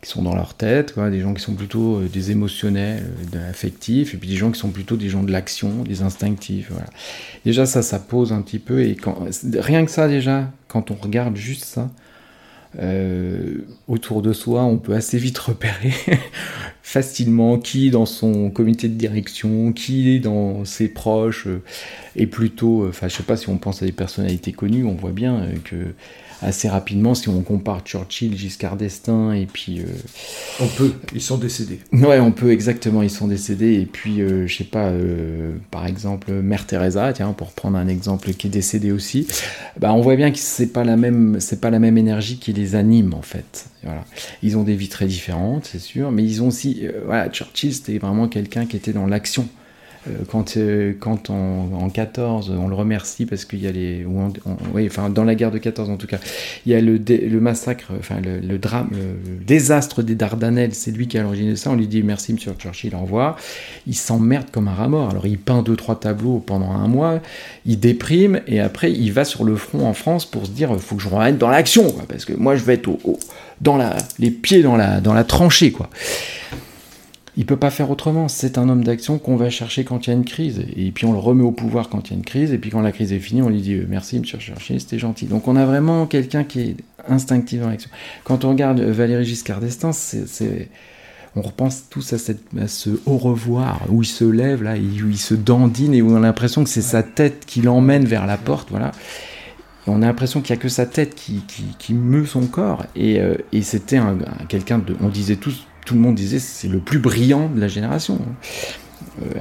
qui 0.00 0.10
sont 0.10 0.22
dans 0.22 0.34
leur 0.34 0.54
tête, 0.54 0.94
quoi, 0.94 1.10
des 1.10 1.20
gens 1.20 1.34
qui 1.34 1.42
sont 1.42 1.54
plutôt 1.54 2.00
des 2.02 2.30
émotionnels, 2.30 3.04
affectifs, 3.48 4.14
et 4.14 4.16
puis 4.16 4.28
des 4.28 4.36
gens 4.36 4.50
qui 4.50 4.58
sont 4.58 4.70
plutôt 4.70 4.96
des 4.96 5.08
gens 5.08 5.22
de 5.22 5.30
l'action, 5.30 5.82
des 5.82 6.02
instinctifs. 6.02 6.68
Voilà. 6.70 6.88
Déjà 7.44 7.66
ça, 7.66 7.82
ça 7.82 7.98
pose 7.98 8.32
un 8.32 8.42
petit 8.42 8.60
peu, 8.60 8.84
et 8.84 8.94
quand, 8.94 9.26
rien 9.58 9.84
que 9.84 9.90
ça 9.90 10.08
déjà, 10.08 10.50
quand 10.68 10.92
on 10.92 10.94
regarde 10.94 11.36
juste 11.36 11.64
ça, 11.64 11.90
euh, 12.78 13.58
autour 13.86 14.22
de 14.22 14.32
soi, 14.32 14.64
on 14.64 14.78
peut 14.78 14.94
assez 14.94 15.18
vite 15.18 15.38
repérer 15.38 15.92
facilement 16.82 17.58
qui 17.58 17.90
dans 17.90 18.06
son 18.06 18.50
comité 18.50 18.88
de 18.88 18.94
direction, 18.94 19.72
qui 19.72 20.20
dans 20.20 20.64
ses 20.64 20.88
proches, 20.88 21.46
euh, 21.46 21.62
est 22.16 22.26
plutôt, 22.26 22.88
enfin 22.88 23.08
je 23.08 23.16
sais 23.16 23.22
pas 23.22 23.36
si 23.36 23.48
on 23.48 23.58
pense 23.58 23.82
à 23.82 23.86
des 23.86 23.92
personnalités 23.92 24.52
connues, 24.52 24.84
on 24.84 24.94
voit 24.94 25.10
bien 25.12 25.42
euh, 25.42 25.54
que 25.64 25.94
assez 26.42 26.68
rapidement 26.68 27.14
si 27.14 27.28
on 27.28 27.40
compare 27.42 27.80
Churchill, 27.84 28.36
Giscard 28.36 28.76
d'Estaing 28.76 29.32
et 29.32 29.46
puis... 29.46 29.80
Euh, 29.80 29.84
on 30.60 30.66
peut, 30.66 30.92
ils 31.14 31.22
sont 31.22 31.38
décédés. 31.38 31.80
Ouais, 31.92 32.18
on 32.18 32.32
peut, 32.32 32.50
exactement, 32.50 33.02
ils 33.02 33.10
sont 33.10 33.28
décédés. 33.28 33.74
Et 33.74 33.86
puis, 33.86 34.20
euh, 34.20 34.46
je 34.46 34.56
sais 34.56 34.64
pas, 34.64 34.88
euh, 34.88 35.52
par 35.70 35.86
exemple, 35.86 36.32
Mère 36.32 36.66
Teresa, 36.66 37.12
tiens, 37.12 37.32
pour 37.32 37.52
prendre 37.52 37.78
un 37.78 37.88
exemple 37.88 38.32
qui 38.32 38.48
est 38.48 38.50
décédé 38.50 38.92
aussi, 38.92 39.26
bah, 39.78 39.92
on 39.94 40.00
voit 40.00 40.16
bien 40.16 40.30
que 40.30 40.38
c'est 40.38 40.72
pas 40.72 40.84
la 40.84 40.96
même, 40.96 41.38
c'est 41.40 41.60
pas 41.60 41.70
la 41.70 41.78
même 41.78 41.96
énergie 41.96 42.38
qui 42.38 42.52
les 42.52 42.74
anime, 42.74 43.14
en 43.14 43.22
fait. 43.22 43.66
Voilà. 43.82 44.04
Ils 44.42 44.56
ont 44.56 44.62
des 44.62 44.74
vies 44.74 44.88
très 44.88 45.06
différentes, 45.06 45.68
c'est 45.70 45.80
sûr, 45.80 46.10
mais 46.10 46.24
ils 46.24 46.42
ont 46.42 46.48
aussi, 46.48 46.86
voilà, 47.04 47.28
Churchill, 47.28 47.74
c'était 47.74 47.98
vraiment 47.98 48.28
quelqu'un 48.28 48.66
qui 48.66 48.76
était 48.76 48.92
dans 48.92 49.06
l'action. 49.06 49.48
Euh, 50.08 50.24
quand, 50.28 50.56
euh, 50.56 50.94
quand 50.98 51.30
en 51.30 51.88
14, 51.88 52.52
on 52.58 52.68
le 52.68 52.74
remercie 52.74 53.24
parce 53.24 53.44
qu'il 53.44 53.60
y 53.60 53.68
a 53.68 53.72
les. 53.72 54.04
oui, 54.74 54.86
enfin, 54.86 55.10
dans 55.10 55.24
la 55.24 55.34
guerre 55.34 55.50
de 55.50 55.58
14 55.58 55.90
en 55.90 55.96
tout 55.96 56.06
cas, 56.06 56.18
il 56.66 56.72
y 56.72 56.74
a 56.74 56.80
le, 56.80 57.40
massacre, 57.40 57.92
enfin, 57.98 58.16
le, 58.20 58.58
drame, 58.58 58.90
le, 58.92 59.44
désastre 59.44 60.02
des 60.02 60.14
Dardanelles, 60.14 60.74
c'est 60.74 60.90
lui 60.90 61.06
qui 61.06 61.18
a 61.18 61.22
l'origine 61.22 61.50
de 61.50 61.54
ça. 61.54 61.70
On 61.70 61.76
lui 61.76 61.86
dit 61.86 62.02
merci, 62.02 62.32
monsieur 62.32 62.52
Churchill, 62.58 62.94
au 62.94 63.00
revoir. 63.00 63.36
Il 63.86 63.94
s'emmerde 63.94 64.46
comme 64.50 64.68
un 64.68 64.74
rat 64.74 64.88
mort. 64.88 65.10
Alors, 65.10 65.26
il 65.26 65.38
peint 65.38 65.62
deux, 65.62 65.76
trois 65.76 65.98
tableaux 65.98 66.38
pendant 66.38 66.72
un 66.72 66.88
mois, 66.88 67.20
il 67.64 67.78
déprime 67.78 68.40
et 68.46 68.60
après, 68.60 68.90
il 68.90 69.12
va 69.12 69.24
sur 69.24 69.44
le 69.44 69.56
front 69.56 69.86
en 69.86 69.94
France 69.94 70.26
pour 70.26 70.46
se 70.46 70.50
dire 70.50 70.78
faut 70.80 70.96
que 70.96 71.02
je 71.02 71.08
revienne 71.08 71.38
dans 71.38 71.50
l'action, 71.50 71.94
parce 72.08 72.24
que 72.24 72.32
moi, 72.32 72.56
je 72.56 72.64
vais 72.64 72.74
être 72.74 72.88
au, 72.88 73.18
dans 73.60 73.78
les 74.18 74.30
pieds 74.30 74.62
dans 74.62 74.76
la, 74.76 75.00
dans 75.00 75.14
la 75.14 75.24
tranchée, 75.24 75.70
quoi 75.70 75.88
il 77.36 77.46
peut 77.46 77.56
pas 77.56 77.70
faire 77.70 77.90
autrement. 77.90 78.28
C'est 78.28 78.58
un 78.58 78.68
homme 78.68 78.84
d'action 78.84 79.18
qu'on 79.18 79.36
va 79.36 79.48
chercher 79.48 79.84
quand 79.84 80.06
il 80.06 80.10
y 80.10 80.12
a 80.12 80.16
une 80.16 80.24
crise. 80.24 80.64
Et 80.76 80.90
puis 80.90 81.06
on 81.06 81.12
le 81.12 81.18
remet 81.18 81.44
au 81.44 81.50
pouvoir 81.50 81.88
quand 81.88 82.08
il 82.08 82.12
y 82.12 82.14
a 82.14 82.18
une 82.18 82.24
crise. 82.24 82.52
Et 82.52 82.58
puis 82.58 82.70
quand 82.70 82.82
la 82.82 82.92
crise 82.92 83.12
est 83.12 83.18
finie, 83.18 83.42
on 83.42 83.48
lui 83.48 83.62
dit 83.62 83.74
euh, 83.74 83.86
merci, 83.88 84.18
monsieur 84.18 84.38
Chercher, 84.38 84.78
c'était 84.78 84.98
gentil. 84.98 85.26
Donc 85.26 85.48
on 85.48 85.56
a 85.56 85.64
vraiment 85.64 86.06
quelqu'un 86.06 86.44
qui 86.44 86.60
est 86.60 86.76
instinctif 87.08 87.60
dans 87.60 87.68
l'action. 87.68 87.90
Quand 88.24 88.44
on 88.44 88.50
regarde 88.50 88.80
euh, 88.80 88.92
Valéry 88.92 89.24
Giscard 89.24 89.60
d'Estaing, 89.60 89.92
c'est, 89.92 90.68
on 91.34 91.40
repense 91.40 91.84
tous 91.88 92.12
à, 92.12 92.16
à, 92.60 92.68
ce 92.68 92.90
au 93.06 93.16
revoir 93.16 93.80
où 93.88 94.02
il 94.02 94.06
se 94.06 94.24
lève 94.24 94.62
là, 94.62 94.74
où 94.74 95.08
il 95.08 95.18
se 95.18 95.34
dandine 95.34 95.94
et 95.94 96.02
où 96.02 96.12
on 96.12 96.16
a 96.16 96.20
l'impression 96.20 96.62
que 96.64 96.70
c'est 96.70 96.82
sa 96.82 97.02
tête 97.02 97.46
qui 97.46 97.62
l'emmène 97.62 98.04
vers 98.04 98.26
la 98.26 98.36
porte. 98.36 98.68
Voilà. 98.70 98.92
On 99.86 100.02
a 100.02 100.06
l'impression 100.06 100.42
qu'il 100.42 100.54
n'y 100.54 100.60
a 100.60 100.62
que 100.62 100.68
sa 100.68 100.86
tête 100.86 101.14
qui, 101.14 101.42
qui, 101.78 101.94
meut 101.94 102.26
son 102.26 102.46
corps. 102.46 102.84
Et, 102.94 103.20
euh, 103.20 103.34
et 103.52 103.62
c'était 103.62 103.98
quelqu'un 104.48 104.78
de. 104.78 104.94
On 105.00 105.08
disait 105.08 105.36
tous 105.36 105.66
tout 105.84 105.94
le 105.94 106.00
monde 106.00 106.14
disait 106.14 106.38
c'est 106.38 106.68
le 106.68 106.78
plus 106.78 106.98
brillant 106.98 107.48
de 107.48 107.60
la 107.60 107.68
génération. 107.68 108.18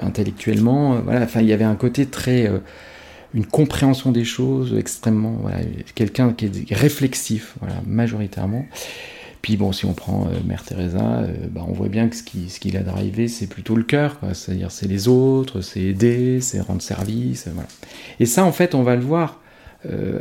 intellectuellement. 0.01 0.99
voilà, 1.01 1.21
enfin, 1.21 1.41
il 1.41 1.47
y 1.47 1.53
avait 1.53 1.63
un 1.63 1.75
côté 1.75 2.05
très 2.05 2.49
une 3.33 3.45
compréhension 3.45 4.11
des 4.11 4.25
choses 4.25 4.75
extrêmement. 4.77 5.37
Voilà, 5.41 5.59
quelqu'un 5.95 6.33
qui 6.33 6.45
est 6.45 6.75
réflexif, 6.75 7.55
voilà, 7.59 7.75
majoritairement. 7.85 8.65
Puis 9.41 9.57
bon, 9.57 9.71
si 9.71 9.85
on 9.85 9.93
prend 9.93 10.27
euh, 10.27 10.37
Mère 10.45 10.63
Teresa, 10.63 11.21
euh, 11.21 11.33
bah, 11.49 11.65
on 11.67 11.71
voit 11.71 11.87
bien 11.87 12.09
que 12.09 12.15
ce 12.15 12.21
qui, 12.21 12.49
ce 12.49 12.59
qui 12.59 12.69
l'a 12.71 12.81
c'est 13.27 13.47
plutôt 13.47 13.75
le 13.75 13.83
cœur, 13.83 14.19
c'est-à-dire 14.33 14.69
c'est 14.69 14.87
les 14.87 15.07
autres, 15.07 15.61
c'est 15.61 15.81
aider, 15.81 16.41
c'est 16.41 16.59
rendre 16.59 16.81
service, 16.81 17.47
voilà. 17.51 17.67
Et 18.19 18.27
ça, 18.27 18.43
en 18.43 18.51
fait, 18.51 18.75
on 18.75 18.83
va 18.83 18.95
le 18.95 19.01
voir 19.01 19.39
euh, 19.89 20.19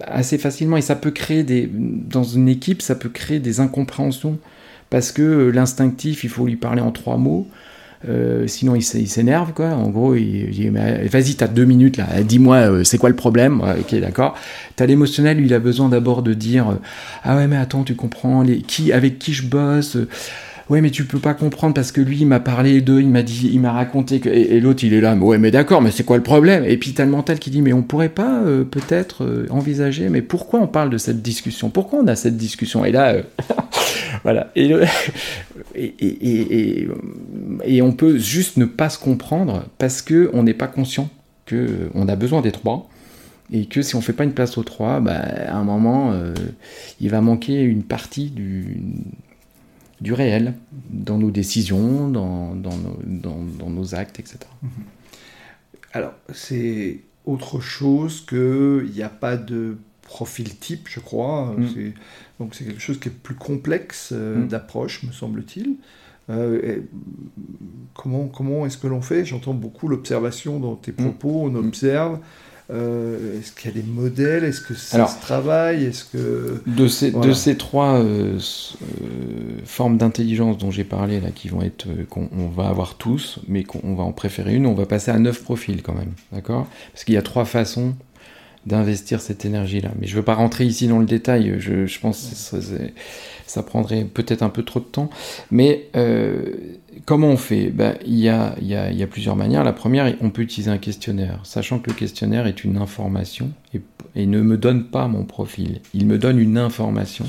assez 0.00 0.38
facilement, 0.38 0.78
et 0.78 0.82
ça 0.82 0.96
peut 0.96 1.10
créer 1.10 1.42
des, 1.42 1.68
dans 1.70 2.24
une 2.24 2.48
équipe, 2.48 2.80
ça 2.80 2.94
peut 2.94 3.10
créer 3.10 3.38
des 3.38 3.60
incompréhensions, 3.60 4.38
parce 4.90 5.12
que 5.12 5.50
l'instinctif, 5.50 6.24
il 6.24 6.30
faut 6.30 6.46
lui 6.46 6.56
parler 6.56 6.80
en 6.80 6.90
trois 6.90 7.16
mots, 7.16 7.46
euh, 8.08 8.46
sinon, 8.46 8.76
il 8.76 8.82
s'énerve, 8.82 9.52
quoi. 9.52 9.70
En 9.70 9.88
gros, 9.88 10.14
il, 10.14 10.50
dit 10.50 10.68
Vas-y, 10.68 11.34
t'as 11.34 11.48
deux 11.48 11.64
minutes 11.64 11.96
là, 11.96 12.06
dis-moi, 12.22 12.56
euh, 12.56 12.84
c'est 12.84 12.98
quoi 12.98 13.08
le 13.08 13.16
problème? 13.16 13.60
Ok, 13.60 13.98
d'accord. 13.98 14.36
T'as 14.76 14.86
l'émotionnel, 14.86 15.40
il 15.40 15.52
a 15.52 15.58
besoin 15.58 15.88
d'abord 15.88 16.22
de 16.22 16.32
dire 16.32 16.70
euh, 16.70 16.74
Ah 17.24 17.36
ouais, 17.36 17.48
mais 17.48 17.56
attends, 17.56 17.82
tu 17.82 17.94
comprends, 17.94 18.42
les, 18.42 18.58
qui, 18.58 18.92
avec 18.92 19.18
qui 19.18 19.32
je 19.32 19.46
bosse 19.46 19.96
ouais 20.68 20.82
mais 20.82 20.90
tu 20.90 21.04
peux 21.04 21.18
pas 21.18 21.32
comprendre 21.32 21.72
parce 21.72 21.92
que 21.92 22.02
lui 22.02 22.18
il 22.18 22.26
m'a 22.26 22.40
parlé 22.40 22.82
d'eux, 22.82 23.00
il 23.00 23.08
m'a 23.08 23.22
dit, 23.22 23.48
il 23.50 23.58
m'a 23.58 23.72
raconté 23.72 24.20
que 24.20 24.28
et, 24.28 24.60
l'autre 24.60 24.84
il 24.84 24.92
est 24.92 25.00
là, 25.00 25.14
ouais 25.14 25.38
mais 25.38 25.50
d'accord, 25.50 25.80
mais 25.80 25.90
c'est 25.90 26.04
quoi 26.04 26.18
le 26.18 26.22
problème? 26.22 26.62
Et 26.66 26.76
puis 26.76 26.92
t'as 26.92 27.06
le 27.06 27.10
mental 27.10 27.38
qui 27.38 27.48
dit 27.48 27.62
mais 27.62 27.72
on 27.72 27.80
pourrait 27.80 28.10
pas 28.10 28.42
peut-être 28.70 29.46
envisager, 29.48 30.10
mais 30.10 30.20
pourquoi 30.20 30.60
on 30.60 30.66
parle 30.66 30.90
de 30.90 30.98
cette 30.98 31.22
discussion? 31.22 31.70
Pourquoi 31.70 32.00
on 32.00 32.06
a 32.06 32.16
cette 32.16 32.36
discussion? 32.36 32.84
Et 32.84 32.92
là 32.92 33.14
voilà. 34.22 34.52
Et, 34.56 35.94
et, 35.98 36.88
et, 37.64 37.82
on 37.82 37.92
peut 37.92 38.18
juste 38.18 38.56
ne 38.56 38.64
pas 38.64 38.88
se 38.88 38.98
comprendre 38.98 39.64
parce 39.78 40.02
qu'on 40.02 40.42
n'est 40.42 40.54
pas 40.54 40.66
conscient 40.66 41.08
qu'on 41.48 42.08
a 42.08 42.16
besoin 42.16 42.40
des 42.40 42.52
trois. 42.52 42.88
Et 43.50 43.66
que 43.66 43.80
si 43.80 43.94
on 43.94 43.98
ne 43.98 44.02
fait 44.02 44.12
pas 44.12 44.24
une 44.24 44.34
place 44.34 44.58
aux 44.58 44.62
trois, 44.62 45.00
bah, 45.00 45.20
à 45.46 45.56
un 45.56 45.64
moment, 45.64 46.12
euh, 46.12 46.34
il 47.00 47.10
va 47.10 47.20
manquer 47.20 47.62
une 47.62 47.82
partie 47.82 48.30
du, 48.30 48.82
du 50.00 50.12
réel 50.12 50.54
dans 50.90 51.18
nos 51.18 51.30
décisions, 51.30 52.08
dans, 52.08 52.54
dans, 52.54 52.76
nos, 52.76 52.98
dans, 53.02 53.70
nos, 53.70 53.94
actes, 53.94 54.20
etc. 54.20 54.38
Mhm. 54.62 54.70
Alors, 55.92 56.12
c'est 56.32 57.00
autre 57.24 57.60
chose 57.60 58.24
qu'il 58.26 58.90
n'y 58.94 59.02
a 59.02 59.08
pas 59.08 59.36
de 59.36 59.78
profil 60.08 60.56
type, 60.56 60.88
je 60.88 61.00
crois. 61.00 61.54
Mm. 61.56 61.92
Donc 62.40 62.54
c'est 62.54 62.64
quelque 62.64 62.80
chose 62.80 62.98
qui 62.98 63.08
est 63.08 63.12
plus 63.12 63.34
complexe 63.34 64.10
euh, 64.12 64.38
mm. 64.38 64.48
d'approche, 64.48 65.02
me 65.04 65.12
semble-t-il. 65.12 65.76
Euh, 66.30 66.80
comment 67.94 68.26
comment 68.26 68.66
est-ce 68.66 68.78
que 68.78 68.86
l'on 68.86 69.02
fait? 69.02 69.24
J'entends 69.24 69.54
beaucoup 69.54 69.86
l'observation 69.86 70.58
dans 70.58 70.74
tes 70.74 70.92
mm. 70.92 70.96
propos, 70.96 71.42
on 71.44 71.54
observe. 71.54 72.18
Euh, 72.70 73.38
est-ce 73.38 73.52
qu'il 73.52 73.70
y 73.70 73.78
a 73.78 73.80
des 73.80 73.86
modèles? 73.86 74.44
Est-ce 74.44 74.60
que 74.60 74.74
ça 74.74 75.06
se 75.06 75.20
travaille? 75.20 75.84
Est-ce 75.84 76.04
que 76.04 76.62
de 76.66 76.86
ces, 76.86 77.12
de 77.12 77.32
ces 77.32 77.56
trois 77.56 78.02
formes 79.64 79.96
d'intelligence 79.96 80.58
dont 80.58 80.70
j'ai 80.70 80.84
parlé 80.84 81.18
là, 81.20 81.30
qui 81.30 81.48
vont 81.48 81.62
être 81.62 81.86
qu'on 82.10 82.28
va 82.54 82.68
avoir 82.68 82.96
tous, 82.96 83.40
mais 83.48 83.64
qu'on 83.64 83.94
va 83.94 84.04
en 84.04 84.12
préférer 84.12 84.54
une, 84.54 84.66
on 84.66 84.74
va 84.74 84.84
passer 84.84 85.10
à 85.10 85.18
neuf 85.18 85.42
profils 85.42 85.82
quand 85.82 85.94
même, 85.94 86.12
d'accord? 86.30 86.66
Parce 86.92 87.04
qu'il 87.04 87.14
y 87.14 87.18
a 87.18 87.22
trois 87.22 87.46
façons 87.46 87.94
d'investir 88.66 89.20
cette 89.20 89.44
énergie-là. 89.44 89.90
Mais 90.00 90.06
je 90.06 90.12
ne 90.12 90.16
veux 90.18 90.24
pas 90.24 90.34
rentrer 90.34 90.64
ici 90.64 90.88
dans 90.88 90.98
le 90.98 91.06
détail, 91.06 91.54
je, 91.58 91.98
pense 91.98 92.50
que 92.50 92.56
ça, 93.46 93.62
prendrait 93.62 94.04
peut-être 94.04 94.42
un 94.42 94.50
peu 94.50 94.62
trop 94.62 94.80
de 94.80 94.84
temps. 94.84 95.10
Mais 95.50 95.88
euh, 95.96 96.52
comment 97.04 97.28
on 97.28 97.36
fait? 97.36 97.70
Ben, 97.70 97.96
il, 98.06 98.18
y 98.18 98.28
a, 98.28 98.54
y 98.60 98.74
a, 98.74 99.06
plusieurs 99.06 99.36
manières. 99.36 99.64
La 99.64 99.72
première, 99.72 100.12
on 100.20 100.30
peut 100.30 100.42
utiliser 100.42 100.70
un 100.70 100.78
questionnaire, 100.78 101.40
sachant 101.44 101.78
que 101.78 101.90
le 101.90 101.96
questionnaire 101.96 102.46
est 102.46 102.64
une 102.64 102.76
information 102.76 103.50
et, 103.74 103.80
ne 104.26 104.40
me 104.42 104.56
donne 104.56 104.84
pas 104.84 105.06
mon 105.06 105.24
profil. 105.24 105.80
Il 105.94 106.06
me 106.06 106.18
donne 106.18 106.38
une 106.38 106.58
information. 106.58 107.24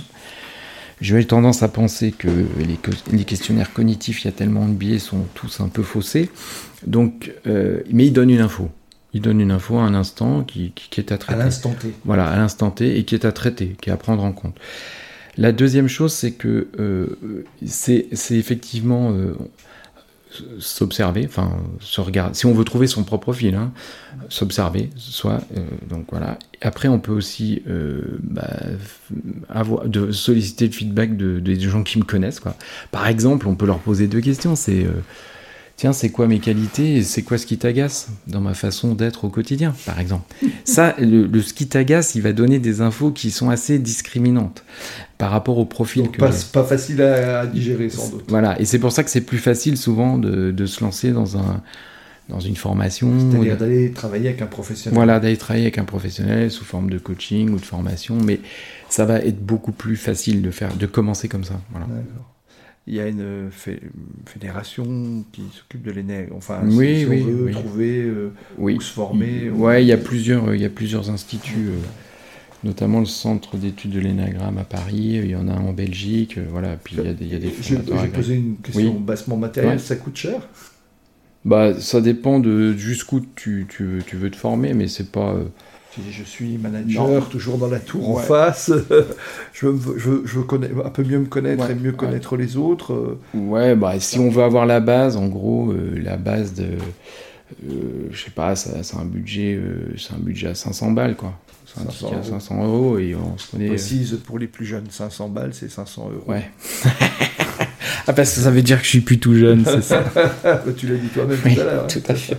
J'ai 1.02 1.24
tendance 1.26 1.64
à 1.64 1.70
penser 1.70 2.12
que 2.12 2.28
les, 2.58 3.24
questionnaires 3.24 3.72
cognitifs, 3.72 4.24
il 4.24 4.26
y 4.26 4.28
a 4.28 4.34
tellement 4.34 4.68
de 4.68 4.74
biais, 4.74 5.00
sont 5.00 5.26
tous 5.34 5.62
un 5.62 5.70
peu 5.70 5.84
faussés. 5.84 6.30
Donc, 6.86 7.32
euh, 7.48 7.82
mais 7.90 8.08
il 8.08 8.12
donne 8.12 8.30
une 8.30 8.42
info. 8.42 8.70
Il 9.14 9.22
donne 9.22 9.42
une 9.42 9.52
info 9.52 9.78
à 9.78 9.82
un 9.82 9.96
instant 9.96 10.44
qui, 10.44 10.72
qui, 10.72 11.02
est 11.02 11.12
à 11.12 11.18
traiter. 11.18 11.40
À 11.40 11.44
l'instant 11.44 11.74
T. 11.74 11.94
Voilà, 12.06 12.28
à 12.28 12.38
l'instant 12.38 12.70
T 12.70 12.98
et 12.98 13.06
qui 13.06 13.16
est 13.16 13.26
à 13.26 13.32
traiter, 13.32 13.76
qui 13.82 13.90
est 13.90 13.94
à 13.94 13.98
prendre 13.98 14.24
en 14.24 14.32
compte. 14.32 14.56
La 15.40 15.52
deuxième 15.52 15.88
chose, 15.88 16.14
c'est 16.14 16.32
que 16.32 16.68
euh, 16.80 17.46
c'est 17.66 18.10
effectivement 18.32 19.12
euh, 19.12 19.36
s'observer, 20.60 21.26
enfin 21.26 21.58
se 21.80 22.02
regarder. 22.02 22.36
Si 22.36 22.46
on 22.46 22.54
veut 22.54 22.66
trouver 22.66 22.88
son 22.88 23.04
propre 23.04 23.24
profil, 23.24 23.56
hein, 23.56 23.72
s'observer, 24.28 24.90
soit 24.98 25.42
euh, 25.56 25.62
donc 25.90 26.08
voilà. 26.12 26.38
Après, 26.62 26.90
on 26.90 27.00
peut 27.00 27.14
aussi 27.14 27.64
bah, 28.22 28.50
avoir 29.48 29.88
de 29.88 30.12
solliciter 30.12 30.68
le 30.68 30.74
feedback 30.74 31.16
de, 31.16 31.40
des 31.40 31.60
gens 31.60 31.84
qui 31.84 32.00
me 32.00 32.04
connaissent. 32.04 32.42
Quoi. 32.42 32.56
Par 32.92 33.08
exemple, 33.08 33.48
on 33.48 33.56
peut 33.56 33.66
leur 33.66 33.80
poser 33.80 34.08
deux 34.08 34.22
questions. 34.22 34.58
C'est 34.58 34.86
tiens, 35.80 35.94
c'est 35.94 36.10
quoi 36.10 36.28
mes 36.28 36.40
qualités 36.40 36.98
et 36.98 37.04
c'est 37.04 37.22
quoi 37.22 37.38
ce 37.38 37.46
qui 37.46 37.58
t'agace 37.58 38.10
dans 38.28 38.42
ma 38.42 38.54
façon 38.54 38.96
d'être 38.96 39.24
au 39.24 39.30
quotidien, 39.30 39.74
par 39.86 39.98
exemple? 40.02 40.36
Ça, 40.66 40.94
le, 41.00 41.42
ce 41.42 41.54
qui 41.54 41.68
t'agace, 41.68 42.16
il 42.16 42.22
va 42.22 42.34
donner 42.34 42.60
des 42.60 42.82
infos 42.82 43.12
qui 43.12 43.32
sont 43.32 43.50
assez 43.50 43.80
discriminantes 43.80 44.66
par 45.18 45.32
rapport 45.32 45.58
au 45.58 45.64
profil 45.64 46.04
Donc 46.04 46.18
Pas, 46.18 46.32
pas 46.52 46.66
facile 46.66 47.02
à, 47.02 47.48
digérer, 47.48 47.90
sans 47.90 48.10
doute. 48.10 48.26
Voilà, 48.28 48.60
et 48.60 48.66
c'est 48.66 48.78
pour 48.78 48.92
ça 48.92 49.06
que 49.06 49.10
c'est 49.10 49.22
plus 49.22 49.38
facile 49.38 49.78
souvent 49.78 50.18
de, 50.18 50.52
de, 50.52 50.66
se 50.66 50.84
lancer 50.84 51.12
dans 51.12 51.38
un 51.38 51.64
dans 52.28 52.42
une 52.42 52.58
formation. 52.58 53.12
C'est-à-dire 53.18 53.58
d'aller 53.58 53.92
travailler 53.92 54.28
avec 54.28 54.42
un 54.42 54.48
professionnel. 54.48 54.96
Voilà, 54.96 55.20
d'aller 55.22 55.38
travailler 55.38 55.66
avec 55.66 55.78
un 55.78 55.86
professionnel 55.86 56.52
sous 56.52 56.66
forme 56.66 56.90
de 56.90 57.00
coaching 57.00 57.50
ou 57.52 57.56
de 57.58 57.66
formation, 57.66 58.18
mais 58.24 58.42
ça 58.90 59.06
va 59.06 59.20
être 59.20 59.44
beaucoup 59.44 59.72
plus 59.72 59.96
facile 59.96 60.42
de 60.42 60.52
faire, 60.52 60.76
de 60.76 60.86
commencer 60.86 61.30
comme 61.30 61.46
ça. 61.46 61.60
Voilà. 61.72 61.88
D'accord 61.88 62.36
il 62.90 62.96
y 62.96 63.00
a 63.00 63.08
une 63.08 63.50
fédération 64.26 65.24
qui 65.32 65.44
s'occupe 65.54 65.84
de 65.84 65.92
l'énergie. 65.92 66.32
Enfin, 66.36 66.62
si, 66.68 67.06
on 67.08 67.26
veut 67.26 67.52
trouver 67.52 68.02
euh, 68.02 68.34
ou 68.58 68.82
se 68.82 68.92
former. 68.92 69.52
Oui, 69.52 69.84
il 69.84 69.88
y 69.88 69.92
a 69.92 69.98
plusieurs, 69.98 70.56
il 70.56 70.62
y 70.62 70.66
a 70.66 70.70
plusieurs 70.70 71.12
instituts, 71.12 71.68
euh, 71.70 71.78
notamment 72.64 73.00
le 73.00 73.06
centre 73.06 73.58
d'études 73.58 73.92
de 73.92 74.00
l'énagramme 74.00 74.58
à 74.58 74.64
Paris. 74.64 75.20
Il 75.24 75.30
y 75.30 75.36
en 75.36 75.48
a 75.48 75.54
un 75.54 75.62
en 75.62 75.72
Belgique. 75.72 76.40
Euh, 76.40 76.46
voilà. 76.50 76.78
Puis 76.84 76.96
il 76.98 77.06
y 77.06 77.08
a 77.08 77.14
des, 77.14 77.26
il 77.26 77.32
y 77.32 77.36
a 77.36 77.40
des 77.40 77.54
J'ai 77.62 77.78
posé 78.08 78.36
une 78.36 78.58
question 78.58 78.96
bassement 78.96 79.38
matérielle. 79.38 79.80
Ça 79.80 79.96
coûte 79.96 80.18
cher? 80.18 80.48
Bah, 81.46 81.80
ça 81.80 82.02
dépend 82.02 82.40
de 82.40 82.74
jusqu'où 82.74 83.22
tu, 83.36 83.68
tu, 83.70 84.02
tu, 84.06 84.18
veux 84.18 84.32
te 84.32 84.36
former, 84.36 84.74
mais 84.74 84.88
c'est 84.88 85.12
pas 85.12 85.36
je 86.12 86.24
suis 86.24 86.58
manager, 86.58 87.30
toujours 87.30 87.58
dans 87.58 87.68
la 87.68 87.80
tour 87.80 88.10
en 88.10 88.16
face. 88.18 88.72
je, 89.54 89.68
veux, 89.68 90.24
je, 90.26 90.40
connais, 90.40 90.70
un 90.84 90.90
peu 90.90 91.04
mieux 91.04 91.20
me 91.20 91.26
connaître 91.26 91.70
et 91.70 91.76
mieux 91.76 91.92
connaître 91.92 92.38
les 92.38 92.58
autres. 92.58 92.94
Euh. 92.94 93.20
Ouais, 93.34 93.76
bah, 93.76 94.00
si 94.00 94.20
on 94.20 94.30
veut 94.30 94.44
avoir 94.44 94.66
la 94.66 94.80
base, 94.80 95.18
en 95.18 95.28
gros, 95.28 95.72
euh, 95.72 96.00
la 96.02 96.18
base 96.18 96.54
de. 96.54 96.66
Euh, 97.68 98.10
je 98.12 98.26
sais 98.26 98.32
pas, 98.32 98.56
c'est 98.56 98.96
un 98.96 99.06
budget, 99.06 99.60
c'est 99.98 100.14
un 100.14 100.20
budget 100.20 100.48
à 100.48 100.56
500 100.56 100.92
balles, 100.92 101.16
quoi. 101.16 101.34
C'est 101.66 101.82
un 101.82 101.92
500 101.92 102.20
à 102.20 102.24
500 102.24 102.64
euros 102.64 102.98
et 102.98 103.16
on 103.16 103.38
se 103.38 103.52
connaît. 103.52 103.68
Précise 103.68 104.20
pour 104.26 104.40
les 104.40 104.48
plus 104.48 104.66
jeunes, 104.66 104.88
500 104.90 105.30
balles, 105.30 105.54
c'est 105.54 105.70
500 105.70 106.10
euros. 106.14 106.24
Ouais. 106.28 106.50
ah, 108.08 108.14
parce 108.14 108.34
que 108.34 108.42
ça 108.42 108.52
veut 108.52 108.62
dire 108.62 108.80
que 108.80 108.86
je 108.86 108.90
suis 108.90 109.02
plus 109.02 109.20
tout 109.20 109.36
jeune, 109.36 109.64
c'est 109.66 109.82
ça. 109.82 110.04
tu 110.78 110.88
l'as 110.88 110.98
dit 110.98 111.08
toi-même 111.08 111.38
tout 111.38 111.48
à 111.48 111.64
l'heure. 111.64 111.84
Hein. 111.84 111.88
Tout 111.88 112.04
à 112.08 112.16
fait. 112.16 112.38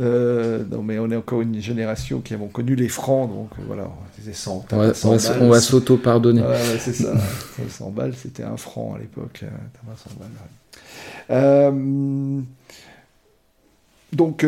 Euh, 0.00 0.64
non, 0.70 0.82
mais 0.82 0.98
on 0.98 1.10
est 1.10 1.16
encore 1.16 1.42
une 1.42 1.60
génération 1.60 2.20
qui 2.20 2.34
avons 2.34 2.48
connu 2.48 2.74
les 2.74 2.88
francs, 2.88 3.28
donc 3.30 3.50
euh, 3.58 3.62
voilà, 3.66 3.84
on 3.84 4.32
100, 4.32 4.66
on 4.72 4.76
va, 4.76 4.92
on 5.40 5.48
va 5.48 5.60
s'auto-pardonner. 5.60 6.42
c'est 6.78 6.92
ça. 6.92 7.14
100 7.68 7.90
balles, 7.90 8.14
c'était 8.14 8.42
un 8.42 8.56
franc 8.56 8.94
à 8.94 8.98
l'époque. 8.98 9.44
100 9.96 10.10
euh, 11.30 12.40
donc, 14.12 14.44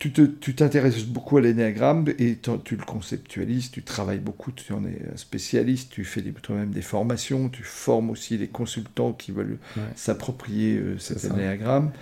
tu 0.00 0.54
t'intéresses 0.56 1.04
beaucoup 1.04 1.36
à 1.36 1.40
l'énéagramme 1.40 2.06
et 2.18 2.36
tu 2.64 2.76
le 2.76 2.84
conceptualises, 2.84 3.70
tu 3.70 3.84
travailles 3.84 4.18
beaucoup, 4.18 4.50
tu 4.50 4.72
en 4.72 4.84
es 4.84 4.98
spécialiste, 5.14 5.90
tu 5.92 6.04
fais 6.04 6.20
toi-même 6.42 6.70
des 6.70 6.82
formations, 6.82 7.48
tu 7.48 7.62
formes 7.62 8.10
aussi 8.10 8.36
les 8.38 8.48
consultants 8.48 9.12
qui 9.12 9.30
veulent 9.30 9.58
s'approprier 9.94 10.82
cet 10.98 11.24
énéagramme 11.24 11.92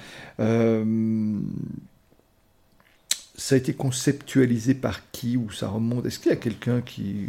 ça 3.36 3.54
a 3.54 3.58
été 3.58 3.74
conceptualisé 3.74 4.74
par 4.74 5.10
qui 5.12 5.36
ou 5.36 5.50
ça 5.50 5.68
remonte? 5.68 6.06
Est-ce 6.06 6.18
qu'il 6.18 6.30
y 6.30 6.34
a 6.34 6.38
quelqu'un 6.38 6.80
qui 6.80 7.28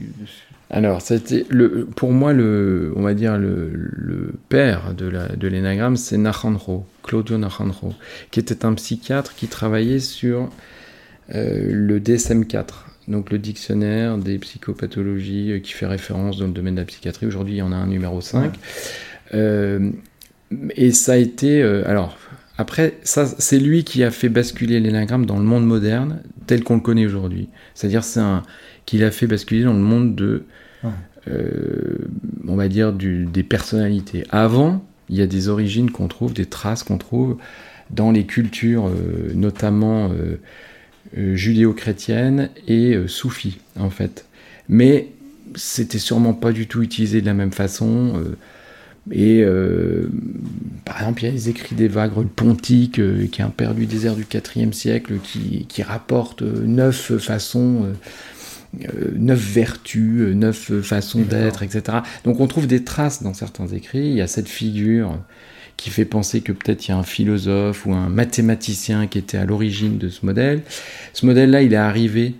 alors, 0.69 1.01
le, 1.49 1.85
pour 1.85 2.11
moi, 2.11 2.33
le, 2.33 2.91
on 2.97 3.01
va 3.01 3.13
dire 3.13 3.37
le, 3.37 3.71
le 3.73 4.33
père 4.49 4.93
de, 4.93 5.07
la, 5.07 5.29
de 5.29 5.47
l'énagramme, 5.47 5.95
c'est 5.95 6.17
Najanro, 6.17 6.85
Claudio 7.03 7.37
Najanro, 7.37 7.93
qui 8.31 8.41
était 8.41 8.65
un 8.65 8.73
psychiatre 8.73 9.33
qui 9.35 9.47
travaillait 9.47 9.99
sur 9.99 10.49
euh, 11.33 11.69
le 11.71 11.99
DSM-4, 12.01 12.65
donc 13.07 13.31
le 13.31 13.39
dictionnaire 13.39 14.17
des 14.17 14.37
psychopathologies 14.39 15.53
euh, 15.53 15.59
qui 15.59 15.71
fait 15.71 15.85
référence 15.85 16.37
dans 16.37 16.47
le 16.47 16.51
domaine 16.51 16.75
de 16.75 16.81
la 16.81 16.85
psychiatrie. 16.85 17.27
Aujourd'hui, 17.27 17.55
il 17.55 17.59
y 17.59 17.61
en 17.61 17.71
a 17.71 17.77
un 17.77 17.87
numéro 17.87 18.19
5. 18.19 18.53
Euh, 19.33 19.91
et 20.75 20.91
ça 20.91 21.13
a 21.13 21.17
été, 21.17 21.61
alors, 21.61 22.17
Après, 22.57 22.97
ça, 23.03 23.25
c'est 23.25 23.59
lui 23.59 23.83
qui 23.83 24.03
a 24.03 24.11
fait 24.11 24.29
basculer 24.29 24.79
l'énagramme 24.79 25.25
dans 25.25 25.37
le 25.37 25.45
monde 25.45 25.65
moderne 25.65 26.21
tel 26.47 26.63
qu'on 26.63 26.75
le 26.75 26.81
connaît 26.81 27.05
aujourd'hui. 27.05 27.49
C'est-à-dire, 27.75 28.03
c'est 28.03 28.19
un 28.19 28.43
qu'il 28.85 29.03
a 29.03 29.11
fait 29.11 29.27
basculer 29.27 29.63
dans 29.63 29.73
le 29.73 29.79
monde 29.79 30.15
de, 30.15 30.43
euh, 31.27 31.97
on 32.47 32.55
va 32.55 32.67
dire, 32.67 32.93
du, 32.93 33.25
des 33.25 33.43
personnalités. 33.43 34.23
Avant, 34.31 34.83
il 35.09 35.17
y 35.17 35.21
a 35.21 35.27
des 35.27 35.49
origines 35.49 35.91
qu'on 35.91 36.07
trouve, 36.07 36.33
des 36.33 36.45
traces 36.45 36.83
qu'on 36.83 36.97
trouve 36.97 37.37
dans 37.91 38.11
les 38.11 38.25
cultures, 38.25 38.87
euh, 38.87 39.31
notamment 39.35 40.09
euh, 40.11 41.35
judéo-chrétiennes 41.35 42.49
et 42.67 42.97
soufis, 43.07 43.59
en 43.77 43.89
fait. 43.89 44.25
Mais 44.69 45.09
c'était 45.55 45.99
sûrement 45.99 46.33
pas 46.33 46.51
du 46.51 46.67
tout 46.67 46.81
utilisé 46.81 47.21
de 47.21 47.25
la 47.25 47.33
même 47.33 47.53
façon. 47.53 48.21
Et 49.11 49.41
euh, 49.41 50.09
par 50.85 50.99
exemple, 50.99 51.23
il 51.23 51.25
y 51.25 51.29
a 51.29 51.31
les 51.31 51.49
écrits 51.49 51.75
des 51.75 51.87
vagues, 51.87 52.11
le 52.17 52.25
Pontique, 52.25 52.99
euh, 52.99 53.27
qui 53.27 53.41
est 53.41 53.43
un 53.43 53.49
père 53.49 53.73
du 53.73 53.85
désert 53.85 54.15
du 54.15 54.25
IVe 54.55 54.73
siècle, 54.73 55.15
qui, 55.23 55.65
qui 55.67 55.83
rapporte 55.83 56.41
euh, 56.41 56.65
neuf 56.65 57.17
façons, 57.17 57.93
neuf 59.15 59.39
vertus, 59.39 60.35
neuf 60.35 60.71
façons 60.81 61.21
d'être, 61.21 61.63
etc. 61.63 61.99
Donc 62.25 62.39
on 62.39 62.47
trouve 62.47 62.67
des 62.67 62.83
traces 62.83 63.23
dans 63.23 63.33
certains 63.33 63.67
écrits. 63.67 64.07
Il 64.07 64.15
y 64.15 64.21
a 64.21 64.27
cette 64.27 64.49
figure 64.49 65.17
qui 65.77 65.89
fait 65.89 66.05
penser 66.05 66.41
que 66.41 66.51
peut-être 66.51 66.87
il 66.87 66.91
y 66.91 66.93
a 66.93 66.97
un 66.97 67.03
philosophe 67.03 67.85
ou 67.85 67.93
un 67.93 68.09
mathématicien 68.09 69.07
qui 69.07 69.19
était 69.19 69.37
à 69.37 69.45
l'origine 69.45 69.97
de 69.97 70.09
ce 70.09 70.25
modèle. 70.25 70.63
Ce 71.13 71.25
modèle-là, 71.25 71.61
il 71.61 71.73
est 71.73 71.77
arrivé 71.77 72.35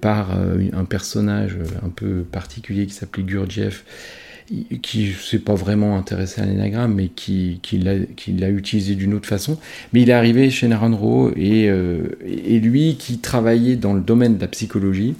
par 0.00 0.30
un 0.30 0.84
personnage 0.84 1.56
un 1.84 1.88
peu 1.88 2.22
particulier 2.22 2.86
qui 2.86 2.92
s'appelait 2.92 3.24
Gurdjieff 3.24 3.84
qui 4.82 5.08
ne 5.08 5.12
s'est 5.12 5.38
pas 5.38 5.54
vraiment 5.54 5.96
intéressé 5.96 6.40
à 6.40 6.46
l'énagramme, 6.46 6.94
mais 6.94 7.08
qui, 7.08 7.60
qui 7.62 7.78
l'a 7.78 8.48
utilisé 8.48 8.94
d'une 8.94 9.14
autre 9.14 9.28
façon. 9.28 9.58
Mais 9.92 10.02
il 10.02 10.10
est 10.10 10.14
arrivé 10.14 10.50
chez 10.50 10.68
Naranjo 10.68 11.32
et, 11.36 11.68
euh, 11.68 12.18
et 12.24 12.60
lui 12.60 12.96
qui 12.96 13.18
travaillait 13.18 13.76
dans 13.76 13.92
le 13.92 14.00
domaine 14.00 14.36
de 14.36 14.40
la 14.40 14.48
psychologie, 14.48 15.14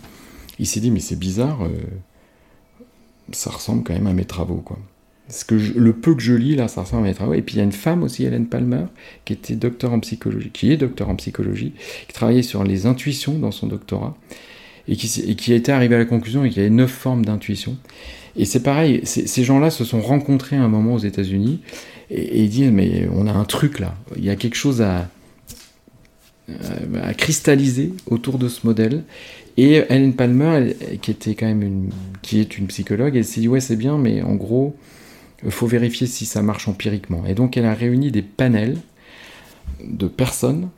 il 0.58 0.66
s'est 0.66 0.80
dit 0.80 0.90
mais 0.90 1.00
c'est 1.00 1.18
bizarre, 1.18 1.64
euh, 1.64 1.70
ça 3.32 3.50
ressemble 3.50 3.82
quand 3.82 3.94
même 3.94 4.06
à 4.06 4.12
mes 4.12 4.24
travaux 4.24 4.62
quoi. 4.64 4.78
Ce 5.28 5.44
que 5.44 5.56
le 5.56 5.92
peu 5.92 6.14
que 6.14 6.22
je 6.22 6.34
lis 6.34 6.54
là, 6.54 6.68
ça 6.68 6.82
ressemble 6.82 7.04
à 7.04 7.08
mes 7.08 7.14
travaux. 7.14 7.34
Et 7.34 7.42
puis 7.42 7.56
il 7.56 7.58
y 7.58 7.60
a 7.60 7.64
une 7.64 7.72
femme 7.72 8.04
aussi, 8.04 8.24
Hélène 8.24 8.46
Palmer, 8.46 8.84
qui 9.24 9.32
était 9.32 9.56
docteur 9.56 9.92
en 9.92 9.98
psychologie, 9.98 10.50
qui 10.50 10.70
est 10.70 10.76
docteur 10.76 11.08
en 11.08 11.16
psychologie, 11.16 11.72
qui 12.06 12.14
travaillait 12.14 12.42
sur 12.42 12.62
les 12.62 12.86
intuitions 12.86 13.36
dans 13.36 13.50
son 13.50 13.66
doctorat 13.66 14.16
et 14.86 14.94
qui, 14.94 15.20
et 15.28 15.34
qui 15.34 15.52
a 15.52 15.56
été 15.56 15.72
arrivé 15.72 15.96
à 15.96 15.98
la 15.98 16.04
conclusion 16.04 16.44
qu'il 16.44 16.56
y 16.56 16.60
avait 16.60 16.70
neuf 16.70 16.92
formes 16.92 17.24
d'intuition. 17.24 17.76
Et 18.36 18.44
c'est 18.44 18.62
pareil, 18.62 19.00
ces 19.04 19.44
gens-là 19.44 19.70
se 19.70 19.84
sont 19.84 20.00
rencontrés 20.00 20.56
à 20.56 20.62
un 20.62 20.68
moment 20.68 20.94
aux 20.94 20.98
États-Unis 20.98 21.60
et, 22.10 22.42
ils 22.42 22.50
disent 22.50 22.70
mais 22.70 23.08
on 23.12 23.26
a 23.26 23.32
un 23.32 23.44
truc 23.44 23.78
là, 23.78 23.94
il 24.16 24.24
y 24.24 24.30
a 24.30 24.36
quelque 24.36 24.56
chose 24.56 24.82
à, 24.82 25.08
à 27.02 27.14
cristalliser 27.14 27.92
autour 28.06 28.38
de 28.38 28.48
ce 28.48 28.66
modèle. 28.66 29.04
Et 29.56 29.76
Helen 29.88 30.12
Palmer, 30.12 30.74
qui 31.00 31.10
était 31.10 31.34
quand 31.34 31.46
même 31.46 31.62
une, 31.62 31.90
qui 32.20 32.40
est 32.40 32.58
une 32.58 32.66
psychologue, 32.66 33.16
elle 33.16 33.24
s'est 33.24 33.40
dit 33.40 33.48
ouais 33.48 33.60
c'est 33.60 33.76
bien, 33.76 33.96
mais 33.96 34.20
en 34.20 34.34
gros, 34.34 34.76
il 35.44 35.50
faut 35.50 35.66
vérifier 35.66 36.06
si 36.06 36.26
ça 36.26 36.42
marche 36.42 36.68
empiriquement. 36.68 37.24
Et 37.26 37.34
donc 37.34 37.56
elle 37.56 37.64
a 37.64 37.74
réuni 37.74 38.10
des 38.10 38.22
panels 38.22 38.76
de 39.82 40.06
personnes 40.06 40.68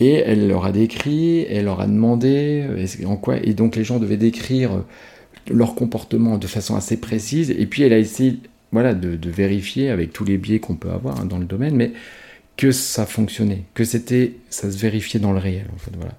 et 0.00 0.14
elle 0.14 0.48
leur 0.48 0.64
a 0.64 0.72
décrit, 0.72 1.46
elle 1.48 1.66
leur 1.66 1.80
a 1.80 1.86
demandé 1.86 2.64
en 3.06 3.16
quoi, 3.16 3.36
et 3.42 3.54
donc 3.54 3.76
les 3.76 3.84
gens 3.84 3.98
devaient 3.98 4.16
décrire 4.16 4.82
leur 5.50 5.74
comportement 5.74 6.38
de 6.38 6.46
façon 6.46 6.76
assez 6.76 6.96
précise. 6.96 7.50
Et 7.50 7.66
puis 7.66 7.82
elle 7.82 7.92
a 7.92 7.98
essayé 7.98 8.40
voilà, 8.72 8.94
de, 8.94 9.30
vérifier 9.30 9.90
avec 9.90 10.12
tous 10.12 10.24
les 10.24 10.38
biais 10.38 10.60
qu'on 10.60 10.76
peut 10.76 10.90
avoir 10.90 11.20
hein, 11.20 11.24
dans 11.24 11.38
le 11.38 11.46
domaine, 11.46 11.74
mais 11.74 11.92
que 12.56 12.72
ça 12.72 13.06
fonctionnait, 13.06 13.62
que 13.74 13.84
c'était, 13.84 14.34
ça 14.50 14.70
se 14.70 14.76
vérifiait 14.76 15.20
dans 15.20 15.32
le 15.32 15.38
réel 15.38 15.66
en 15.74 15.78
fait. 15.78 15.92
Voilà. 15.96 16.14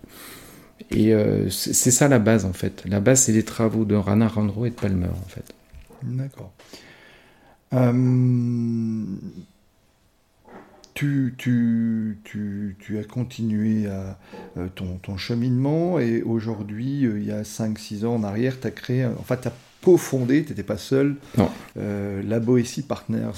Et 0.91 1.13
euh, 1.13 1.49
c'est 1.49 1.91
ça 1.91 2.07
la 2.07 2.19
base 2.19 2.45
en 2.45 2.53
fait. 2.53 2.83
La 2.87 2.99
base 2.99 3.21
c'est 3.21 3.33
les 3.33 3.43
travaux 3.43 3.85
de 3.85 3.95
Rana 3.95 4.27
Randro 4.27 4.65
et 4.65 4.69
de 4.69 4.75
Palmer 4.75 5.07
en 5.07 5.27
fait. 5.27 5.53
D'accord. 6.03 6.51
Euh, 7.73 7.93
tu, 10.99 11.33
tu, 11.37 12.19
tu, 12.25 12.75
tu, 12.77 12.99
as 12.99 13.05
continué 13.05 13.87
à, 13.87 14.19
euh, 14.57 14.67
ton, 14.75 14.97
ton, 14.97 15.15
cheminement 15.15 15.97
et 15.97 16.21
aujourd'hui, 16.23 17.05
euh, 17.05 17.19
il 17.19 17.25
y 17.25 17.31
a 17.31 17.43
5-6 17.43 18.05
ans 18.05 18.15
en 18.15 18.23
arrière, 18.23 18.59
tu 18.59 18.67
as 18.67 18.71
créé, 18.71 19.05
enfin, 19.17 19.37
tu 19.37 19.47
as 19.47 19.53
cofondé, 19.81 20.43
tu 20.43 20.49
n'étais 20.49 20.63
pas 20.63 20.77
seul, 20.77 21.15
euh, 21.77 22.21
la 22.27 22.41
Boétie 22.41 22.81
Partners. 22.81 23.31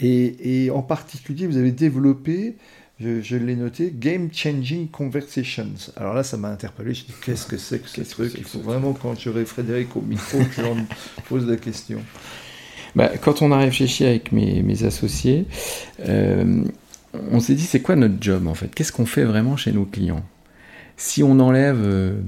et, 0.00 0.64
et, 0.64 0.70
en 0.72 0.82
particulier, 0.82 1.46
vous 1.46 1.56
avez 1.56 1.70
développé, 1.70 2.56
je, 2.98 3.36
l'ai 3.36 3.54
noté, 3.54 3.94
Game 3.96 4.28
Changing 4.32 4.88
Conversations. 4.88 5.92
Alors 5.96 6.14
là, 6.14 6.24
ça 6.24 6.36
m'a 6.36 6.48
interpellé. 6.48 6.94
Je 6.94 7.04
dis, 7.04 7.14
qu'est-ce 7.24 7.46
que 7.46 7.58
c'est 7.58 7.78
que 7.78 7.88
ce 7.88 8.00
truc? 8.00 8.32
Il 8.36 8.42
faut 8.42 8.58
vraiment, 8.58 8.92
quand 8.92 9.16
j'aurai 9.20 9.44
Frédéric 9.44 9.94
au 9.94 10.00
micro, 10.00 10.38
que 10.38 10.50
je 10.56 11.22
pose 11.28 11.46
la 11.46 11.56
question. 11.56 12.02
Bah, 12.96 13.10
quand 13.20 13.42
on 13.42 13.52
a 13.52 13.58
réfléchi 13.58 14.04
avec 14.04 14.32
mes, 14.32 14.84
associés, 14.84 15.46
euh, 16.06 16.64
on 17.30 17.40
s'est 17.40 17.54
dit 17.54 17.62
c'est 17.62 17.80
quoi 17.80 17.96
notre 17.96 18.20
job 18.20 18.46
en 18.46 18.54
fait? 18.54 18.74
Qu'est-ce 18.74 18.92
qu'on 18.92 19.06
fait 19.06 19.24
vraiment 19.24 19.56
chez 19.56 19.72
nos 19.72 19.84
clients? 19.84 20.24
Si 20.96 21.22
on 21.22 21.38
enlève 21.40 21.80
euh, 21.82 22.20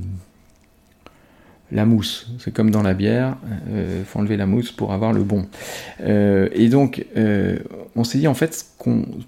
la 1.72 1.84
mousse, 1.84 2.30
c'est 2.38 2.52
comme 2.52 2.70
dans 2.70 2.82
la 2.82 2.94
bière, 2.94 3.36
il 3.66 3.72
euh, 3.74 4.04
faut 4.04 4.18
enlever 4.18 4.36
la 4.36 4.46
mousse 4.46 4.70
pour 4.70 4.92
avoir 4.92 5.12
le 5.12 5.24
bon. 5.24 5.46
et 6.00 6.68
donc, 6.68 7.04
on 7.96 8.04
s'est 8.04 8.18
dit 8.18 8.28
en 8.28 8.34
fait, 8.34 8.66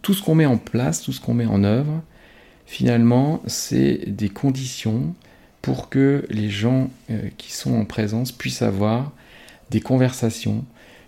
tout 0.03 0.15
ce 0.15 0.23
qu'on 0.23 0.35
met 0.35 0.47
en 0.47 0.59
place, 0.59 1.03
tout 1.03 1.13
ce 1.13 1.21
qu'on 1.21 1.35
met 1.35 1.47
en 1.47 1.65
œuvre, 1.65 2.03
finalement, 2.67 3.43
c'est 3.47 4.03
des 4.07 4.29
conditions 4.29 5.15
pour 5.63 5.89
que 5.89 6.25
les 6.29 6.51
gens 6.51 6.91
qui 7.39 7.53
sont 7.53 7.75
en 7.75 7.85
présence 7.87 8.33
puissent 8.33 8.63
avoir 8.63 9.13
des 9.71 9.81
conversations 9.81 10.65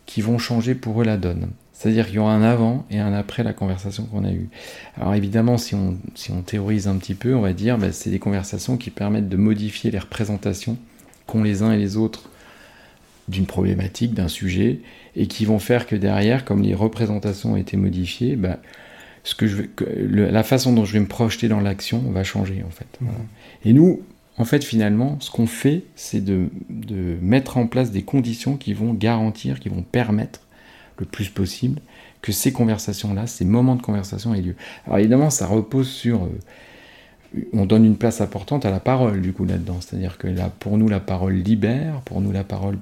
qui 0.06 0.20
vont 0.20 0.38
changer 0.38 0.74
pour 0.74 1.02
eux 1.02 1.04
la 1.04 1.16
donne. 1.16 1.48
C'est-à-dire 1.72 2.06
qu'il 2.06 2.14
y 2.14 2.18
aura 2.18 2.32
un 2.32 2.42
avant 2.42 2.86
et 2.90 3.00
un 3.00 3.12
après 3.12 3.42
la 3.42 3.52
conversation 3.52 4.04
qu'on 4.04 4.24
a 4.24 4.30
eue. 4.30 4.48
Alors 4.96 5.14
évidemment, 5.14 5.58
si 5.58 5.74
on, 5.74 5.98
si 6.14 6.30
on 6.30 6.40
théorise 6.40 6.88
un 6.88 6.96
petit 6.96 7.14
peu, 7.14 7.34
on 7.34 7.42
va 7.42 7.52
dire 7.52 7.76
bah, 7.76 7.92
c'est 7.92 8.08
des 8.08 8.18
conversations 8.18 8.78
qui 8.78 8.88
permettent 8.88 9.28
de 9.28 9.36
modifier 9.36 9.90
les 9.90 9.98
représentations 9.98 10.78
qu'ont 11.26 11.42
les 11.42 11.62
uns 11.62 11.72
et 11.72 11.76
les 11.76 11.96
autres 11.96 12.30
d'une 13.28 13.44
problématique, 13.46 14.14
d'un 14.14 14.28
sujet, 14.28 14.80
et 15.16 15.26
qui 15.26 15.44
vont 15.44 15.58
faire 15.58 15.86
que 15.86 15.96
derrière, 15.96 16.44
comme 16.44 16.62
les 16.62 16.74
représentations 16.74 17.54
ont 17.54 17.56
été 17.56 17.76
modifiées, 17.76 18.36
bah, 18.36 18.58
ce 19.24 19.34
que 19.34 19.46
je 19.48 19.64
la 20.08 20.44
façon 20.44 20.72
dont 20.72 20.84
je 20.84 20.92
vais 20.92 21.00
me 21.00 21.08
projeter 21.08 21.48
dans 21.48 21.60
l'action 21.60 21.98
va 22.12 22.22
changer 22.22 22.62
en 22.66 22.70
fait. 22.70 22.86
Mmh. 23.00 23.06
Et 23.64 23.72
nous, 23.72 24.00
en 24.38 24.44
fait, 24.44 24.64
finalement, 24.64 25.16
ce 25.20 25.30
qu'on 25.30 25.46
fait, 25.46 25.84
c'est 25.94 26.22
de, 26.22 26.48
mettre 27.20 27.56
en 27.56 27.66
place 27.66 27.90
des 27.90 28.02
conditions 28.02 28.56
qui 28.56 28.74
vont 28.74 28.92
garantir, 28.92 29.60
qui 29.60 29.68
vont 29.68 29.82
permettre 29.82 30.40
le 30.98 31.06
plus 31.06 31.28
possible 31.28 31.80
que 32.22 32.32
ces 32.32 32.52
conversations-là, 32.52 33.26
ces 33.26 33.44
moments 33.44 33.76
de 33.76 33.82
conversation 33.82 34.34
aient 34.34 34.42
lieu. 34.42 34.56
Alors 34.86 34.98
évidemment, 34.98 35.30
ça 35.30 35.46
repose 35.46 35.88
sur... 35.88 36.24
Euh, 36.24 36.28
on 37.52 37.66
donne 37.66 37.84
une 37.84 37.96
place 37.96 38.20
importante 38.20 38.64
à 38.64 38.70
la 38.70 38.80
parole, 38.80 39.20
du 39.20 39.32
coup, 39.32 39.44
là-dedans. 39.44 39.78
C'est-à-dire 39.80 40.16
que 40.16 40.26
là, 40.26 40.50
pour 40.58 40.78
nous, 40.78 40.88
la 40.88 41.00
parole 41.00 41.34
libère, 41.34 42.00
pour 42.02 42.20
nous, 42.20 42.32
la 42.32 42.44
parole 42.44 42.78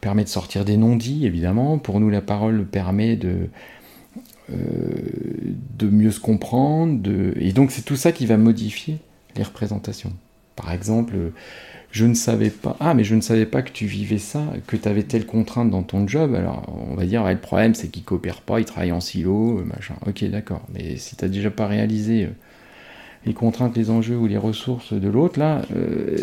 permet 0.00 0.24
de 0.24 0.28
sortir 0.28 0.64
des 0.64 0.76
non-dits, 0.76 1.26
évidemment. 1.26 1.78
Pour 1.78 2.00
nous, 2.00 2.08
la 2.08 2.22
parole 2.22 2.64
permet 2.66 3.16
de, 3.16 3.48
euh, 4.50 4.56
mieux 5.82 6.10
se 6.10 6.20
comprendre. 6.20 7.10
Et 7.36 7.52
donc, 7.52 7.72
c'est 7.72 7.82
tout 7.82 7.96
ça 7.96 8.12
qui 8.12 8.26
va 8.26 8.36
modifier 8.38 8.98
les 9.36 9.42
représentations. 9.42 10.12
Par 10.56 10.72
exemple, 10.72 11.14
je 11.94 12.06
ne 12.06 12.14
savais 12.14 12.50
pas, 12.50 12.76
ah, 12.80 12.92
mais 12.92 13.04
je 13.04 13.14
ne 13.14 13.20
savais 13.20 13.46
pas 13.46 13.62
que 13.62 13.70
tu 13.70 13.86
vivais 13.86 14.18
ça, 14.18 14.42
que 14.66 14.74
tu 14.76 14.88
avais 14.88 15.04
telle 15.04 15.26
contrainte 15.26 15.70
dans 15.70 15.84
ton 15.84 16.08
job. 16.08 16.34
Alors, 16.34 16.64
on 16.90 16.96
va 16.96 17.06
dire, 17.06 17.24
le 17.24 17.38
problème, 17.38 17.76
c'est 17.76 17.86
qu'ils 17.86 18.02
ne 18.02 18.06
coopèrent 18.06 18.40
pas, 18.40 18.58
ils 18.58 18.64
travaillent 18.64 18.90
en 18.90 19.00
silo, 19.00 19.60
euh, 19.60 19.64
machin. 19.64 19.94
Ok, 20.04 20.24
d'accord. 20.24 20.62
Mais 20.74 20.96
si 20.96 21.14
tu 21.14 21.24
n'as 21.24 21.30
déjà 21.30 21.52
pas 21.52 21.68
réalisé 21.68 22.24
euh, 22.24 22.30
les 23.26 23.32
contraintes, 23.32 23.76
les 23.76 23.90
enjeux 23.90 24.16
ou 24.16 24.26
les 24.26 24.36
ressources 24.36 24.92
de 24.92 25.08
l'autre, 25.08 25.38
là, 25.38 25.62
euh, 25.76 26.16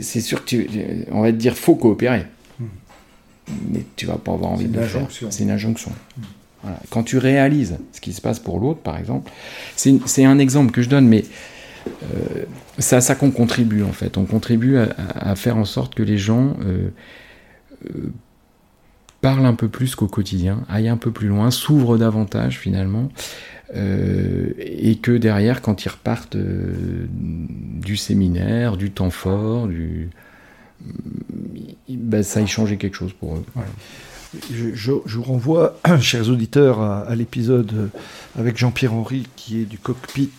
c'est 0.00 0.20
sûr 0.20 0.44
que 0.44 0.48
tu, 0.48 0.68
on 1.12 1.20
va 1.20 1.30
te 1.30 1.36
dire, 1.36 1.56
faut 1.56 1.76
coopérer. 1.76 2.26
Hmm. 2.58 2.66
Mais 3.70 3.84
tu 3.94 4.04
vas 4.04 4.16
pas 4.16 4.32
avoir 4.32 4.50
envie 4.50 4.66
de 4.66 4.80
le 4.80 4.84
faire. 4.84 5.06
C'est 5.30 5.44
une 5.44 5.52
injonction. 5.52 5.92
Hmm. 6.16 6.70
Quand 6.90 7.04
tu 7.04 7.18
réalises 7.18 7.78
ce 7.92 8.00
qui 8.00 8.12
se 8.12 8.20
passe 8.20 8.40
pour 8.40 8.58
l'autre, 8.58 8.80
par 8.80 8.98
exemple, 8.98 9.30
c'est 9.76 10.24
un 10.24 10.40
exemple 10.40 10.72
que 10.72 10.82
je 10.82 10.88
donne, 10.88 11.06
mais 11.06 11.24
euh, 12.02 12.44
c'est 12.78 12.96
à 12.96 13.00
ça 13.00 13.14
qu'on 13.14 13.30
contribue 13.30 13.82
en 13.82 13.92
fait. 13.92 14.16
On 14.16 14.24
contribue 14.24 14.76
à, 14.78 15.34
faire 15.34 15.56
en 15.56 15.64
sorte 15.64 15.94
que 15.94 16.02
les 16.02 16.18
gens 16.18 16.56
euh, 16.64 16.88
euh, 17.86 18.12
parlent 19.20 19.46
un 19.46 19.54
peu 19.54 19.68
plus 19.68 19.94
qu'au 19.94 20.06
quotidien, 20.06 20.62
aillent 20.68 20.88
un 20.88 20.96
peu 20.96 21.10
plus 21.10 21.28
loin, 21.28 21.50
s'ouvrent 21.50 21.98
davantage 21.98 22.58
finalement, 22.58 23.08
et 23.74 24.96
que 25.02 25.12
derrière, 25.18 25.60
quand 25.60 25.84
ils 25.84 25.90
repartent 25.90 26.38
du 26.38 27.96
séminaire, 27.98 28.78
du 28.78 28.90
temps 28.90 29.10
fort, 29.10 29.66
du, 29.66 30.08
ben, 31.88 32.22
ça 32.22 32.40
y 32.40 32.46
changeait 32.46 32.78
quelque 32.78 32.96
chose 32.96 33.12
pour 33.12 33.36
eux. 33.36 33.44
Je, 34.50 34.92
vous 34.92 35.22
renvoie, 35.22 35.78
chers 36.00 36.28
auditeurs, 36.28 36.80
à, 36.80 37.14
l'épisode 37.14 37.90
avec 38.38 38.56
Jean-Pierre 38.56 38.94
Henry 38.94 39.26
qui 39.36 39.60
est 39.60 39.64
du 39.64 39.78
cockpit 39.78 40.30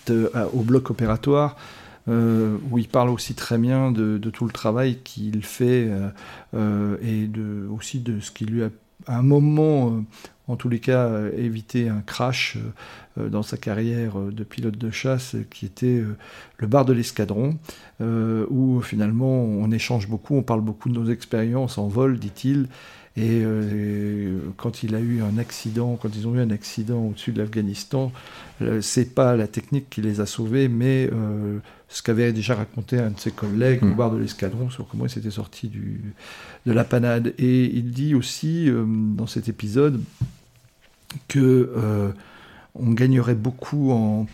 au 0.53 0.61
bloc 0.61 0.89
opératoire. 0.89 1.55
où 2.07 2.77
il 2.77 2.87
parle 2.87 3.09
aussi 3.09 3.33
très 3.33 3.57
bien 3.57 3.91
de, 3.91 4.17
tout 4.29 4.45
le 4.45 4.51
travail 4.51 4.99
qu'il 5.03 5.43
fait 5.43 5.89
et 6.53 7.29
aussi 7.69 7.99
de 7.99 8.19
ce 8.19 8.31
qui 8.31 8.45
lui 8.45 8.63
a 8.63 8.69
à 9.07 9.17
un 9.17 9.23
moment 9.23 10.03
en 10.49 10.55
tous 10.55 10.67
les 10.67 10.79
cas 10.79 11.05
euh, 11.05 11.31
éviter 11.37 11.89
un 11.89 12.01
crash 12.01 12.57
euh, 12.57 13.21
euh, 13.21 13.29
dans 13.29 13.43
sa 13.43 13.55
carrière 13.55 14.19
de 14.19 14.43
pilote 14.43 14.77
de 14.77 14.89
chasse 14.89 15.35
qui 15.51 15.65
était 15.65 16.03
le 16.57 16.67
bar 16.67 16.85
de 16.85 16.93
l'escadron, 16.93 17.57
où 17.99 18.81
finalement 18.81 19.43
on 19.43 19.71
échange 19.71 20.07
beaucoup, 20.07 20.35
on 20.35 20.43
parle 20.43 20.61
beaucoup 20.61 20.89
de 20.89 20.93
nos 20.93 21.09
expériences 21.09 21.77
en 21.77 21.87
vol, 21.87 22.17
dit-il. 22.17 22.67
Et 23.19 23.43
quand 24.55 24.83
il 24.83 24.95
a 24.95 24.99
eu 24.99 25.21
un 25.21 25.37
accident, 25.37 25.97
quand 26.01 26.15
ils 26.15 26.27
ont 26.27 26.35
eu 26.35 26.39
un 26.39 26.51
accident 26.51 26.99
au-dessus 27.07 27.31
de 27.31 27.41
l'Afghanistan, 27.41 28.11
c'est 28.81 29.13
pas 29.13 29.35
la 29.35 29.47
technique 29.47 29.89
qui 29.89 30.01
les 30.01 30.21
a 30.21 30.25
sauvés, 30.25 30.67
mais 30.69 31.09
ce 31.89 32.01
qu'avait 32.01 32.31
déjà 32.31 32.55
raconté 32.55 32.99
un 32.99 33.09
de 33.09 33.19
ses 33.19 33.31
collègues 33.31 33.83
au 33.83 33.87
hmm. 33.87 33.95
bar 33.95 34.11
de 34.11 34.17
l'escadron 34.17 34.69
sur 34.69 34.87
comment 34.87 35.05
il 35.05 35.09
s'était 35.09 35.31
sorti 35.31 35.67
du, 35.67 36.13
de 36.65 36.71
la 36.71 36.83
panade. 36.83 37.33
Et 37.37 37.65
il 37.65 37.91
dit 37.91 38.15
aussi 38.15 38.69
dans 39.15 39.27
cet 39.27 39.49
épisode 39.49 40.01
que 41.27 41.73
euh, 41.75 42.11
on 42.75 42.91
gagnerait 42.91 43.35
beaucoup 43.35 43.91
en, 43.91 44.27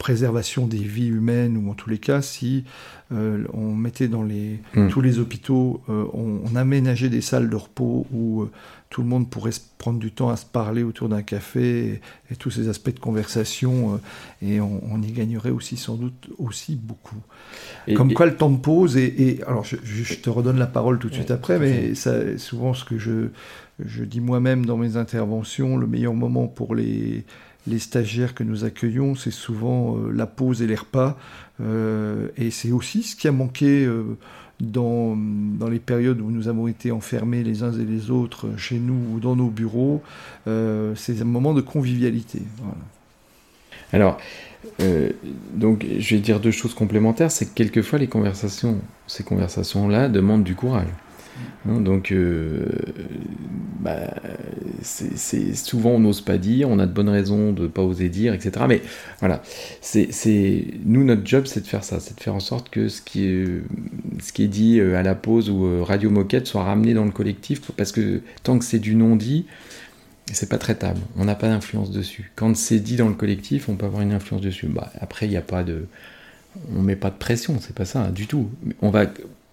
préservation 0.00 0.66
des 0.66 0.78
vies 0.78 1.08
humaines, 1.08 1.58
ou 1.58 1.70
en 1.70 1.74
tous 1.74 1.90
les 1.90 1.98
cas, 1.98 2.22
si 2.22 2.64
euh, 3.12 3.44
on 3.52 3.74
mettait 3.74 4.08
dans 4.08 4.22
les, 4.22 4.58
hmm. 4.74 4.88
tous 4.88 5.02
les 5.02 5.18
hôpitaux, 5.18 5.82
euh, 5.90 6.06
on, 6.14 6.56
aménageait 6.56 7.10
des 7.10 7.20
salles 7.20 7.50
de 7.50 7.56
repos 7.56 8.06
où 8.10 8.48
tout 8.88 9.02
le 9.02 9.08
monde 9.08 9.28
pourrait 9.28 9.52
se 9.52 9.60
prendre 9.76 9.98
du 9.98 10.10
temps 10.10 10.30
à 10.30 10.36
se 10.36 10.46
parler 10.46 10.82
autour 10.82 11.10
d'un 11.10 11.20
café 11.20 12.00
et, 12.30 12.36
tous 12.36 12.50
ces 12.50 12.70
aspects 12.70 12.94
de 12.94 12.98
conversation, 12.98 14.00
et 14.40 14.58
on, 14.60 15.02
y 15.02 15.12
gagnerait 15.12 15.50
aussi 15.50 15.76
sans 15.76 15.96
doute 15.96 16.30
aussi 16.38 16.76
beaucoup. 16.76 17.20
Comme 17.94 18.14
quoi 18.14 18.24
le 18.24 18.36
temps 18.36 18.50
de 18.50 18.58
pause, 18.58 18.96
et, 18.96 19.40
alors 19.46 19.64
je, 19.64 20.14
te 20.14 20.30
redonne 20.30 20.58
la 20.58 20.66
parole 20.66 20.98
tout 20.98 21.10
de 21.10 21.14
suite 21.14 21.30
après, 21.30 21.58
mais 21.58 21.94
ça, 21.94 22.38
souvent 22.38 22.72
ce 22.72 22.84
que 22.86 22.98
je 22.98 23.28
je 23.82 24.04
dis 24.04 24.20
moi-même 24.20 24.66
dans 24.66 24.76
mes 24.76 24.98
interventions, 24.98 25.78
le 25.78 25.86
meilleur 25.86 26.12
moment 26.12 26.46
pour 26.46 26.74
les, 26.74 27.24
les 27.66 27.78
stagiaires 27.78 28.34
que 28.34 28.42
nous 28.42 28.64
accueillons, 28.64 29.14
c'est 29.14 29.30
souvent 29.30 29.96
euh, 29.96 30.12
la 30.12 30.26
pause 30.26 30.62
et 30.62 30.66
les 30.66 30.74
repas. 30.74 31.16
Euh, 31.60 32.28
et 32.36 32.50
c'est 32.50 32.72
aussi 32.72 33.02
ce 33.02 33.16
qui 33.16 33.28
a 33.28 33.32
manqué 33.32 33.84
euh, 33.84 34.16
dans, 34.60 35.16
dans, 35.16 35.68
les 35.68 35.78
périodes 35.78 36.20
où 36.20 36.30
nous 36.30 36.48
avons 36.48 36.68
été 36.68 36.90
enfermés 36.90 37.42
les 37.42 37.62
uns 37.62 37.72
et 37.72 37.84
les 37.84 38.10
autres 38.10 38.48
chez 38.56 38.78
nous 38.78 39.14
ou 39.14 39.20
dans 39.20 39.36
nos 39.36 39.48
bureaux. 39.48 40.02
c'est 40.46 41.20
un 41.20 41.24
moment 41.24 41.54
de 41.54 41.62
convivialité. 41.62 42.42
Alors, 43.92 44.18
donc, 45.54 45.86
je 45.98 46.14
vais 46.14 46.20
dire 46.20 46.40
deux 46.40 46.50
choses 46.50 46.74
complémentaires. 46.74 47.30
C'est 47.30 47.46
que 47.46 47.54
quelquefois, 47.54 47.98
les 47.98 48.06
conversations, 48.06 48.78
ces 49.06 49.24
conversations-là 49.24 50.08
demandent 50.08 50.44
du 50.44 50.54
courage. 50.54 50.88
Hein, 51.68 51.80
donc, 51.80 52.12
euh, 52.12 52.66
bah, 53.80 54.14
souvent 54.82 55.90
on 55.90 56.00
n'ose 56.00 56.20
pas 56.20 56.38
dire, 56.38 56.68
on 56.68 56.78
a 56.78 56.86
de 56.86 56.92
bonnes 56.92 57.08
raisons 57.08 57.52
de 57.52 57.62
ne 57.62 57.66
pas 57.66 57.82
oser 57.82 58.08
dire, 58.08 58.34
etc. 58.34 58.64
Mais 58.68 58.82
voilà, 59.20 59.42
c'est 59.80 60.64
nous 60.84 61.04
notre 61.04 61.26
job, 61.26 61.46
c'est 61.46 61.60
de 61.60 61.66
faire 61.66 61.84
ça, 61.84 62.00
c'est 62.00 62.16
de 62.16 62.20
faire 62.20 62.34
en 62.34 62.40
sorte 62.40 62.70
que 62.70 62.88
ce 62.88 63.02
qui 63.02 63.24
est, 63.24 64.48
dit 64.48 64.80
euh, 64.80 64.96
à 64.96 65.02
la 65.02 65.14
pause 65.14 65.50
ou 65.50 65.66
euh, 65.66 65.82
radio 65.82 66.10
moquette 66.10 66.46
soit 66.46 66.64
ramené 66.64 66.94
dans 66.94 67.04
le 67.04 67.10
collectif, 67.10 67.60
parce 67.76 67.92
que 67.92 68.22
tant 68.42 68.58
que 68.58 68.64
c'est 68.64 68.78
du 68.78 68.94
non 68.94 69.16
dit, 69.16 69.46
c'est 70.32 70.48
pas 70.48 70.58
traitable. 70.58 71.00
On 71.16 71.24
n'a 71.24 71.34
pas 71.34 71.48
d'influence 71.48 71.90
dessus. 71.90 72.30
Quand 72.36 72.56
c'est 72.56 72.78
dit 72.78 72.96
dans 72.96 73.08
le 73.08 73.14
collectif, 73.14 73.68
on 73.68 73.76
peut 73.76 73.86
avoir 73.86 74.02
une 74.02 74.12
influence 74.12 74.40
dessus. 74.40 74.66
Bah, 74.66 74.92
après, 75.00 75.26
il 75.26 75.30
n'y 75.30 75.36
a 75.36 75.42
pas 75.42 75.64
de, 75.64 75.86
on 76.74 76.82
met 76.82 76.96
pas 76.96 77.10
de 77.10 77.16
pression, 77.16 77.58
c'est 77.60 77.74
pas 77.74 77.84
ça 77.84 78.08
du 78.10 78.26
tout. 78.26 78.50
On 78.80 78.90
va 78.90 79.06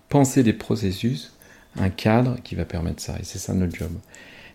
penser 0.09 0.43
des 0.43 0.53
processus 0.53 1.31
un 1.80 1.89
cadre 1.89 2.38
qui 2.43 2.55
va 2.55 2.65
permettre 2.65 3.01
ça. 3.01 3.15
Et 3.19 3.23
c'est 3.23 3.39
ça 3.39 3.53
notre 3.53 3.75
job. 3.75 3.91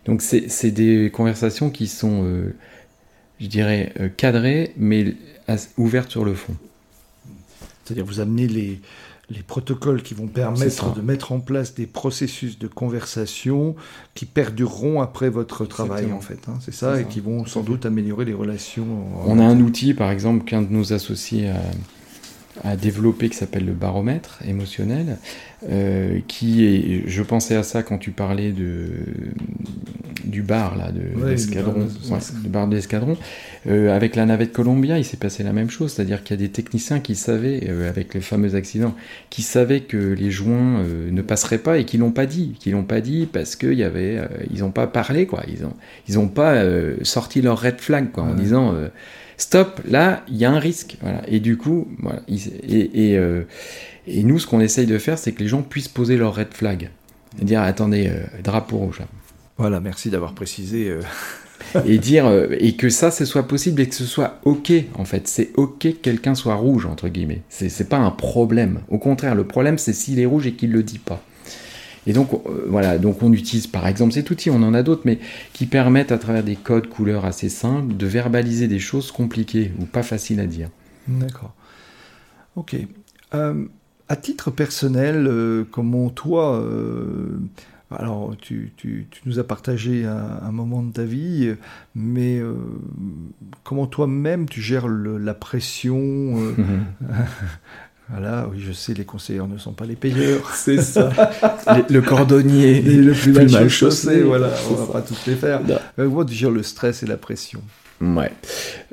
Donc 0.05 0.21
c'est 0.21 0.71
des 0.71 1.09
conversations 1.11 1.69
qui 1.69 1.87
sont, 1.87 2.23
euh, 2.23 2.53
je 3.39 3.47
dirais, 3.47 3.93
euh, 3.99 4.09
cadrées, 4.09 4.73
mais 4.75 5.15
ouvertes 5.77 6.11
sur 6.11 6.25
le 6.25 6.33
fond. 6.33 6.55
C'est-à-dire 7.83 8.05
vous 8.05 8.19
amenez 8.19 8.47
les, 8.47 8.79
les 9.29 9.43
protocoles 9.43 10.01
qui 10.01 10.13
vont 10.13 10.27
permettre 10.27 10.93
de 10.93 11.01
mettre 11.01 11.31
en 11.31 11.39
place 11.39 11.73
des 11.73 11.87
processus 11.87 12.59
de 12.59 12.67
conversation 12.67 13.75
qui 14.13 14.25
perdureront 14.25 15.01
après 15.01 15.29
votre 15.29 15.65
travail, 15.65 16.11
en 16.11 16.19
fait. 16.19 16.39
Hein. 16.47 16.59
c'est 16.61 16.73
ça, 16.73 16.99
et 16.99 17.05
qui 17.05 17.19
vont 17.19 17.45
sans 17.45 17.61
doute 17.61 17.85
améliorer 17.85 18.25
les 18.25 18.33
relations. 18.33 18.85
On 19.25 19.39
a 19.39 19.43
un 19.43 19.59
outil, 19.59 19.93
par 19.93 20.11
exemple, 20.11 20.43
qu'un 20.43 20.61
de 20.61 20.71
nos 20.71 20.93
associés 20.93 21.49
a 21.49 21.61
à 22.63 22.75
développer 22.75 23.29
qui 23.29 23.37
s'appelle 23.37 23.65
le 23.65 23.73
baromètre 23.73 24.39
émotionnel, 24.47 25.17
euh, 25.69 26.19
qui 26.27 26.65
est, 26.65 27.03
je 27.07 27.23
pensais 27.23 27.55
à 27.55 27.63
ça 27.63 27.83
quand 27.83 27.97
tu 27.97 28.11
parlais 28.11 28.51
de 28.51 28.89
du 30.23 30.41
bar 30.41 30.77
là, 30.77 30.89
de 30.91 31.27
l'escadron, 31.27 31.87
du 32.43 32.49
bar 32.49 32.67
de 32.67 32.75
l'escadron. 32.75 33.17
Euh, 33.67 33.93
avec 33.93 34.15
la 34.15 34.25
navette 34.25 34.53
Columbia, 34.53 34.97
il 34.97 35.05
s'est 35.05 35.17
passé 35.17 35.43
la 35.43 35.51
même 35.51 35.69
chose, 35.69 35.91
c'est-à-dire 35.91 36.23
qu'il 36.23 36.39
y 36.39 36.39
a 36.39 36.47
des 36.47 36.51
techniciens 36.51 36.99
qui 37.01 37.15
savaient, 37.15 37.67
euh, 37.69 37.89
avec 37.89 38.13
les 38.13 38.21
fameux 38.21 38.55
accidents, 38.55 38.95
qui 39.29 39.41
savaient 39.41 39.81
que 39.81 39.97
les 39.97 40.31
joints 40.31 40.83
ne 41.11 41.21
passeraient 41.21 41.57
pas 41.57 41.77
et 41.77 41.85
qui 41.85 41.97
l'ont 41.97 42.11
pas 42.11 42.25
dit, 42.25 42.55
qui 42.59 42.71
l'ont 42.71 42.83
pas 42.83 43.01
dit 43.01 43.27
parce 43.31 43.55
qu'ils 43.55 43.73
y 43.73 43.83
avait, 43.83 44.21
ils 44.51 44.59
n'ont 44.59 44.71
pas 44.71 44.87
parlé 44.87 45.25
quoi, 45.25 45.43
ils 45.47 45.65
ont, 45.65 45.73
ils 46.07 46.17
ont 46.17 46.29
pas 46.29 46.63
sorti 47.01 47.41
leur 47.41 47.59
red 47.59 47.79
flag 47.79 48.11
quoi, 48.11 48.23
en 48.23 48.33
disant 48.33 48.73
stop, 49.37 49.81
là, 49.85 50.23
il 50.27 50.37
y 50.37 50.45
a 50.45 50.51
un 50.51 50.59
risque. 50.59 50.97
Voilà. 51.01 51.21
Et 51.27 51.39
du 51.39 51.57
coup, 51.57 51.87
voilà. 51.99 52.21
Et, 52.27 53.17
euh, 53.17 53.43
et, 54.07 54.23
nous, 54.23 54.39
ce 54.39 54.47
qu'on 54.47 54.59
essaye 54.59 54.85
de 54.85 54.97
faire, 54.97 55.17
c'est 55.17 55.31
que 55.31 55.39
les 55.39 55.47
gens 55.47 55.61
puissent 55.61 55.87
poser 55.87 56.17
leur 56.17 56.35
red 56.35 56.53
flag. 56.53 56.89
Et 57.41 57.45
dire, 57.45 57.61
attendez, 57.61 58.07
euh, 58.07 58.23
drapeau 58.43 58.77
rouge. 58.77 59.01
Voilà, 59.57 59.79
merci 59.79 60.09
d'avoir 60.09 60.33
précisé. 60.33 60.89
Euh. 60.89 61.01
et 61.85 61.97
dire, 61.97 62.29
et 62.51 62.75
que 62.75 62.89
ça, 62.89 63.09
ce 63.09 63.25
soit 63.25 63.47
possible 63.47 63.81
et 63.81 63.87
que 63.87 63.95
ce 63.95 64.05
soit 64.05 64.39
OK, 64.43 64.71
en 64.95 65.05
fait. 65.05 65.27
C'est 65.27 65.51
OK 65.55 65.79
que 65.79 65.89
quelqu'un 65.89 66.35
soit 66.35 66.55
rouge, 66.55 66.85
entre 66.85 67.07
guillemets. 67.07 67.41
C'est 67.49 67.89
pas 67.89 67.97
un 67.97 68.11
problème. 68.11 68.81
Au 68.89 68.97
contraire, 68.97 69.35
le 69.35 69.45
problème, 69.45 69.77
c'est 69.77 69.93
s'il 69.93 70.19
est 70.19 70.25
rouge 70.25 70.47
et 70.47 70.53
qu'il 70.53 70.71
le 70.71 70.83
dit 70.83 70.99
pas. 70.99 71.23
Et 72.07 72.13
donc, 72.13 72.33
euh, 72.33 72.65
voilà, 72.67 72.97
donc 72.97 73.21
on 73.23 73.31
utilise 73.31 73.67
par 73.67 73.87
exemple 73.87 74.13
cet 74.13 74.29
outil, 74.29 74.49
on 74.49 74.61
en 74.63 74.73
a 74.73 74.83
d'autres, 74.83 75.03
mais 75.05 75.19
qui 75.53 75.65
permettent 75.65 76.11
à 76.11 76.17
travers 76.17 76.43
des 76.43 76.55
codes 76.55 76.87
couleurs 76.87 77.25
assez 77.25 77.49
simples 77.49 77.95
de 77.95 78.05
verbaliser 78.05 78.67
des 78.67 78.79
choses 78.79 79.11
compliquées 79.11 79.71
ou 79.79 79.85
pas 79.85 80.03
faciles 80.03 80.39
à 80.39 80.45
dire. 80.45 80.69
D'accord. 81.07 81.53
Ok. 82.55 82.75
Euh, 83.33 83.65
à 84.09 84.15
titre 84.15 84.51
personnel, 84.51 85.27
euh, 85.27 85.63
comment 85.71 86.09
toi, 86.09 86.63
alors 87.89 88.35
tu, 88.39 88.73
tu, 88.75 89.07
tu, 89.09 89.21
nous 89.25 89.39
as 89.39 89.43
partagé 89.43 90.05
un, 90.05 90.51
moment 90.51 90.83
de 90.83 90.91
ta 90.91 91.03
vie, 91.03 91.53
mais 91.95 92.41
comment 93.63 93.87
toi-même 93.87 94.47
tu 94.49 94.61
gères 94.61 94.87
la 94.87 95.33
pression 95.33 96.35
Voilà, 98.09 98.47
oui, 98.51 98.59
je 98.59 98.73
sais, 98.73 98.93
les 98.93 99.05
conseillers 99.05 99.47
ne 99.47 99.57
sont 99.57 99.71
pas 99.71 99.85
les 99.85 99.95
payeurs. 99.95 100.49
C'est 100.53 100.81
ça. 100.81 101.09
le 101.89 102.01
cordonnier. 102.01 102.77
Et 102.77 102.97
le 102.97 103.13
plus, 103.13 103.31
mal 103.31 103.69
chaussé, 103.69 104.21
voilà, 104.21 104.49
on 104.69 104.73
va 104.73 104.91
pas 104.91 105.01
tous 105.01 105.25
les 105.25 105.35
faire. 105.35 105.61
Mais 105.97 106.05
moi, 106.05 106.25
tu 106.25 106.49
le 106.49 106.63
stress 106.63 107.03
et 107.03 107.05
la 107.05 107.17
pression. 107.17 107.61
Ouais. 108.01 108.31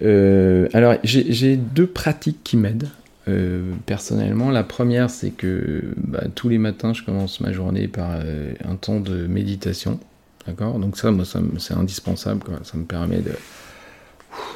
Euh, 0.02 0.68
alors, 0.72 0.94
j'ai 1.02 1.56
deux 1.56 1.86
pratiques 1.86 2.42
qui 2.44 2.56
m'aident. 2.56 2.88
Euh, 3.28 3.72
personnellement, 3.86 4.50
la 4.50 4.64
première, 4.64 5.11
c'est 5.11 5.30
que 5.30 5.92
bah, 5.96 6.24
tous 6.34 6.48
les 6.48 6.58
matins, 6.58 6.94
je 6.94 7.02
commence 7.02 7.40
ma 7.40 7.52
journée 7.52 7.88
par 7.88 8.11
euh, 8.14 8.54
un 8.64 8.76
temps 8.76 9.00
de 9.00 9.26
méditation. 9.26 10.00
D'accord? 10.46 10.78
Donc, 10.78 10.96
ça, 10.96 11.11
moi, 11.11 11.24
ça, 11.24 11.40
c'est 11.58 11.74
indispensable. 11.74 12.42
Quoi. 12.44 12.61
Ça 12.62 12.78
me 12.78 12.84
permet 12.84 13.18
de, 13.18 13.32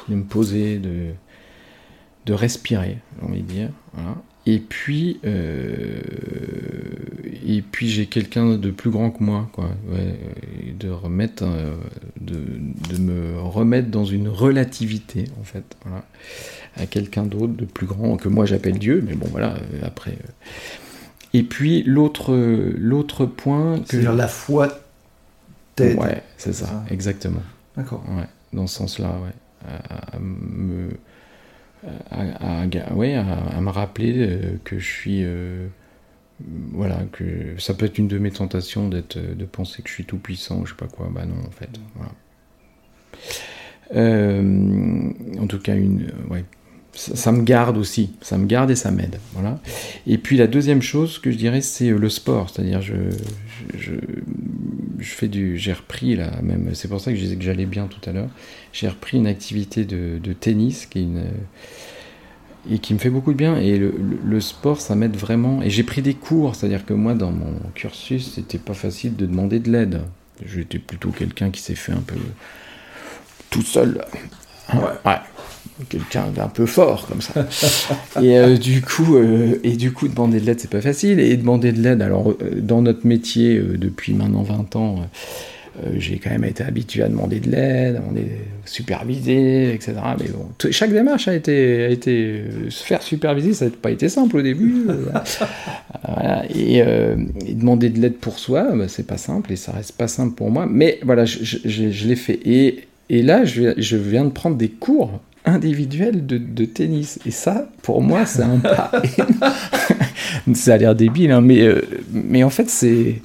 de 0.09 0.15
me 0.15 0.23
poser, 0.23 0.77
de, 0.77 1.09
de 2.25 2.33
respirer, 2.33 2.97
j'ai 3.19 3.27
envie 3.27 3.41
de 3.41 3.51
dire. 3.51 3.69
Voilà. 3.93 4.15
Et 4.47 4.59
puis, 4.59 5.19
euh, 5.25 6.01
et 7.47 7.61
puis 7.63 7.89
j'ai 7.89 8.05
quelqu'un 8.05 8.57
de 8.57 8.69
plus 8.69 8.91
grand 8.91 9.09
que 9.09 9.23
moi, 9.23 9.49
quoi. 9.51 9.69
de 10.79 10.89
remettre, 10.89 11.43
euh, 11.43 11.75
de, 12.21 12.39
de, 12.89 12.97
me 13.01 13.39
remettre 13.39 13.89
dans 13.89 14.05
une 14.05 14.27
relativité, 14.27 15.25
en 15.41 15.43
fait, 15.43 15.63
voilà, 15.83 16.05
à 16.77 16.85
quelqu'un 16.85 17.23
d'autre 17.23 17.53
de 17.53 17.65
plus 17.65 17.87
grand 17.87 18.17
que 18.17 18.29
moi 18.29 18.45
j'appelle 18.45 18.77
Dieu, 18.77 19.03
mais 19.05 19.15
bon, 19.15 19.27
voilà, 19.31 19.55
euh, 19.55 19.79
après. 19.81 20.17
Et 21.33 21.41
puis 21.41 21.81
l'autre, 21.83 22.35
l'autre 22.35 23.25
point. 23.25 23.81
C'est-à-dire 23.85 24.13
la 24.13 24.27
foi 24.27 24.79
t'aide. 25.75 25.97
Ouais, 25.97 26.21
c'est 26.37 26.53
ça, 26.53 26.67
ça, 26.67 26.85
exactement. 26.91 27.43
D'accord. 27.75 28.03
Ouais, 28.09 28.27
dans 28.53 28.67
ce 28.67 28.75
sens-là, 28.75 29.09
ouais. 29.23 29.67
à 29.89 30.19
me 30.19 30.91
à, 32.11 32.61
à, 32.61 32.61
à, 32.61 33.61
me 33.61 33.69
rappeler 33.69 34.15
euh, 34.17 34.57
que 34.63 34.79
je 34.79 34.85
suis 34.85 35.23
euh, 35.23 35.67
voilà, 36.71 37.03
que 37.11 37.57
ça 37.57 37.73
peut 37.73 37.85
être 37.85 37.97
une 37.97 38.07
de 38.07 38.17
mes 38.17 38.31
tentations 38.31 38.89
d'être, 38.89 39.17
de 39.17 39.45
penser 39.45 39.81
que 39.81 39.89
je 39.89 39.93
suis 39.93 40.05
tout 40.05 40.17
puissant, 40.17 40.65
je 40.65 40.71
sais 40.71 40.77
pas 40.77 40.87
quoi. 40.87 41.09
Bah 41.11 41.25
non, 41.25 41.35
en 41.45 41.51
fait. 41.51 41.69
Euh, 43.95 45.11
en 45.39 45.47
tout 45.47 45.59
cas, 45.59 45.75
une, 45.75 46.11
ouais, 46.29 46.43
ça, 46.95 47.31
me 47.31 47.43
garde 47.43 47.77
aussi, 47.77 48.11
ça 48.21 48.37
me 48.37 48.45
garde 48.45 48.71
et 48.71 48.75
ça 48.75 48.91
m'aide. 48.91 49.19
Voilà. 49.33 49.59
Et 50.07 50.17
puis 50.17 50.37
la 50.37 50.47
deuxième 50.47 50.81
chose 50.81 51.19
que 51.19 51.31
je 51.31 51.37
dirais, 51.37 51.61
c'est 51.61 51.89
le 51.89 52.09
sport, 52.09 52.49
c'est-à-dire 52.49 52.81
je, 52.81 52.95
je, 53.77 53.93
je, 54.99 55.09
fais 55.09 55.27
du, 55.27 55.57
j'ai 55.57 55.73
repris 55.73 56.15
là 56.15 56.31
même, 56.41 56.71
c'est 56.73 56.87
pour 56.87 56.99
ça 57.01 57.11
que 57.11 57.17
je 57.17 57.23
disais 57.23 57.35
que 57.35 57.43
j'allais 57.43 57.65
bien 57.65 57.87
tout 57.87 58.09
à 58.09 58.13
l'heure. 58.13 58.29
J'ai 58.73 58.87
repris 58.87 59.17
une 59.17 59.27
activité 59.27 59.85
de, 59.85 60.19
de 60.21 60.33
tennis 60.33 60.85
qui 60.85 60.99
est 60.99 61.03
une 61.03 61.23
et 62.69 62.79
qui 62.79 62.93
me 62.93 62.99
fait 62.99 63.09
beaucoup 63.09 63.31
de 63.31 63.37
bien. 63.37 63.57
Et 63.57 63.77
le, 63.77 63.93
le, 64.25 64.41
sport, 64.41 64.81
ça 64.81 64.95
m'aide 64.95 65.15
vraiment. 65.15 65.61
Et 65.61 65.69
j'ai 65.69 65.83
pris 65.83 66.01
des 66.01 66.15
cours, 66.15 66.55
c'est-à-dire 66.55 66.85
que 66.85 66.93
moi, 66.93 67.13
dans 67.13 67.31
mon 67.31 67.53
cursus, 67.75 68.33
c'était 68.33 68.57
pas 68.57 68.73
facile 68.73 69.15
de 69.15 69.25
demander 69.25 69.59
de 69.59 69.71
l'aide. 69.71 70.01
J'étais 70.43 70.79
plutôt 70.79 71.11
quelqu'un 71.11 71.51
qui 71.51 71.61
s'est 71.61 71.75
fait 71.75 71.91
un 71.91 72.01
peu 72.01 72.15
tout 73.49 73.61
seul. 73.61 74.03
Ouais. 74.73 74.79
ouais. 75.05 75.17
Quelqu'un 75.89 76.27
d'un 76.33 76.47
peu 76.47 76.65
fort 76.65 77.05
comme 77.05 77.21
ça. 77.21 77.45
et 78.21 78.37
euh, 78.37 78.57
du 78.57 78.81
coup, 78.81 79.17
euh, 79.17 79.59
et 79.61 79.75
du 79.75 79.91
coup, 79.91 80.07
demander 80.07 80.39
de 80.39 80.45
l'aide, 80.45 80.59
c'est 80.61 80.69
pas 80.69 80.79
facile. 80.79 81.19
Et 81.19 81.35
demander 81.35 81.73
de 81.73 81.81
l'aide, 81.81 82.01
alors 82.01 82.31
euh, 82.31 82.61
dans 82.61 82.81
notre 82.81 83.05
métier 83.05 83.59
depuis 83.59 84.13
maintenant 84.13 84.43
20 84.43 84.75
ans 84.75 85.09
j'ai 85.97 86.19
quand 86.19 86.29
même 86.29 86.45
été 86.45 86.63
habitué 86.63 87.03
à 87.03 87.09
demander 87.09 87.41
de 87.41 87.51
l'aide, 87.51 88.01
on 88.09 88.15
est 88.15 88.39
supervisé, 88.63 89.73
etc. 89.73 89.91
Mais 90.17 90.29
bon, 90.29 90.47
chaque 90.71 90.93
démarche 90.93 91.27
a 91.27 91.35
été, 91.35 91.83
a 91.83 91.89
été 91.89 92.43
se 92.69 92.81
faire 92.81 93.01
superviser, 93.01 93.53
ça 93.53 93.65
n'a 93.65 93.71
pas 93.71 93.91
été 93.91 94.07
simple 94.07 94.37
au 94.37 94.41
début. 94.41 94.85
voilà. 96.07 96.45
et, 96.49 96.81
demander 97.53 97.89
de 97.89 97.99
l'aide 97.99 98.15
pour 98.15 98.39
soi, 98.39 98.73
bah, 98.73 98.87
c'est 98.87 99.05
pas 99.05 99.17
simple 99.17 99.51
et 99.51 99.57
ça 99.57 99.73
reste 99.73 99.97
pas 99.97 100.07
simple 100.07 100.35
pour 100.35 100.49
moi. 100.49 100.65
Mais 100.65 100.99
voilà, 101.03 101.25
je, 101.25 101.39
je, 101.43 101.91
je, 101.91 102.07
l'ai 102.07 102.15
fait. 102.15 102.39
Et, 102.45 102.87
et 103.09 103.21
là, 103.21 103.43
je, 103.43 103.73
je, 103.75 103.97
viens 103.97 104.23
de 104.23 104.31
prendre 104.31 104.55
des 104.55 104.69
cours 104.69 105.19
individuels 105.45 106.25
de, 106.25 106.37
de 106.37 106.65
tennis. 106.65 107.19
Et 107.25 107.31
ça, 107.31 107.69
pour 107.81 108.01
moi, 108.01 108.25
c'est 108.25 108.43
un 108.43 108.59
pas. 108.59 108.91
ça 110.53 110.73
a 110.73 110.77
l'air 110.77 110.95
débile, 110.95 111.31
hein, 111.31 111.41
mais, 111.41 111.67
mais 112.11 112.43
en 112.43 112.49
fait, 112.49 112.69
c'est 112.69 113.21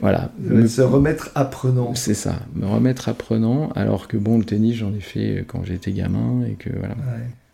voilà. 0.00 0.30
Se 0.68 0.82
remettre 0.82 1.30
apprenant. 1.34 1.94
C'est 1.94 2.14
ça, 2.14 2.40
me 2.54 2.66
remettre 2.66 3.08
apprenant, 3.08 3.70
alors 3.74 4.08
que 4.08 4.16
bon, 4.16 4.38
le 4.38 4.44
tennis, 4.44 4.76
j'en 4.76 4.92
ai 4.92 5.00
fait 5.00 5.44
quand 5.46 5.64
j'étais 5.64 5.92
gamin 5.92 6.44
et 6.46 6.54
que 6.54 6.70
voilà. 6.76 6.94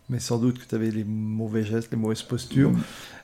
Mais 0.09 0.19
sans 0.19 0.37
doute 0.37 0.59
que 0.59 0.67
tu 0.67 0.75
avais 0.75 0.91
les 0.91 1.05
mauvais 1.05 1.63
gestes, 1.63 1.89
les 1.91 1.97
mauvaises 1.97 2.23
postures, 2.23 2.71
mm. 2.71 2.81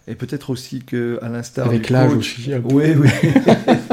et 0.07 0.15
peut-être 0.15 0.49
aussi 0.49 0.79
que 0.83 1.19
à 1.21 1.27
l'instar 1.27 1.67
avec 1.67 1.89
l'âge 1.89 2.13
aussi. 2.13 2.51
Oui, 2.71 2.93
oui. 2.95 3.09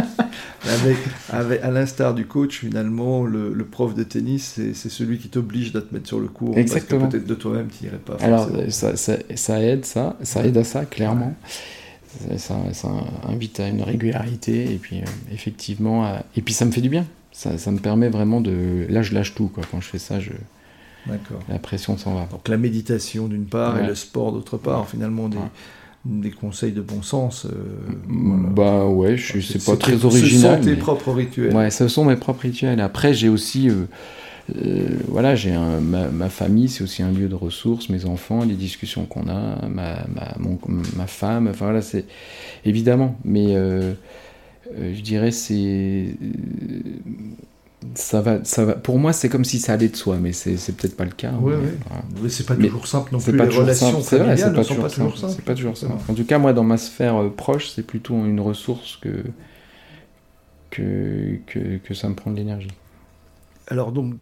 avec, 0.69 0.97
avec, 1.31 1.63
à 1.63 1.71
l'instar 1.71 2.15
du 2.15 2.27
coach, 2.27 2.61
finalement, 2.61 3.25
le, 3.25 3.65
prof 3.65 3.95
de 3.95 4.03
tennis, 4.03 4.61
c'est 4.73 4.89
celui 4.89 5.19
qui 5.19 5.29
t'oblige 5.29 5.75
à 5.77 5.81
te 5.81 5.93
mettre 5.95 6.09
sur 6.09 6.21
le 6.21 6.29
cours. 6.29 6.57
Exactement. 6.57 7.01
Parce 7.03 7.13
que 7.13 7.19
peut-être 7.19 7.29
de 7.29 7.35
toi-même, 7.35 7.69
tu 7.69 7.85
n'irais 7.85 7.99
pas. 7.99 8.17
Alors, 8.21 8.49
ça, 8.69 8.97
ça, 8.97 9.17
ça, 9.35 9.61
aide, 9.61 9.85
ça, 9.85 10.17
ça 10.23 10.45
aide 10.45 10.57
à 10.57 10.65
ça, 10.65 10.85
clairement 10.85 11.35
ça, 12.37 12.57
invite 13.29 13.61
à 13.61 13.69
une 13.69 13.83
régularité 13.83 14.73
et 14.73 14.79
puis 14.79 15.01
euh, 15.01 15.05
effectivement 15.33 16.19
et 16.37 16.43
puis 16.43 16.55
ça 16.55 16.65
me 16.65 16.71
fait 16.71 16.81
du 16.81 16.89
bien 16.89 17.07
ça, 17.33 17.59
ça, 17.59 17.71
me 17.71 17.79
permet 17.79 18.09
vraiment 18.09 18.41
de 18.41 18.87
là 18.89 19.03
je 19.03 19.15
lâche 19.15 19.35
tout 19.35 19.49
quoi 19.49 19.65
quand 19.71 19.81
je 19.81 19.89
fais 19.89 19.99
ça 19.99 20.21
je 20.21 20.33
la 21.49 21.59
pression 21.59 21.99
s'en 21.99 22.15
va 22.15 22.27
donc 22.27 22.49
la 22.49 22.57
méditation 22.57 23.29
d'une 23.29 23.47
part 23.47 23.79
et 23.79 23.87
le 23.87 23.95
sport 23.95 24.33
d'autre 24.33 24.57
part 24.57 24.89
finalement 24.89 25.29
des, 25.29 25.39
des 26.05 26.31
conseils 26.31 26.73
de 26.73 26.83
bon 26.83 27.03
sens 27.03 27.47
euh, 27.47 27.51
bah 28.09 28.85
ouais 28.85 29.17
je 29.17 29.41
c'est 29.41 29.65
pas 29.65 29.77
très 29.77 30.05
original 30.05 30.59
ce 30.63 30.69
sont 30.69 30.75
tes 30.75 30.77
propres 30.77 31.13
rituels. 31.13 31.55
Ouais 31.55 31.71
ce 31.71 31.89
sont 31.89 32.05
mes 32.05 32.17
propres 32.17 32.43
rituels. 32.43 32.81
Après 32.81 33.15
j'ai 33.15 33.29
aussi 33.29 33.71
euh, 33.71 33.87
euh, 34.57 34.99
voilà, 35.09 35.35
j'ai 35.35 35.53
ma, 35.53 36.09
ma, 36.09 36.29
famille, 36.29 36.69
c'est 36.69 36.85
aussi 36.85 37.03
un 37.03 37.11
lieu 37.11 37.29
de 37.29 37.35
ressources, 37.35 37.89
mes 37.89 38.05
enfants, 38.05 38.45
les 38.45 38.57
discussions 38.57 39.07
qu'on 39.07 39.27
a, 39.29 39.67
ma, 39.69 40.05
ma, 40.15 40.37
ma, 40.97 41.07
femme, 41.07 41.49
enfin 41.49 41.65
voilà, 41.65 41.81
c'est 41.81 42.05
évidemment, 42.67 43.17
mais 43.25 43.55
je 44.77 45.01
dirais 45.01 45.31
c'est 45.31 46.15
ça 47.95 48.21
va, 48.21 48.45
ça 48.45 48.65
va. 48.65 48.75
Pour 48.75 48.99
moi, 48.99 49.13
c'est 49.13 49.29
comme 49.29 49.45
si 49.45 49.59
ça 49.59 49.75
allait 49.75 49.89
de 49.89 49.97
soi, 49.97 50.17
mais 50.21 50.33
c'est, 50.33 50.55
peut-être 50.77 50.97
pas 50.97 51.05
le 51.05 51.11
cas. 51.11 51.33
Oui, 51.41 51.55
oui. 52.21 52.31
c'est 52.31 52.47
pas 52.47 52.57
toujours 52.57 52.87
simple 52.87 53.13
non 53.13 53.21
plus. 53.21 53.37
Pas 53.37 53.47
les 53.47 53.57
relations 53.57 54.01
c'est 54.01 54.19
vrai, 54.19 54.37
c'est 54.37 54.53
pas, 54.53 54.65
toujours 54.65 54.91
simple. 54.91 55.13
C'est 55.29 55.45
pas 55.45 55.55
toujours 55.55 55.77
simple. 55.77 55.95
En 56.09 56.15
tout 56.15 56.25
cas, 56.25 56.39
moi, 56.39 56.53
dans 56.53 56.65
ma 56.65 56.77
sphère 56.77 57.31
proche, 57.37 57.71
c'est 57.71 57.87
plutôt 57.87 58.15
une 58.15 58.41
ressource 58.41 58.97
que 58.97 59.25
que, 60.71 61.39
que, 61.47 61.77
que 61.79 61.95
ça 61.95 62.09
me 62.09 62.15
prend 62.15 62.33
de 62.33 62.37
l'énergie. 62.37 62.73
Alors 63.69 63.93
donc, 63.93 64.15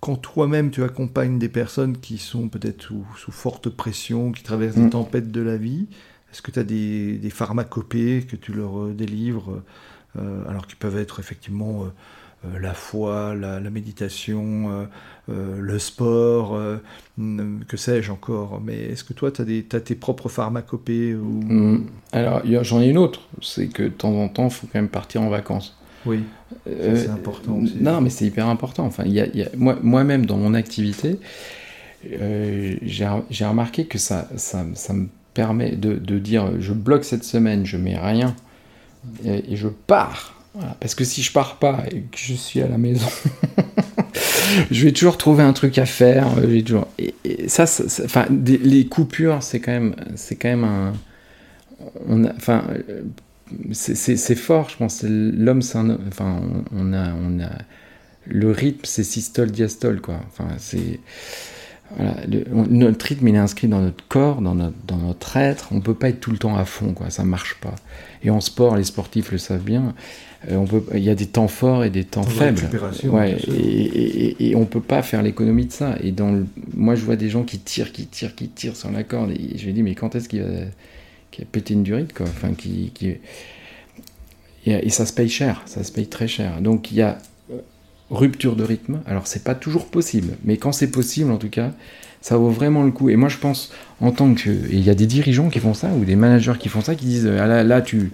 quand 0.00 0.16
toi-même 0.16 0.70
tu 0.70 0.84
accompagnes 0.84 1.38
des 1.38 1.48
personnes 1.48 1.98
qui 1.98 2.18
sont 2.18 2.48
peut-être 2.48 2.92
sous, 3.16 3.32
forte 3.32 3.68
pression, 3.68 4.32
qui 4.32 4.42
traversent 4.42 4.76
des 4.76 4.82
mm. 4.82 4.90
tempêtes 4.90 5.32
de 5.32 5.40
la 5.40 5.56
vie, 5.56 5.86
est-ce 6.32 6.42
que 6.42 6.50
tu 6.50 6.58
as 6.58 6.64
des, 6.64 7.30
pharmacopées 7.30 8.24
que 8.28 8.36
tu 8.36 8.52
leur 8.52 8.78
euh, 8.78 8.94
délivres, 8.94 9.62
euh, 10.18 10.48
alors 10.48 10.66
qui 10.66 10.76
peuvent 10.76 10.98
être 10.98 11.18
effectivement 11.18 11.82
euh, 11.82 11.88
la 12.60 12.74
foi, 12.74 13.34
la, 13.34 13.58
méditation, 13.70 14.86
le 15.28 15.78
sport, 15.78 16.58
que 17.18 17.76
sais-je 17.76 18.12
encore, 18.12 18.60
mais 18.64 18.76
est-ce 18.76 19.04
que 19.04 19.12
toi 19.12 19.30
tu 19.30 19.42
as, 19.72 19.80
tes 19.80 19.94
propres 19.94 20.28
pharmacopées 20.28 21.14
ou... 21.14 21.40
Mm. 21.42 21.86
Alors 22.12 22.42
j'en 22.62 22.80
ai 22.80 22.88
une 22.88 22.98
autre, 22.98 23.22
c'est 23.42 23.66
que 23.66 23.84
de 23.84 23.88
temps 23.88 24.14
en 24.14 24.28
temps 24.28 24.44
il 24.46 24.52
faut 24.52 24.66
quand 24.72 24.78
même 24.78 24.88
partir 24.88 25.22
en 25.22 25.28
vacances. 25.28 25.76
Oui, 26.06 26.20
euh, 26.68 26.96
c'est 26.96 27.10
important 27.10 27.58
aussi. 27.62 27.76
Non, 27.80 28.00
mais 28.00 28.10
c'est 28.10 28.24
hyper 28.24 28.46
important. 28.46 28.84
Enfin, 28.84 29.04
y 29.04 29.20
a, 29.20 29.26
y 29.26 29.42
a, 29.42 29.48
moi, 29.56 29.76
moi-même, 29.82 30.24
dans 30.24 30.36
mon 30.36 30.54
activité, 30.54 31.18
euh, 32.12 32.76
j'ai 32.82 33.44
remarqué 33.44 33.86
que 33.86 33.98
ça, 33.98 34.28
ça, 34.36 34.64
ça 34.74 34.92
me 34.92 35.08
permet 35.34 35.72
de, 35.72 35.94
de, 35.94 36.18
dire 36.18 36.60
je 36.60 36.72
bloque 36.72 37.04
cette 37.04 37.24
semaine, 37.24 37.66
je 37.66 37.76
mets 37.76 37.98
rien 37.98 38.34
et, 39.24 39.56
je 39.56 39.68
pars. 39.68 40.35
Parce 40.80 40.94
que 40.94 41.04
si 41.04 41.22
je 41.22 41.32
pars 41.32 41.58
pas 41.58 41.84
et 41.90 42.00
que 42.00 42.18
je 42.18 42.34
suis 42.34 42.60
à 42.62 42.68
la 42.68 42.78
maison, 42.78 43.06
je 44.70 44.84
vais 44.84 44.92
toujours 44.92 45.18
trouver 45.18 45.42
un 45.42 45.52
truc 45.52 45.78
à 45.78 45.86
faire. 45.86 46.28
Toujours... 46.64 46.88
Et, 46.98 47.14
ça, 47.48 47.64
enfin, 48.04 48.26
les 48.30 48.86
coupures, 48.86 49.42
c'est 49.42 49.60
quand 49.60 49.72
même, 49.72 49.94
c'est 50.14 50.36
quand 50.36 50.48
même 50.48 50.64
un. 50.64 50.92
Enfin, 52.36 52.64
c'est 53.72 54.34
fort, 54.34 54.68
je 54.70 54.76
pense. 54.76 55.02
L'homme, 55.04 55.62
c'est 55.62 55.78
un. 55.78 55.98
Enfin, 56.08 56.40
on, 56.72 56.92
a, 56.92 57.12
on 57.12 57.40
a. 57.40 57.50
Le 58.24 58.50
rythme, 58.50 58.84
c'est 58.84 59.04
systole, 59.04 59.50
diastole, 59.50 60.00
quoi. 60.00 60.20
Enfin, 60.26 60.48
c'est. 60.58 61.00
Notre 62.68 63.06
rythme, 63.06 63.28
il 63.28 63.34
est 63.36 63.38
inscrit 63.38 63.68
dans 63.68 63.80
notre 63.80 64.04
corps, 64.08 64.42
dans 64.42 64.56
notre, 64.56 64.76
dans 64.86 64.96
notre 64.96 65.36
être. 65.36 65.68
On 65.70 65.80
peut 65.80 65.94
pas 65.94 66.08
être 66.08 66.20
tout 66.20 66.32
le 66.32 66.38
temps 66.38 66.56
à 66.56 66.64
fond, 66.64 66.92
quoi. 66.92 67.10
Ça 67.10 67.24
marche 67.24 67.56
pas. 67.60 67.74
Et 68.26 68.30
en 68.30 68.40
sport, 68.40 68.76
les 68.76 68.84
sportifs 68.84 69.30
le 69.30 69.38
savent 69.38 69.62
bien. 69.62 69.94
Euh, 70.50 70.56
on 70.56 70.66
peut, 70.66 70.82
il 70.94 71.02
y 71.02 71.10
a 71.10 71.14
des 71.14 71.26
temps 71.26 71.48
forts 71.48 71.84
et 71.84 71.90
des 71.90 72.04
temps 72.04 72.24
faibles. 72.24 72.68
Ouais, 73.04 73.36
et, 73.48 73.52
et, 73.52 74.48
et, 74.50 74.56
on 74.56 74.66
peut 74.66 74.80
pas 74.80 75.02
faire 75.02 75.22
l'économie 75.22 75.66
de 75.66 75.72
ça. 75.72 75.96
Et 76.02 76.10
dans 76.10 76.44
moi, 76.74 76.96
je 76.96 77.04
vois 77.04 77.14
des 77.16 77.28
gens 77.28 77.44
qui 77.44 77.60
tirent, 77.60 77.92
qui 77.92 78.06
tirent, 78.06 78.34
qui 78.34 78.48
tirent 78.48 78.76
sur 78.76 78.90
la 78.90 79.04
corde. 79.04 79.30
Et 79.30 79.56
je 79.56 79.66
me 79.68 79.72
dis, 79.72 79.84
mais 79.84 79.94
quand 79.94 80.16
est-ce 80.16 80.28
qu'il 80.28 80.42
va 80.42 80.48
qui 81.30 81.42
a 81.42 81.44
pété 81.44 81.74
une 81.74 81.82
durite, 81.82 82.14
quoi? 82.14 82.26
Enfin, 82.28 82.54
qui, 82.54 82.90
qui... 82.94 83.14
Et, 84.64 84.90
ça 84.90 85.06
se 85.06 85.12
paye 85.12 85.28
cher, 85.28 85.62
ça 85.66 85.84
se 85.84 85.92
paye 85.92 86.08
très 86.08 86.26
cher. 86.26 86.60
Donc 86.60 86.90
il 86.90 86.96
y 86.96 87.02
a 87.02 87.18
euh, 87.52 87.58
rupture 88.10 88.56
de 88.56 88.64
rythme. 88.64 89.02
Alors 89.06 89.26
c'est 89.26 89.44
pas 89.44 89.54
toujours 89.54 89.86
possible, 89.86 90.36
mais 90.44 90.56
quand 90.56 90.72
c'est 90.72 90.90
possible, 90.90 91.30
en 91.30 91.36
tout 91.36 91.50
cas, 91.50 91.72
ça 92.26 92.36
vaut 92.36 92.50
vraiment 92.50 92.82
le 92.82 92.90
coup. 92.90 93.08
Et 93.08 93.16
moi 93.16 93.28
je 93.28 93.38
pense, 93.38 93.72
en 94.00 94.10
tant 94.10 94.34
que, 94.34 94.50
il 94.70 94.80
y 94.80 94.90
a 94.90 94.94
des 94.94 95.06
dirigeants 95.06 95.48
qui 95.48 95.60
font 95.60 95.74
ça 95.74 95.88
ou 95.88 96.04
des 96.04 96.16
managers 96.16 96.54
qui 96.58 96.68
font 96.68 96.80
ça, 96.80 96.94
qui 96.94 97.06
disent, 97.06 97.26
ah 97.26 97.46
là, 97.46 97.62
là 97.62 97.80
tu, 97.82 98.10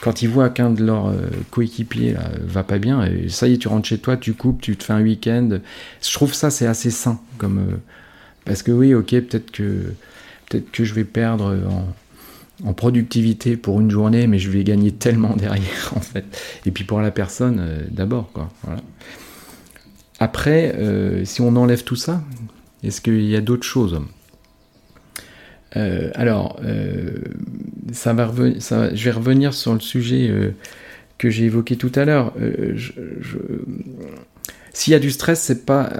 quand 0.00 0.22
ils 0.22 0.28
voient 0.28 0.50
qu'un 0.50 0.70
de 0.70 0.84
leurs 0.84 1.08
euh, 1.08 1.30
coéquipiers 1.50 2.14
va 2.44 2.62
pas 2.62 2.78
bien, 2.78 3.08
ça 3.28 3.48
y 3.48 3.54
est, 3.54 3.58
tu 3.58 3.68
rentres 3.68 3.88
chez 3.88 3.98
toi, 3.98 4.16
tu 4.16 4.34
coupes, 4.34 4.60
tu 4.60 4.76
te 4.76 4.84
fais 4.84 4.92
un 4.92 5.02
week-end. 5.02 5.58
Je 6.00 6.12
trouve 6.12 6.34
ça 6.34 6.50
c'est 6.50 6.66
assez 6.66 6.90
sain, 6.90 7.18
comme 7.38 7.58
euh, 7.58 7.76
parce 8.44 8.62
que 8.62 8.70
oui, 8.70 8.94
ok, 8.94 9.10
peut-être 9.10 9.50
que 9.50 9.94
peut-être 10.48 10.70
que 10.70 10.84
je 10.84 10.94
vais 10.94 11.04
perdre 11.04 11.58
en 11.68 11.86
en 12.64 12.72
productivité 12.72 13.56
pour 13.56 13.80
une 13.80 13.90
journée, 13.90 14.26
mais 14.26 14.38
je 14.38 14.50
vais 14.50 14.64
gagner 14.64 14.92
tellement 14.92 15.34
derrière, 15.36 15.92
en 15.94 16.00
fait. 16.00 16.24
Et 16.64 16.70
puis 16.70 16.84
pour 16.84 17.00
la 17.00 17.10
personne, 17.10 17.58
euh, 17.60 17.82
d'abord, 17.90 18.30
quoi. 18.32 18.50
Après, 20.18 20.74
euh, 20.76 21.24
si 21.24 21.42
on 21.42 21.54
enlève 21.56 21.84
tout 21.84 21.96
ça, 21.96 22.22
est-ce 22.82 23.00
qu'il 23.00 23.24
y 23.24 23.36
a 23.36 23.40
d'autres 23.40 23.66
choses 23.66 24.00
euh, 25.76 26.10
Alors, 26.14 26.60
ça 27.92 28.12
va 28.12 28.32
ça, 28.60 28.94
je 28.94 29.04
vais 29.04 29.10
revenir 29.10 29.54
sur 29.54 29.74
le 29.74 29.80
sujet 29.80 30.54
que 31.18 31.30
j'ai 31.30 31.44
évoqué 31.44 31.76
tout 31.76 31.92
à 31.94 32.04
l'heure. 32.04 32.32
S'il 34.72 34.92
y 34.92 34.96
a 34.96 34.98
du 35.00 35.10
stress, 35.10 35.42
c'est 35.42 35.64
pas. 35.64 35.90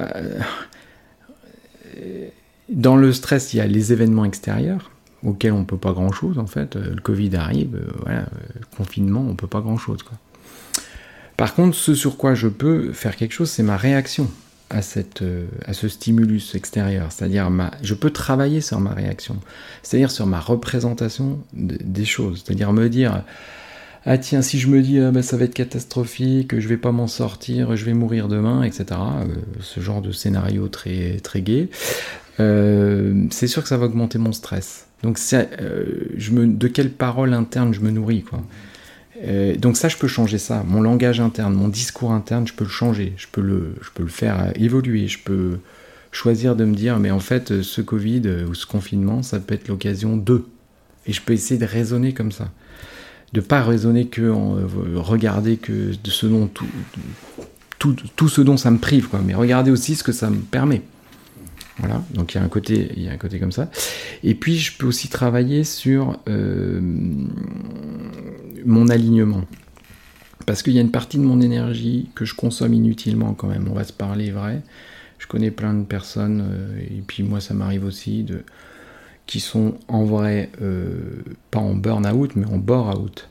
Dans 2.69 2.97
le 2.97 3.13
stress, 3.13 3.55
il 3.55 3.59
y 3.59 3.61
a 3.61 3.67
les 3.67 3.93
événements 3.93 4.25
extérieurs 4.25 4.91
auquel 5.23 5.53
on 5.53 5.65
peut 5.65 5.79
pas 5.79 5.93
grand 5.93 6.13
chose 6.13 6.39
en 6.39 6.47
fait. 6.47 6.77
Le 6.77 7.01
Covid 7.01 7.35
arrive, 7.37 7.81
voilà, 8.03 8.27
le 8.55 8.77
confinement, 8.77 9.25
on 9.29 9.35
peut 9.35 9.47
pas 9.47 9.61
grand 9.61 9.79
chose. 9.79 9.99
Par 11.37 11.55
contre, 11.55 11.77
ce 11.77 11.95
sur 11.95 12.17
quoi 12.17 12.35
je 12.35 12.49
peux 12.49 12.93
faire 12.93 13.17
quelque 13.17 13.33
chose, 13.33 13.51
c'est 13.51 13.63
ma 13.63 13.77
réaction 13.77 14.31
à, 14.71 14.83
cette, 14.83 15.23
à 15.65 15.73
ce 15.73 15.89
stimulus 15.89 16.55
extérieur. 16.55 17.13
C'est-à-dire, 17.13 17.51
je 17.83 17.95
peux 17.95 18.11
travailler 18.11 18.61
sur 18.61 18.81
ma 18.81 18.93
réaction, 18.95 19.37
c'est-à-dire 19.83 20.11
sur 20.11 20.27
ma 20.27 20.41
représentation 20.41 21.39
des 21.53 22.05
choses. 22.05 22.43
C'est-à-dire 22.45 22.73
me 22.73 22.89
dire, 22.89 23.23
ah 24.09 24.19
tiens, 24.19 24.41
si 24.41 24.61
je 24.61 24.69
me 24.69 24.83
dis 24.83 25.01
ah, 25.01 25.11
ben, 25.11 25.21
ça 25.21 25.37
va 25.37 25.45
être 25.45 25.55
catastrophique, 25.55 26.59
je 26.61 26.69
vais 26.69 26.77
pas 26.77 26.93
m'en 26.93 27.09
sortir, 27.09 27.75
je 27.77 27.85
vais 27.85 27.93
mourir 27.93 28.29
demain, 28.29 28.63
etc. 28.63 28.85
Euh, 28.93 29.25
ce 29.61 29.81
genre 29.81 30.01
de 30.01 30.13
scénario 30.13 30.69
très 30.69 31.17
très 31.25 31.43
gai, 31.43 31.69
euh, 32.39 33.27
c'est 33.31 33.49
sûr 33.49 33.65
que 33.65 33.69
ça 33.69 33.77
va 33.77 33.87
augmenter 33.87 34.19
mon 34.19 34.31
stress. 34.31 34.87
Donc 35.03 35.19
euh, 35.33 35.85
je 36.17 36.31
me, 36.31 36.47
de 36.47 36.69
quelle 36.69 36.91
parole 36.91 37.35
interne 37.35 37.75
je 37.75 37.81
me 37.81 37.91
nourris 37.91 38.23
quoi. 38.23 38.41
Donc 39.59 39.77
ça, 39.77 39.89
je 39.89 39.97
peux 39.97 40.09
changer 40.09 40.39
ça. 40.39 40.65
Mon 40.67 40.83
langage 40.83 41.21
interne, 41.21 41.55
mon 41.55 41.69
discours 41.69 42.13
interne, 42.13 42.47
je 42.47 42.53
peux 42.53 42.65
le 42.65 42.71
changer. 42.71 43.15
Je 43.17 43.27
peux 43.31 43.41
le, 43.41 43.75
je 43.83 43.91
peux 43.95 44.03
le 44.03 44.09
faire 44.09 44.53
évoluer. 44.57 45.09
Je 45.09 45.19
peux 45.19 45.59
choisir 46.13 46.57
de 46.57 46.65
me 46.65 46.75
dire, 46.75 46.99
mais 46.99 47.11
en 47.11 47.21
fait, 47.21 47.63
ce 47.63 47.81
Covid 47.81 48.23
ou 48.49 48.55
ce 48.55 48.67
confinement, 48.67 49.23
ça 49.23 49.41
peut 49.41 49.55
être 49.55 49.69
l'occasion 49.69 50.17
de. 50.17 50.45
Et 51.07 51.13
je 51.13 51.23
peux 51.23 51.33
essayer 51.33 51.59
de 51.59 51.67
raisonner 51.67 52.13
comme 52.15 52.33
ça 52.33 52.51
de 53.33 53.41
pas 53.41 53.63
raisonner 53.63 54.07
que 54.07 54.31
en, 54.31 54.57
euh, 54.57 54.65
regarder 54.97 55.57
que 55.57 55.93
de 56.03 56.11
ce 56.11 56.27
dont 56.27 56.49
tout, 57.79 57.95
tout, 58.17 58.29
ce 58.29 58.41
dont 58.41 58.57
ça 58.57 58.71
me 58.71 58.79
prive, 58.79 59.09
mais 59.25 59.35
regarder 59.35 59.71
aussi 59.71 59.95
ce 59.95 60.03
que 60.03 60.13
ça 60.13 60.31
me 60.31 60.39
permet. 60.39 60.83
Voilà, 61.79 62.03
donc 62.15 62.35
il 62.35 62.39
y 62.39 62.41
a 62.41 62.45
un 62.45 62.49
côté, 62.49 62.91
il 62.97 63.03
y 63.03 63.09
a 63.09 63.13
un 63.13 63.19
côté 63.19 63.39
comme 63.39 63.53
ça. 63.53 63.71
Et 64.23 64.35
puis 64.35 64.57
je 64.57 64.77
peux 64.77 64.87
aussi 64.87 65.09
travailler 65.09 65.63
sur 65.65 66.19
euh, 66.29 66.81
mon 68.65 68.89
alignement, 68.89 69.43
parce 70.47 70.63
qu'il 70.63 70.73
y 70.73 70.79
a 70.79 70.81
une 70.81 70.91
partie 70.91 71.19
de 71.19 71.23
mon 71.23 71.41
énergie 71.41 72.09
que 72.15 72.25
je 72.25 72.35
consomme 72.35 72.73
inutilement 72.73 73.35
quand 73.35 73.49
même. 73.49 73.69
On 73.71 73.75
va 73.75 73.85
se 73.85 73.93
parler 73.93 74.31
vrai. 74.31 74.63
Je 75.19 75.27
connais 75.27 75.51
plein 75.51 75.75
de 75.75 75.85
personnes, 75.85 76.47
euh, 76.51 76.79
et 76.81 77.03
puis 77.07 77.23
moi 77.23 77.41
ça 77.41 77.53
m'arrive 77.53 77.85
aussi 77.85 78.23
de 78.23 78.43
qui 79.27 79.41
sont 79.41 79.75
en 79.89 80.05
vrai 80.05 80.51
euh, 80.63 81.23
pas 81.51 81.59
en 81.59 81.75
burn-out, 81.75 82.37
mais 82.37 82.47
en 82.47 82.59
bore-out. 82.59 83.29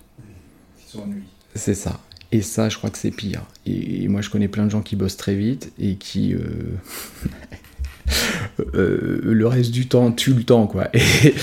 Qui 0.77 0.91
sont 0.91 1.03
ennuyés. 1.03 1.23
C'est 1.55 1.73
ça. 1.73 2.01
Et 2.31 2.41
ça, 2.41 2.67
je 2.67 2.77
crois 2.77 2.89
que 2.89 2.97
c'est 2.97 3.11
pire. 3.11 3.43
Et, 3.65 4.09
moi, 4.09 4.19
je 4.19 4.29
connais 4.29 4.49
plein 4.49 4.65
de 4.65 4.71
gens 4.71 4.81
qui 4.81 4.97
bossent 4.97 5.15
très 5.15 5.35
vite 5.35 5.71
et 5.79 5.95
qui, 5.95 6.35
euh, 8.59 8.63
euh, 8.75 9.21
le 9.23 9.47
reste 9.47 9.71
du 9.71 9.87
temps, 9.87 10.11
tuent 10.11 10.33
le 10.33 10.43
temps, 10.43 10.67
quoi. 10.67 10.89
Et, 10.93 11.33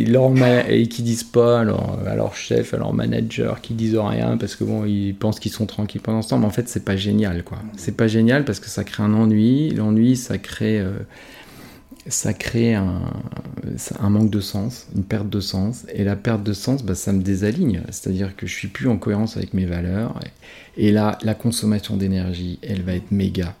et, 0.00 0.88
qui 0.88 1.02
disent 1.02 1.24
pas 1.24 1.60
à 1.60 1.64
leur, 1.64 2.34
chef, 2.34 2.74
à 2.74 2.76
leur 2.76 2.92
manager, 2.92 3.60
qui 3.60 3.74
disent 3.74 3.96
rien 3.96 4.36
parce 4.36 4.56
que 4.56 4.64
bon, 4.64 4.84
ils 4.84 5.14
pensent 5.14 5.40
qu'ils 5.40 5.52
sont 5.52 5.66
tranquilles 5.66 6.00
pendant 6.00 6.22
ce 6.22 6.30
temps, 6.30 6.38
mais 6.38 6.46
en 6.46 6.50
fait, 6.50 6.68
c'est 6.68 6.84
pas 6.84 6.96
génial, 6.96 7.42
quoi. 7.44 7.58
C'est 7.76 7.96
pas 7.96 8.08
génial 8.08 8.44
parce 8.44 8.60
que 8.60 8.68
ça 8.68 8.84
crée 8.84 9.02
un 9.02 9.14
ennui. 9.14 9.70
L'ennui, 9.70 10.16
ça 10.16 10.38
crée 10.38 10.82
ça 12.08 12.32
crée 12.32 12.74
un, 12.74 13.02
manque 14.00 14.30
de 14.30 14.40
sens, 14.40 14.86
une 14.94 15.04
perte 15.04 15.28
de 15.28 15.40
sens. 15.40 15.84
Et 15.92 16.04
la 16.04 16.16
perte 16.16 16.42
de 16.42 16.52
sens, 16.52 16.82
bah, 16.82 16.94
ça 16.94 17.12
me 17.12 17.22
désaligne. 17.22 17.82
C'est-à-dire 17.90 18.34
que 18.34 18.46
je 18.46 18.54
suis 18.54 18.68
plus 18.68 18.88
en 18.88 18.96
cohérence 18.96 19.36
avec 19.36 19.54
mes 19.54 19.66
valeurs. 19.66 20.18
Et, 20.76 20.90
là, 20.90 21.18
la 21.22 21.34
consommation 21.34 21.96
d'énergie, 21.96 22.58
elle 22.62 22.82
va 22.82 22.94
être 22.94 23.10
méga. 23.10 23.54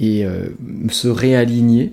Et 0.00 0.24
euh, 0.24 0.48
se 0.90 1.08
réaligner 1.08 1.92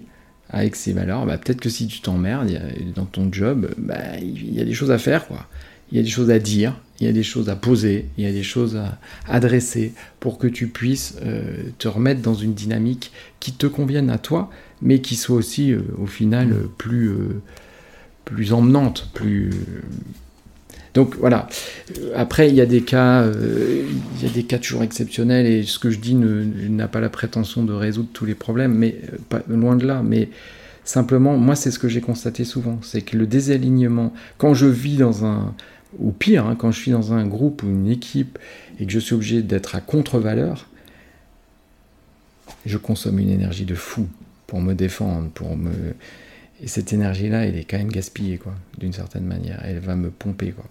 avec 0.49 0.75
ces 0.75 0.93
valeurs, 0.93 1.25
bah, 1.25 1.37
peut-être 1.37 1.61
que 1.61 1.69
si 1.69 1.87
tu 1.87 2.01
t'emmerdes 2.01 2.49
dans 2.95 3.05
ton 3.05 3.31
job, 3.31 3.69
bah, 3.77 4.17
il 4.19 4.53
y 4.53 4.61
a 4.61 4.65
des 4.65 4.73
choses 4.73 4.91
à 4.91 4.97
faire. 4.97 5.27
quoi. 5.27 5.47
Il 5.91 5.97
y 5.97 5.99
a 5.99 6.03
des 6.03 6.09
choses 6.09 6.31
à 6.31 6.39
dire, 6.39 6.75
il 6.99 7.07
y 7.07 7.09
a 7.09 7.13
des 7.13 7.23
choses 7.23 7.49
à 7.49 7.55
poser, 7.55 8.07
il 8.17 8.23
y 8.23 8.27
a 8.27 8.31
des 8.31 8.43
choses 8.43 8.75
à 8.75 8.99
adresser 9.27 9.93
pour 10.19 10.37
que 10.37 10.47
tu 10.47 10.67
puisses 10.67 11.17
euh, 11.23 11.69
te 11.77 11.87
remettre 11.87 12.21
dans 12.21 12.35
une 12.35 12.53
dynamique 12.53 13.11
qui 13.39 13.53
te 13.53 13.67
convienne 13.67 14.09
à 14.09 14.17
toi 14.17 14.49
mais 14.81 14.99
qui 14.99 15.15
soit 15.15 15.35
aussi 15.35 15.71
euh, 15.71 15.81
au 15.97 16.05
final 16.05 16.51
euh, 16.51 16.69
plus, 16.77 17.09
euh, 17.09 17.41
plus 18.25 18.53
emmenante, 18.53 19.09
plus... 19.13 19.51
Donc 20.99 21.15
voilà. 21.15 21.47
Après, 22.13 22.49
il 22.49 22.55
y 22.55 22.59
a 22.59 22.65
des 22.65 22.81
cas, 22.81 23.25
il 23.25 24.21
y 24.21 24.29
a 24.29 24.33
des 24.33 24.43
cas 24.43 24.57
toujours 24.57 24.83
exceptionnels 24.83 25.45
et 25.45 25.63
ce 25.63 25.79
que 25.79 25.89
je 25.91 25.97
dis 25.97 26.13
n'a 26.13 26.89
pas 26.89 26.99
la 26.99 27.07
prétention 27.07 27.63
de 27.63 27.71
résoudre 27.71 28.09
tous 28.11 28.25
les 28.25 28.35
problèmes, 28.35 28.73
mais 28.73 28.97
pas, 29.29 29.41
loin 29.47 29.77
de 29.77 29.87
là. 29.87 30.03
Mais 30.03 30.27
simplement, 30.83 31.37
moi, 31.37 31.55
c'est 31.55 31.71
ce 31.71 31.79
que 31.79 31.87
j'ai 31.87 32.01
constaté 32.01 32.43
souvent, 32.43 32.79
c'est 32.81 33.01
que 33.01 33.15
le 33.15 33.27
désalignement, 33.27 34.13
quand 34.37 34.53
je 34.53 34.65
vis 34.65 34.97
dans 34.97 35.23
un, 35.23 35.55
ou 35.99 36.11
pire, 36.11 36.45
hein, 36.45 36.57
quand 36.59 36.71
je 36.71 36.81
suis 36.81 36.91
dans 36.91 37.13
un 37.13 37.25
groupe 37.25 37.63
ou 37.63 37.67
une 37.67 37.87
équipe 37.87 38.37
et 38.77 38.85
que 38.85 38.91
je 38.91 38.99
suis 38.99 39.15
obligé 39.15 39.41
d'être 39.41 39.75
à 39.75 39.79
contre-valeur, 39.79 40.67
je 42.65 42.77
consomme 42.77 43.19
une 43.19 43.29
énergie 43.29 43.63
de 43.63 43.75
fou 43.75 44.05
pour 44.47 44.59
me 44.59 44.73
défendre, 44.73 45.29
pour 45.29 45.55
me... 45.55 45.71
Et 46.61 46.67
cette 46.67 46.91
énergie-là, 46.91 47.45
elle 47.45 47.55
est 47.55 47.63
quand 47.63 47.77
même 47.77 47.87
gaspillée, 47.87 48.37
quoi, 48.37 48.53
d'une 48.77 48.91
certaine 48.91 49.23
manière. 49.23 49.61
Elle 49.63 49.79
va 49.79 49.95
me 49.95 50.09
pomper, 50.09 50.51
quoi. 50.51 50.65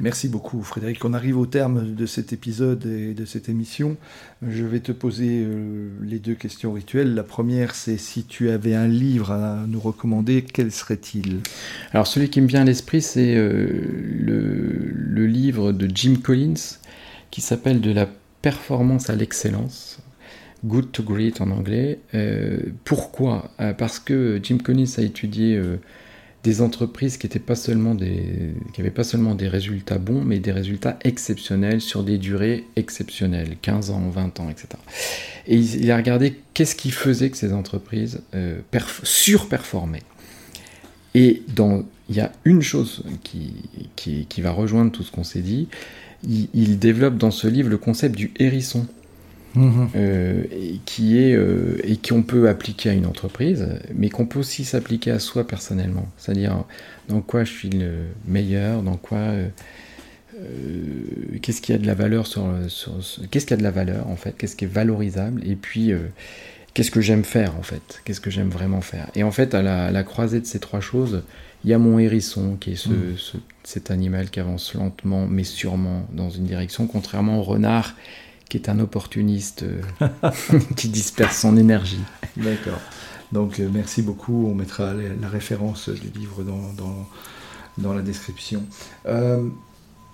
Merci 0.00 0.28
beaucoup 0.28 0.62
Frédéric. 0.62 1.04
On 1.04 1.12
arrive 1.12 1.36
au 1.36 1.44
terme 1.44 1.94
de 1.94 2.06
cet 2.06 2.32
épisode 2.32 2.86
et 2.86 3.12
de 3.12 3.26
cette 3.26 3.50
émission. 3.50 3.98
Je 4.40 4.64
vais 4.64 4.80
te 4.80 4.92
poser 4.92 5.44
euh, 5.44 5.90
les 6.02 6.18
deux 6.18 6.34
questions 6.34 6.72
rituelles. 6.72 7.14
La 7.14 7.22
première, 7.22 7.74
c'est 7.74 7.98
si 7.98 8.24
tu 8.24 8.48
avais 8.48 8.74
un 8.74 8.88
livre 8.88 9.30
à 9.30 9.66
nous 9.68 9.78
recommander, 9.78 10.42
quel 10.42 10.72
serait-il? 10.72 11.40
Alors 11.92 12.06
celui 12.06 12.30
qui 12.30 12.40
me 12.40 12.46
vient 12.46 12.62
à 12.62 12.64
l'esprit, 12.64 13.02
c'est 13.02 13.36
euh, 13.36 13.68
le, 14.18 15.26
livre 15.26 15.72
de 15.72 15.86
Jim 15.94 16.14
Collins 16.22 16.78
qui 17.30 17.42
s'appelle 17.42 17.82
De 17.82 17.92
la 17.92 18.08
performance 18.40 19.10
à 19.10 19.16
l'excellence. 19.16 19.98
Good 20.64 20.92
to 20.92 21.02
Great 21.02 21.42
en 21.42 21.50
anglais. 21.50 22.00
Euh, 22.14 22.58
pourquoi? 22.84 23.50
Euh, 23.60 23.74
Parce 23.74 23.98
que 23.98 24.40
Jim 24.42 24.56
Collins 24.64 24.94
a 24.96 25.02
étudié 25.02 25.60
des 26.42 26.62
entreprises 26.62 27.18
qui 27.18 27.26
n'avaient 27.26 27.38
pas, 27.38 27.54
seulement 27.54 27.94
des, 27.94 28.54
pas 28.94 29.04
seulement 29.04 29.34
des 29.34 29.48
résultats 29.48 29.98
bons, 29.98 30.22
mais 30.22 30.38
des 30.38 30.52
résultats 30.52 30.98
exceptionnels 31.02 31.80
sur 31.80 32.02
des 32.02 32.16
durées 32.16 32.64
exceptionnelles, 32.76 33.56
15 33.60 33.90
ans, 33.90 34.08
20 34.08 34.40
ans, 34.40 34.48
etc. 34.48 34.68
Et 35.46 35.56
il, 35.56 35.90
a 35.90 35.96
regardé 35.96 36.40
qu'est-ce 36.54 36.74
qui 36.74 36.90
faisait 36.90 37.30
que 37.30 37.36
ces 37.36 37.52
entreprises 37.52 38.22
surperformaient. 39.02 40.02
Et 41.14 41.42
dans, 41.54 41.84
il 42.08 42.16
y 42.16 42.20
a 42.20 42.32
une 42.44 42.62
chose 42.62 43.02
qui, 43.22 43.52
qui, 43.96 44.40
va 44.40 44.52
rejoindre 44.52 44.92
tout 44.92 45.02
ce 45.02 45.10
qu'on 45.10 45.24
s'est 45.24 45.42
dit, 45.42 45.68
il 46.26 46.78
développe 46.78 47.18
dans 47.18 47.30
ce 47.30 47.48
livre 47.48 47.68
le 47.68 47.78
concept 47.78 48.16
du 48.16 48.30
hérisson. 48.38 48.86
Mhm. 49.54 49.88
Euh, 49.96 50.44
et 50.52 50.80
qui 50.84 51.18
est 51.18 51.34
euh, 51.34 51.80
et 51.82 51.96
qu'on 51.96 52.22
peut 52.22 52.48
appliquer 52.48 52.90
à 52.90 52.92
une 52.92 53.06
entreprise, 53.06 53.66
mais 53.94 54.08
qu'on 54.08 54.26
peut 54.26 54.38
aussi 54.38 54.64
s'appliquer 54.64 55.10
à 55.10 55.18
soi 55.18 55.46
personnellement. 55.46 56.08
C'est-à-dire 56.18 56.64
dans 57.08 57.20
quoi 57.20 57.44
je 57.44 57.52
suis 57.52 57.70
le 57.70 57.92
meilleur, 58.26 58.82
dans 58.82 58.96
quoi 58.96 59.18
euh, 59.18 59.48
qu'est-ce 61.42 61.60
qui 61.60 61.72
a 61.72 61.78
de 61.78 61.86
la 61.86 61.94
valeur 61.94 62.26
sur, 62.26 62.46
qu'est-ce 63.30 63.46
qui 63.46 63.54
a 63.54 63.56
de 63.56 63.62
la 63.62 63.72
valeur 63.72 64.08
en 64.08 64.16
fait, 64.16 64.34
qu'est-ce 64.38 64.54
qui 64.54 64.64
est 64.64 64.72
valorisable, 64.72 65.42
et 65.44 65.56
puis 65.56 65.92
qu'est-ce 66.72 66.92
que 66.92 67.00
j'aime 67.00 67.24
faire 67.24 67.56
en 67.56 67.62
fait, 67.62 68.00
qu'est-ce 68.04 68.20
que 68.20 68.30
j'aime 68.30 68.50
vraiment 68.50 68.80
faire. 68.80 69.10
Et 69.16 69.24
en 69.24 69.32
fait, 69.32 69.54
à 69.54 69.62
la, 69.62 70.02
croisée 70.04 70.40
de 70.40 70.46
ces 70.46 70.60
trois 70.60 70.80
choses, 70.80 71.22
il 71.64 71.70
y 71.70 71.74
a 71.74 71.78
mon 71.78 71.98
hérisson, 71.98 72.56
qui 72.58 72.72
est 72.72 72.76
ce, 72.76 72.88
mhm. 72.88 73.16
cet 73.64 73.90
animal 73.90 74.30
qui 74.30 74.40
avance 74.40 74.72
lentement 74.74 75.26
mais 75.26 75.44
sûrement 75.44 76.06
dans 76.12 76.30
une 76.30 76.44
direction, 76.44 76.86
contrairement 76.86 77.40
au 77.40 77.42
renard 77.42 77.96
qui 78.50 78.56
est 78.58 78.68
un 78.68 78.80
opportuniste 78.80 79.62
euh, 79.62 79.80
qui 80.76 80.88
disperse 80.88 81.38
son 81.38 81.56
énergie. 81.56 82.02
D'accord. 82.36 82.80
Donc 83.32 83.60
euh, 83.60 83.70
merci 83.72 84.02
beaucoup. 84.02 84.48
On 84.50 84.54
mettra 84.54 84.92
la, 84.92 85.28
référence 85.28 85.88
du 85.88 86.10
livre 86.10 86.42
dans, 86.42 86.72
dans, 86.76 87.08
dans 87.78 87.94
la 87.94 88.02
description. 88.02 88.64
Euh, 89.06 89.48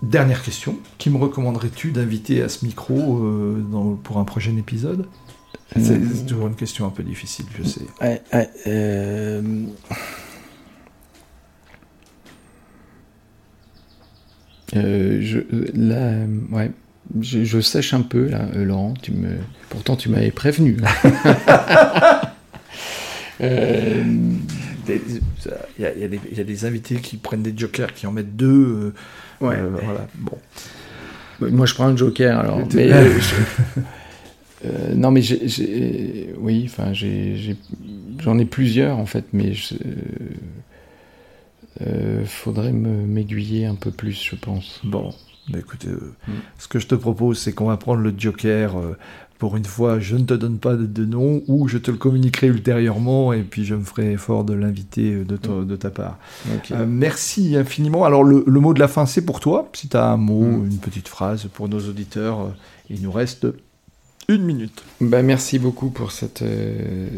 dernière 0.03 0.43
question. 0.43 0.78
Qui 0.99 1.09
me 1.11 1.16
recommanderais-tu 1.16 1.93
d'inviter 1.93 2.43
à 2.43 2.49
ce 2.51 2.64
micro 2.64 3.26
dans, 3.72 3.95
pour 3.95 4.18
un 4.18 4.24
prochain 4.24 4.57
épisode? 4.57 5.07
C'est 5.74 6.26
toujours 6.26 6.47
une 6.47 6.55
question 6.55 6.87
un 6.87 6.91
peu 6.91 7.03
difficile, 7.03 7.47
je 7.59 7.64
sais. 7.64 7.80
je, 14.72 15.39
là, 15.74 16.26
ouais. 16.53 16.70
Je, 17.21 17.61
sèche 17.61 17.95
un 17.95 18.03
peu 18.03 18.29
là, 18.29 18.49
euh, 18.55 18.65
Laurent. 18.65 18.95
Tu 19.03 19.13
me... 19.13 19.37
Pourtant, 19.69 19.97
tu 19.97 20.09
m'avais 20.09 20.31
prévenu. 20.31 20.79
Euh, 23.43 24.03
il 24.89 25.59
y, 25.79 26.41
a 26.41 26.45
des 26.45 26.65
invités 26.65 26.97
qui 26.97 27.19
prennent 27.19 27.43
des 27.43 27.53
jokers, 27.55 27.93
qui 27.93 28.07
en 28.07 28.13
mettent 28.13 28.35
deux. 28.35 28.93
Euh, 29.43 29.47
ouais. 29.47 29.57
voilà. 29.85 30.07
Bon. 30.15 30.39
Moi, 31.41 31.67
je 31.67 31.75
prends 31.75 31.87
un 31.87 31.97
joker 31.97 32.39
alors. 32.39 32.61
Euh, 34.65 34.95
non, 34.95 35.11
mais 35.11 35.21
j'ai, 35.21 36.35
oui, 36.39 36.65
enfin, 36.65 36.93
j'en 36.95 38.39
ai, 38.39 38.45
plusieurs 38.47 38.97
en 38.97 39.05
fait, 39.05 39.27
mais 39.35 39.53
euh, 41.83 42.25
faudrait 42.25 42.73
m'aiguiller 42.73 43.67
un 43.67 43.75
peu 43.75 43.91
plus, 43.91 44.21
je 44.31 44.35
pense. 44.35 44.81
Bon, 44.83 45.11
bah, 45.11 45.15
écoutez, 45.55 45.89
euh, 45.89 46.15
mm. 46.29 46.33
ce 46.59 46.69
que 46.69 46.79
je 46.79 46.87
te 46.87 46.95
propose, 46.95 47.39
c'est 47.39 47.53
qu'on 47.53 47.67
va 47.67 47.77
prendre 47.77 48.01
le 48.01 48.13
Joker. 48.17 48.75
pour 49.39 49.57
une 49.57 49.65
fois, 49.65 50.01
je 50.01 50.17
ne 50.17 50.25
te 50.25 50.35
donne 50.35 50.59
pas 50.59 50.75
de, 50.75 51.05
nom, 51.05 51.43
ou 51.47 51.69
je 51.69 51.79
te 51.79 51.91
le 51.91 51.97
communiquerai 51.97 52.49
ultérieurement, 52.49 53.33
et 53.33 53.43
puis 53.43 53.65
je 53.65 53.75
me 53.75 53.85
ferai 53.85 54.13
effort 54.13 54.45
de 54.45 54.55
l'inviter 54.55 55.25
de, 55.25 55.37
mm. 55.37 55.67
de, 55.67 55.77
ta 55.77 55.91
part. 55.91 56.19
merci 56.87 57.57
infiniment. 57.57 58.05
Alors, 58.05 58.25
le, 58.25 58.45
mot 58.47 58.75
de 58.75 58.81
la 58.81 58.89
fin, 58.89 59.07
c'est 59.07 59.25
pour 59.25 59.41
toi. 59.41 59.69
Si 59.75 59.89
tu 59.89 59.97
as 59.97 60.07
un 60.07 60.17
mot, 60.17 60.43
mm. 60.43 60.67
une 60.67 60.79
petite 60.79 61.09
phrase 61.09 61.49
pour 61.53 61.69
nos 61.69 61.81
auditeurs, 61.81 62.55
il 62.91 63.03
nous 63.03 63.13
reste 63.13 63.47
une 64.29 64.43
minute. 64.43 64.83
Bah, 65.01 65.23
merci 65.23 65.59
beaucoup 65.59 65.91
pour 65.91 66.11
cette, 66.11 66.43
euh, 66.43 67.09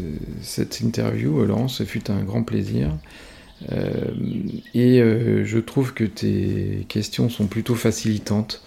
cette 0.41 0.79
interview, 0.81 1.43
Laurent. 1.43 1.67
Ce 1.67 1.83
fut 1.83 2.11
un 2.11 2.23
grand 2.23 2.43
plaisir. 2.43 2.91
Euh, 3.71 4.11
et 4.73 5.01
euh, 5.01 5.43
je 5.43 5.59
trouve 5.59 5.93
que 5.93 6.03
tes 6.03 6.85
questions 6.87 7.29
sont 7.29 7.47
plutôt 7.47 7.75
facilitantes 7.75 8.63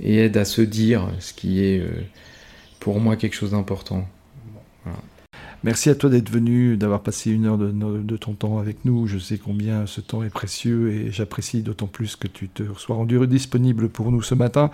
et 0.00 0.18
aident 0.18 0.36
à 0.36 0.44
se 0.44 0.62
dire 0.62 1.08
ce 1.18 1.32
qui 1.32 1.64
est 1.64 1.82
pour 2.80 3.00
moi 3.00 3.16
quelque 3.16 3.34
chose 3.34 3.52
d'important. 3.52 4.06
Merci 5.64 5.90
à 5.90 5.94
toi 5.96 6.10
d'être 6.10 6.30
venu, 6.30 6.76
d'avoir 6.76 7.02
passé 7.02 7.32
une 7.32 7.46
heure 7.46 7.58
de, 7.58 7.72
de, 7.72 8.16
ton 8.16 8.34
temps 8.34 8.58
avec 8.58 8.84
nous. 8.84 9.06
Je 9.08 9.18
sais 9.18 9.38
combien 9.38 9.86
ce 9.86 10.00
temps 10.00 10.22
est 10.22 10.30
précieux 10.30 10.92
et 10.92 11.10
j'apprécie 11.10 11.62
d'autant 11.62 11.86
plus 11.86 12.14
que 12.14 12.28
tu 12.28 12.48
te 12.48 12.62
sois 12.76 12.94
rendu 12.94 13.26
disponible 13.26 13.88
pour 13.88 14.12
nous 14.12 14.22
ce 14.22 14.34
matin. 14.34 14.70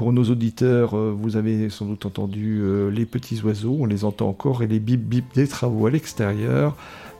Pour 0.00 0.14
nos 0.14 0.24
auditeurs, 0.24 0.96
euh, 0.96 1.14
vous 1.14 1.36
avez 1.36 1.68
sans 1.68 1.84
doute 1.84 2.06
entendu 2.06 2.60
euh, 2.62 2.90
les 2.90 3.04
petits 3.04 3.42
oiseaux, 3.42 3.76
on 3.80 3.84
les 3.84 4.04
entend 4.06 4.30
encore, 4.30 4.62
et 4.62 4.66
les 4.66 4.78
bip 4.78 4.98
bip 4.98 5.26
des 5.34 5.46
travaux 5.46 5.84
à 5.84 5.90
l'extérieur. 5.90 6.74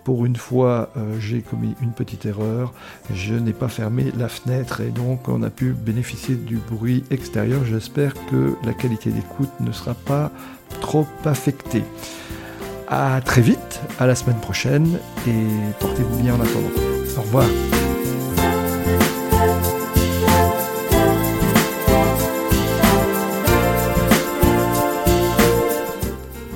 Pour 0.05 0.25
une 0.25 0.37
fois, 0.37 0.91
euh, 0.97 1.19
j'ai 1.21 1.43
commis 1.43 1.75
une 1.83 1.93
petite 1.93 2.25
erreur. 2.27 2.73
Je 3.13 3.35
n'ai 3.35 3.53
pas 3.53 3.69
fermé 3.69 4.13
la 4.17 4.29
fenêtre 4.29 4.81
et 4.81 4.91
donc 4.91 5.29
on 5.29 5.43
a 5.43 5.51
pu 5.51 5.73
bénéficier 5.73 6.37
du 6.37 6.57
bruit 6.57 7.05
extérieur. 7.11 7.65
J'espère 7.65 8.15
que 8.31 8.55
la 8.65 8.73
qualité 8.73 9.11
d'écoute 9.11 9.51
ne 9.61 9.73
sera 9.73 9.95
pas 9.95 10.31
trop 10.81 11.07
affectée. 11.25 11.85
À 12.89 13.21
très 13.21 13.43
vite, 13.43 13.81
à 13.99 14.07
la 14.07 14.15
semaine 14.15 14.41
prochaine 14.41 14.99
et 15.27 15.47
portez-vous 15.79 16.23
bien 16.23 16.35
en 16.35 16.41
attendant. 16.41 16.71
Au 17.19 17.21
revoir. 17.21 17.47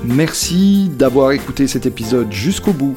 Merci 0.05 0.91
d'avoir 0.97 1.33
écouté 1.33 1.67
cet 1.67 1.87
épisode 1.87 2.33
jusqu'au 2.33 2.73
bout. 2.73 2.97